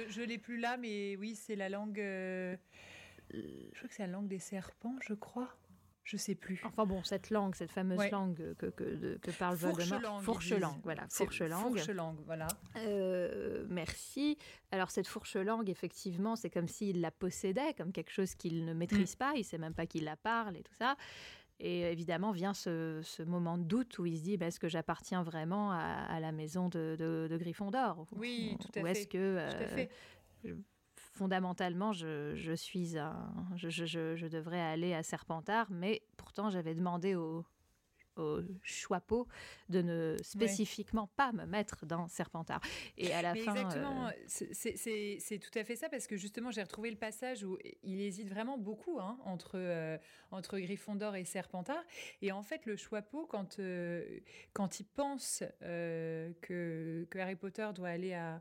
je 0.09 0.21
ne 0.21 0.27
l'ai 0.27 0.39
plus 0.39 0.59
là, 0.59 0.77
mais 0.77 1.17
oui, 1.17 1.35
c'est 1.35 1.57
la 1.57 1.69
langue, 1.69 1.99
je 1.99 2.57
crois 3.77 3.89
que 3.89 3.95
c'est 3.95 4.07
la 4.07 4.13
langue 4.13 4.29
des 4.29 4.39
serpents, 4.39 4.97
je 5.07 5.15
crois 5.15 5.55
je 6.09 6.17
sais 6.17 6.35
plus. 6.35 6.59
Enfin 6.65 6.87
bon, 6.87 7.03
cette 7.05 7.29
langue, 7.29 7.55
cette 7.55 7.71
fameuse 7.71 8.11
langue 8.11 8.55
que, 8.57 8.67
que, 8.67 9.19
que 9.21 9.31
parle 9.33 9.57
Voldemort. 9.57 10.23
Fourche 10.23 10.53
langue. 10.53 10.81
voilà. 10.83 11.07
Fourche 11.11 11.43
langue. 11.43 11.77
Fourche 11.77 11.91
langue, 11.91 12.17
voilà. 12.25 12.49
Euh, 12.79 13.67
merci. 13.69 14.39
Alors 14.71 14.91
cette 14.91 15.07
fourche 15.07 15.37
langue, 15.37 15.69
effectivement, 15.69 16.35
c'est 16.35 16.49
comme 16.49 16.67
s'il 16.67 17.03
la 17.03 17.11
possédait, 17.11 17.75
comme 17.75 17.93
quelque 17.93 18.11
chose 18.11 18.35
qu'il 18.35 18.65
ne 18.65 18.73
maîtrise 18.73 19.17
mm. 19.17 19.19
pas, 19.19 19.33
il 19.37 19.45
sait 19.45 19.59
même 19.59 19.75
pas 19.75 19.85
qu'il 19.85 20.05
la 20.05 20.17
parle 20.17 20.57
et 20.57 20.63
tout 20.63 20.75
ça. 20.79 20.97
Et 21.61 21.83
évidemment 21.93 22.31
vient 22.31 22.55
ce, 22.55 23.01
ce, 23.03 23.23
moment 23.23 23.59
de 23.59 23.65
doute 23.65 23.99
où 23.99 24.07
il 24.07 24.17
se 24.17 24.23
dit 24.23 24.37
bah, 24.39 24.47
est-ce 24.47 24.61
que 24.61 24.69
j'appartiens 24.69 25.23
vraiment 25.23 25.73
à, 25.73 26.21
la 26.21 26.33
maison 26.33 26.71
de, 26.71 26.97
de, 26.99 27.37
Gryffondor 27.37 28.07
Oui, 28.13 28.57
tout 28.61 28.69
à 28.69 28.73
fait. 28.73 28.83
Ou 28.83 28.87
est-ce 28.87 29.07
que 29.09 29.51
tout 29.51 29.63
à 29.63 29.67
fait 29.67 29.91
fondamentalement, 31.19 31.93
je, 31.93 32.53
suis 32.55 32.97
un, 32.97 33.17
je, 33.57 34.29
devrais 34.29 34.61
aller 34.61 34.95
à 34.95 35.03
Serpentard, 35.03 35.67
mais 35.69 36.01
pourtant 36.17 36.49
j'avais 36.49 36.77
demandé 36.77 37.17
au, 37.17 37.45
au 38.19 38.41
Choixpeau 38.63 39.27
de 39.69 39.83
ne 39.83 40.17
spécifiquement 40.23 41.09
pas 41.17 41.33
me 41.33 41.45
mettre 41.45 41.87
dans 41.87 42.09
Serpentard. 42.09 42.61
Et 42.97 43.13
à 43.13 43.23
la 43.23 43.35
fin. 43.35 43.55
Exactement, 43.55 44.11
c'est 44.27 45.39
tout 45.39 45.59
à 45.59 45.65
fait 45.65 45.77
ça, 45.77 45.89
parce 45.89 46.07
que 46.07 46.17
justement, 46.17 46.51
j'ai 46.51 46.63
retrouvé 46.63 46.91
le 46.91 46.97
passage 46.97 47.45
où 47.45 47.59
il 47.83 48.01
hésite 48.01 48.29
vraiment 48.29 48.59
beaucoup 48.59 48.99
hein, 49.01 49.19
entre, 49.25 49.99
entre 50.31 50.59
Gryffondor 50.59 51.17
et 51.17 51.25
Serpentard. 51.25 51.83
Et 52.23 52.33
en 52.33 52.43
fait, 52.43 52.67
le 52.67 52.77
Choixpeau, 52.77 53.27
quand, 53.27 53.61
quand 54.53 54.81
il 54.81 54.85
pense 54.85 55.43
que, 55.61 56.33
que, 56.41 57.19
Harry 57.19 57.37
Potter 57.37 57.69
doit 57.75 57.89
aller 57.89 58.15
à, 58.15 58.41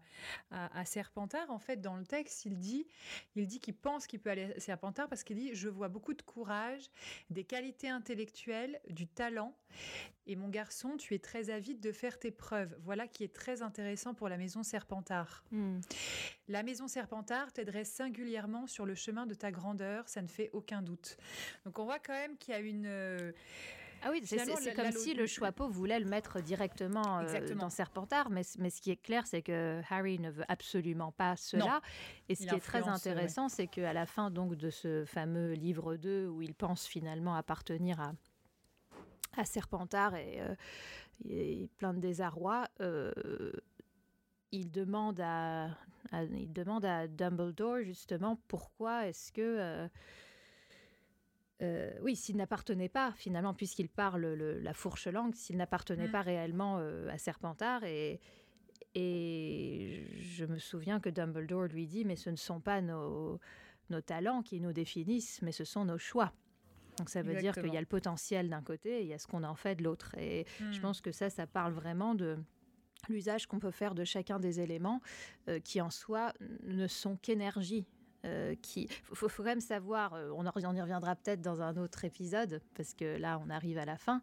à, 0.52 0.80
à 0.80 0.86
Serpentard, 0.86 1.50
en 1.50 1.60
fait, 1.60 1.82
dans 1.82 1.96
le 1.96 2.06
texte, 2.06 2.46
il 2.46 2.60
dit 2.60 2.88
il 3.36 3.48
dit 3.48 3.60
qu'il 3.60 3.76
pense 3.76 4.08
qu'il 4.08 4.20
peut 4.20 4.30
aller 4.30 4.54
à 4.56 4.60
Serpentard 4.60 5.08
parce 5.08 5.24
qu'il 5.24 5.38
dit 5.38 5.54
Je 5.54 5.70
vois 5.70 5.90
beaucoup 5.90 6.14
de 6.14 6.22
courage, 6.22 6.90
des 7.30 7.44
qualités 7.44 7.90
intellectuelles, 7.90 8.80
du 8.90 9.08
talent. 9.08 9.56
Et 10.30 10.36
mon 10.36 10.50
garçon, 10.50 10.98
tu 10.98 11.14
es 11.14 11.20
très 11.20 11.50
avide 11.50 11.80
de 11.80 11.92
faire 11.94 12.20
tes 12.20 12.32
preuves. 12.32 12.76
Voilà 12.84 13.08
qui 13.08 13.24
est 13.24 13.34
très 13.34 13.62
intéressant 13.62 14.14
pour 14.14 14.28
la 14.28 14.38
maison 14.38 14.62
Serpentard. 14.62 15.46
Hmm. 15.52 15.80
La 16.50 16.64
maison 16.64 16.88
Serpentard 16.88 17.54
t'aiderait 17.54 17.86
singulièrement 17.86 18.68
sur 18.68 18.86
le 18.86 18.94
chemin 18.94 19.26
de 19.26 19.34
ta 19.34 19.52
grandeur, 19.52 20.10
ça 20.10 20.22
ne 20.22 20.28
fait 20.28 20.50
aucun 20.52 20.82
doute. 20.82 21.18
Donc 21.66 21.80
on 21.80 21.86
voit 21.86 22.00
quand 22.00 22.14
même 22.14 22.38
qu'il 22.38 22.54
y 22.54 22.58
a 22.58 22.60
une. 22.60 22.86
Euh, 22.88 23.32
ah 24.04 24.10
oui, 24.12 24.22
c'est 24.24 24.74
comme 24.76 24.92
si 24.92 25.14
le 25.14 25.26
Choixpeau 25.26 25.68
voulait 25.70 26.00
le 26.00 26.06
mettre 26.06 26.42
directement 26.42 27.20
euh, 27.20 27.56
dans 27.56 27.70
Serpentard, 27.70 28.30
mais, 28.30 28.44
mais 28.60 28.70
ce 28.70 28.82
qui 28.82 28.92
est 28.92 29.02
clair, 29.02 29.26
c'est 29.26 29.42
que 29.42 29.82
Harry 29.90 30.20
ne 30.20 30.30
veut 30.30 30.46
absolument 30.48 31.12
pas 31.12 31.36
cela. 31.36 31.82
Et 32.30 32.36
ce 32.36 32.46
qui 32.46 32.54
est 32.54 32.60
très 32.60 32.88
intéressant, 32.88 33.50
c'est 33.50 33.68
qu'à 33.68 33.94
la 33.94 34.06
fin 34.06 34.30
donc 34.30 34.56
de 34.56 34.70
ce 34.70 35.06
fameux 35.06 35.54
livre 35.54 35.96
2, 35.96 36.28
où 36.28 36.42
il 36.42 36.54
pense 36.54 36.86
finalement 36.86 37.36
appartenir 37.36 38.00
à, 38.00 38.14
à 39.36 39.46
Serpentard 39.46 40.16
et, 40.16 40.40
euh, 40.42 41.68
plein 41.78 41.94
de 41.94 42.00
désarroi, 42.00 42.68
euh, 42.82 43.12
il 44.52 44.72
demande 44.72 45.20
à, 45.20 45.70
il 46.32 46.54
demande 46.54 46.86
à 46.86 47.08
Dumbledore 47.08 47.84
justement 47.84 48.40
pourquoi 48.48 49.08
est-ce 49.08 49.32
que 49.32 49.90
euh, 51.64 51.92
oui, 52.02 52.16
s'il 52.16 52.38
n'appartenait 52.38 52.90
pas, 52.90 53.14
finalement, 53.14 53.54
puisqu'il 53.54 53.90
parle 53.90 54.26
la 54.26 54.74
fourche 54.74 55.08
langue, 55.08 55.34
s'il 55.34 55.58
n'appartenait 55.58 56.08
mm. 56.08 56.12
pas 56.12 56.22
réellement 56.22 56.78
euh, 56.80 57.10
à 57.10 57.18
Serpentard. 57.18 57.84
Et, 57.84 58.20
et 58.94 60.06
je 60.20 60.46
me 60.46 60.60
souviens 60.60 61.00
que 61.00 61.10
Dumbledore 61.10 61.64
lui 61.64 61.88
dit, 61.88 62.06
mais 62.06 62.16
ce 62.16 62.30
ne 62.30 62.36
sont 62.36 62.60
pas 62.60 62.82
nos, 62.82 63.40
nos 63.90 64.02
talents 64.02 64.44
qui 64.44 64.62
nous 64.62 64.74
définissent, 64.74 65.42
mais 65.42 65.52
ce 65.52 65.64
sont 65.64 65.86
nos 65.86 65.98
choix. 65.98 66.32
Donc 66.98 67.10
ça 67.10 67.22
veut 67.22 67.36
dire 67.36 67.54
qu'il 67.54 67.74
y 67.74 67.78
a 67.78 67.82
le 67.82 67.86
potentiel 67.86 68.50
d'un 68.50 68.62
côté 68.62 69.00
et 69.00 69.02
il 69.02 69.08
y 69.08 69.14
a 69.14 69.20
ce 69.20 69.28
qu'on 69.28 69.44
en 69.44 69.56
fait 69.56 69.76
de 69.76 69.84
l'autre. 69.84 70.16
Et 70.18 70.46
je 70.60 70.78
mm. 70.78 70.82
pense 70.82 71.02
que 71.02 71.12
ça, 71.12 71.30
ça 71.30 71.48
parle 71.48 71.74
vraiment 71.74 72.16
de 72.16 72.38
l'usage 73.10 73.48
qu'on 73.48 73.60
peut 73.60 73.72
faire 73.72 73.96
de 73.96 74.04
chacun 74.04 74.40
des 74.40 74.60
éléments 74.60 75.02
euh, 75.48 75.60
qui 75.60 75.80
en 75.82 75.90
soi 75.90 76.34
ne 76.64 76.88
sont 76.88 77.16
qu'énergie 77.18 77.86
euh, 78.26 78.56
qui. 78.62 78.88
Faut, 79.04 79.30
faut, 79.30 79.44
quand 79.44 79.50
même 79.50 79.62
savoir. 79.62 80.14
Euh, 80.14 80.32
on, 80.32 80.46
on 80.46 80.76
y 80.76 80.82
reviendra 80.82 81.16
peut-être 81.16 81.42
dans 81.42 81.62
un 81.62 81.78
autre 81.78 82.04
épisode 82.04 82.62
parce 82.76 82.94
que 82.94 83.18
là, 83.18 83.40
on 83.46 83.50
arrive 83.50 83.78
à 83.78 83.86
la 83.86 83.98
fin. 83.98 84.22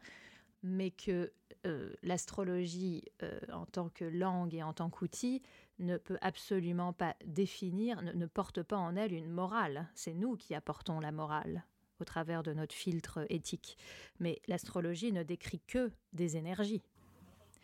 Mais 0.62 0.90
que 0.90 1.30
euh, 1.66 1.92
l'astrologie, 2.02 3.04
en 3.52 3.66
tant 3.66 3.90
que 3.90 4.04
langue 4.04 4.54
et 4.54 4.62
en 4.62 4.72
tant 4.72 4.88
qu'outil, 4.88 5.42
ne 5.78 5.98
peut 5.98 6.16
absolument 6.22 6.94
pas 6.94 7.16
définir, 7.26 8.00
ne, 8.00 8.26
porte 8.26 8.62
pas 8.62 8.78
en 8.78 8.96
elle 8.96 9.12
une 9.12 9.30
morale. 9.30 9.88
C'est 9.94 10.14
nous 10.14 10.36
qui 10.36 10.54
apportons 10.54 11.00
la 11.00 11.12
morale 11.12 11.64
au 12.00 12.04
travers 12.04 12.42
de 12.42 12.52
notre 12.52 12.74
filtre 12.74 13.26
éthique. 13.28 13.76
Mais 14.20 14.40
l'astrologie 14.48 15.12
ne 15.12 15.22
décrit 15.22 15.60
que 15.66 15.90
des 16.12 16.36
énergies. 16.36 16.82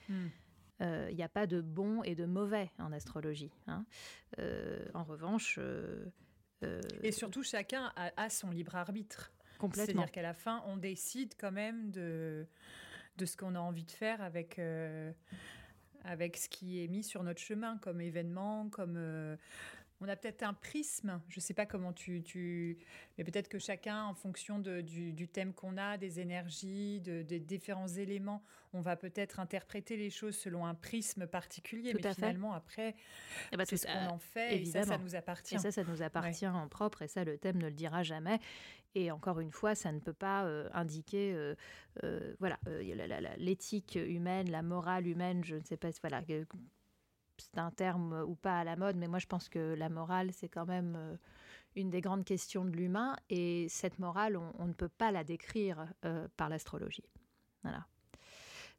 Hmm. 0.09 0.29
Il 0.81 1.15
n'y 1.15 1.23
a 1.23 1.29
pas 1.29 1.47
de 1.47 1.61
bon 1.61 2.03
et 2.05 2.15
de 2.15 2.25
mauvais 2.25 2.71
en 2.79 2.91
astrologie. 2.91 3.53
Hein. 3.67 3.85
en 4.95 5.05
revanche, 5.05 5.59
euh, 6.63 6.81
et 7.03 7.13
surtout, 7.13 7.43
chacun 7.43 7.93
a, 7.97 8.31
son 8.31 8.51
libre 8.51 8.77
arbitre. 8.77 9.33
Complètement. 9.59 9.87
C'est-à-dire 9.87 10.13
qu'à 10.13 10.23
la 10.23 10.35
fin, 10.35 10.63
on 10.67 10.77
décide 10.77 11.35
quand 11.39 11.53
même 11.53 11.91
de, 11.91 12.47
de 13.17 13.27
ce 13.27 13.37
qu'on 13.37 13.55
a 13.55 13.61
envie 13.61 13.85
de 13.85 13.91
faire 13.91 14.23
avec, 14.23 14.59
euh, 14.59 15.13
avec 16.05 16.37
ce 16.37 16.49
qui 16.49 16.83
est 16.83 16.89
mis 16.89 17.05
sur 17.05 17.23
notre 17.23 17.41
chemin 17.41 17.79
comme 17.79 18.01
événement, 18.01 18.69
comme... 18.71 18.97
Euh, 18.97 19.37
on 20.01 20.09
a 20.09 20.17
peut-être 20.17 20.43
un 20.43 20.55
prisme, 20.55 21.21
je 21.29 21.39
ne 21.39 21.41
sais 21.41 21.55
pas 21.55 21.67
comment 21.67 21.93
tu, 21.93 22.23
tu... 22.23 22.79
mais 23.19 23.25
peut-être 23.25 23.49
que 23.49 23.59
chacun, 23.59 24.05
en 24.05 24.15
fonction 24.15 24.59
de, 24.59 24.81
du, 24.81 25.29
thème 25.29 25.53
qu'on 25.53 25.77
a, 25.77 25.99
des 25.99 26.21
énergies, 26.21 27.01
de, 27.01 27.23
des 27.23 27.39
différents 27.39 27.89
éléments, 27.89 28.43
on 28.73 28.81
va 28.81 28.97
peut-être 28.97 29.41
interpréter 29.41 29.97
les 29.97 30.11
choses 30.11 30.37
selon 30.37 30.65
un 30.65 30.75
prisme 30.75 31.27
particulier. 31.27 31.93
mais 31.93 32.15
finalement, 32.15 32.55
après, 32.55 32.95
eh 33.53 33.57
ben, 33.57 33.65
c'est 33.65 33.77
ce 33.77 33.87
qu'on 33.87 34.15
en 34.15 34.19
fait 34.19 34.57
évidemment. 34.57 34.85
et 34.85 34.87
ça, 34.87 34.97
ça 34.97 34.99
nous 34.99 35.15
appartient. 35.15 35.55
Et 35.55 35.59
ça, 35.59 35.73
ça 35.73 35.85
nous 35.85 36.03
appartient 36.03 36.47
en 36.47 36.69
propre 36.69 37.03
et 37.03 37.09
ça, 37.09 37.25
le 37.25 37.37
thème 37.37 37.59
ne 37.59 37.67
le 37.67 37.75
dira 37.75 38.03
jamais. 38.03 38.41
Et 38.95 39.11
encore 39.11 39.41
une 39.41 39.53
fois, 39.53 39.75
ça 39.75 39.93
ne 39.93 40.01
peut 40.01 40.13
pas 40.13 40.45
euh, 40.45 40.69
indiquer, 40.73 41.33
euh, 41.33 41.55
euh, 42.03 42.35
voilà, 42.41 42.59
l'éthique 43.37 43.97
humaine, 43.97 44.51
la 44.51 44.63
morale 44.63 45.07
humaine, 45.07 45.45
je 45.45 45.57
ne 45.57 45.63
sais 45.63 45.77
pas, 45.77 45.91
voilà 46.01 46.23
c'est 47.41 47.59
un 47.59 47.71
terme 47.71 48.25
ou 48.27 48.35
pas 48.35 48.61
à 48.61 48.65
la 48.65 48.77
mode, 48.77 48.97
mais 48.97 49.09
moi 49.09 49.19
je 49.19 49.27
pense 49.27 49.49
que 49.49 49.75
la 49.75 49.89
morale, 49.89 50.33
c'est 50.33 50.49
quand 50.49 50.67
même 50.67 50.95
euh, 50.97 51.17
une 51.77 51.91
des 51.91 52.01
grandes 52.01 52.25
questions 52.25 52.65
de 52.65 52.71
l'humain, 52.71 53.17
et 53.29 53.67
cette 53.69 53.99
morale, 53.99 54.37
on, 54.37 54.67
ne 54.67 54.73
peut 54.73 54.89
pas 54.89 55.11
la 55.11 55.25
décrire 55.25 55.87
euh, 56.05 56.29
par 56.37 56.49
l'astrologie. 56.49 57.09
Voilà. 57.63 57.87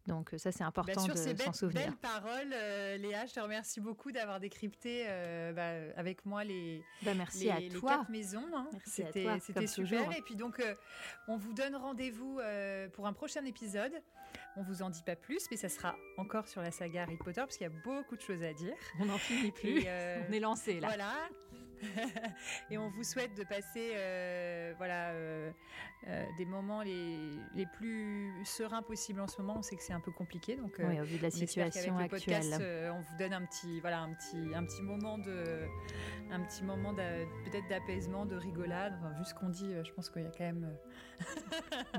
Donc 0.07 0.33
ça, 0.37 0.51
c'est 0.51 0.63
important 0.63 1.07
de 1.07 1.15
s'en 1.15 1.53
souvenir. 1.53 1.85
Belle 1.85 1.95
parole, 1.97 2.53
euh, 2.53 2.97
Léa. 2.97 3.25
Je 3.25 3.33
te 3.33 3.39
remercie 3.39 3.79
beaucoup 3.79 4.11
d'avoir 4.11 4.39
décrypté 4.39 5.05
bah, 5.55 5.71
avec 5.95 6.25
moi 6.25 6.43
les, 6.43 6.83
bah, 7.03 7.13
merci 7.13 7.49
à 7.49 7.59
toi. 7.69 7.97
quatre 7.97 8.09
maisons. 8.09 8.45
Hein. 8.55 8.67
C'était 8.85 9.67
super. 9.67 10.11
Et 10.17 10.21
puis 10.21 10.35
donc, 10.35 10.61
on 11.27 11.37
vous 11.37 11.53
donne 11.53 11.75
rendez-vous 11.75 12.39
pour 12.93 13.07
un 13.07 13.13
prochain 13.13 13.45
épisode. 13.45 13.93
On 14.57 14.63
vous 14.63 14.81
en 14.81 14.89
dit 14.89 15.03
pas 15.03 15.15
plus, 15.15 15.47
mais 15.49 15.57
ça 15.57 15.69
sera 15.69 15.95
encore 16.17 16.47
sur 16.47 16.61
la 16.61 16.71
saga 16.71 17.03
Harry 17.03 17.15
Potter 17.17 17.41
parce 17.41 17.57
qu'il 17.57 17.67
y 17.67 17.69
a 17.69 17.73
beaucoup 17.83 18.15
de 18.15 18.21
choses 18.21 18.43
à 18.43 18.53
dire. 18.53 18.75
On 18.99 19.05
n'en 19.05 19.17
finit 19.17 19.51
plus. 19.51 19.83
Euh, 19.85 20.21
on 20.29 20.33
est 20.33 20.39
lancé 20.39 20.79
là. 20.79 20.87
Voilà. 20.87 21.13
et 22.69 22.77
on 22.77 22.89
vous 22.89 23.03
souhaite 23.03 23.35
de 23.35 23.43
passer 23.43 23.93
euh, 23.95 24.73
voilà, 24.77 25.09
euh, 25.11 25.51
euh, 26.07 26.25
des 26.37 26.45
moments 26.45 26.81
les, 26.81 27.31
les, 27.55 27.65
plus 27.65 28.33
sereins 28.45 28.81
possibles 28.81 29.19
en 29.19 29.27
ce 29.27 29.41
moment. 29.41 29.57
On 29.57 29.61
sait 29.61 29.75
que 29.75 29.83
c'est 29.83 29.93
un 29.93 29.99
peu 29.99 30.11
compliqué. 30.11 30.55
Donc, 30.55 30.75
oui, 30.79 30.99
au 30.99 31.03
vu 31.03 31.17
de 31.17 31.23
la 31.23 31.31
situation 31.31 31.97
actuelle. 31.97 32.41
Podcast, 32.41 32.61
on 32.93 33.01
vous 33.01 33.17
donne 33.17 33.33
un 33.33 33.45
petit, 33.45 33.79
voilà, 33.81 34.01
un 34.01 34.13
petit, 34.13 34.53
un 34.55 34.63
petit 34.63 34.81
moment 34.81 35.17
de, 35.17 35.65
un 36.31 36.41
petit 36.41 36.63
moment 36.63 36.93
peut-être 36.93 37.67
d'apaisement, 37.69 38.25
de 38.25 38.35
rigolade. 38.35 38.93
Enfin, 38.99 39.13
vu 39.17 39.25
ce 39.25 39.33
qu'on 39.33 39.49
dit, 39.49 39.73
je 39.83 39.91
pense 39.91 40.09
qu'il 40.09 40.23
y 40.23 40.27
a 40.27 40.31
quand 40.31 40.45
même 40.45 40.75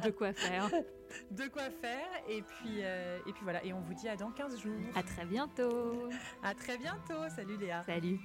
de 0.04 0.10
quoi 0.10 0.32
faire. 0.32 0.68
de 1.30 1.48
quoi 1.48 1.70
faire. 1.70 2.08
Et 2.28 2.42
puis, 2.42 2.80
et 2.80 3.32
puis 3.32 3.42
voilà. 3.42 3.64
Et 3.64 3.72
on 3.72 3.80
vous 3.80 3.94
dit 3.94 4.08
à 4.08 4.16
dans 4.16 4.30
15 4.30 4.60
jours. 4.60 4.80
À 4.94 5.02
très 5.02 5.24
bientôt. 5.24 6.08
À 6.42 6.54
très 6.54 6.78
bientôt. 6.78 7.28
Salut 7.34 7.56
Léa. 7.56 7.84
Salut. 7.86 8.18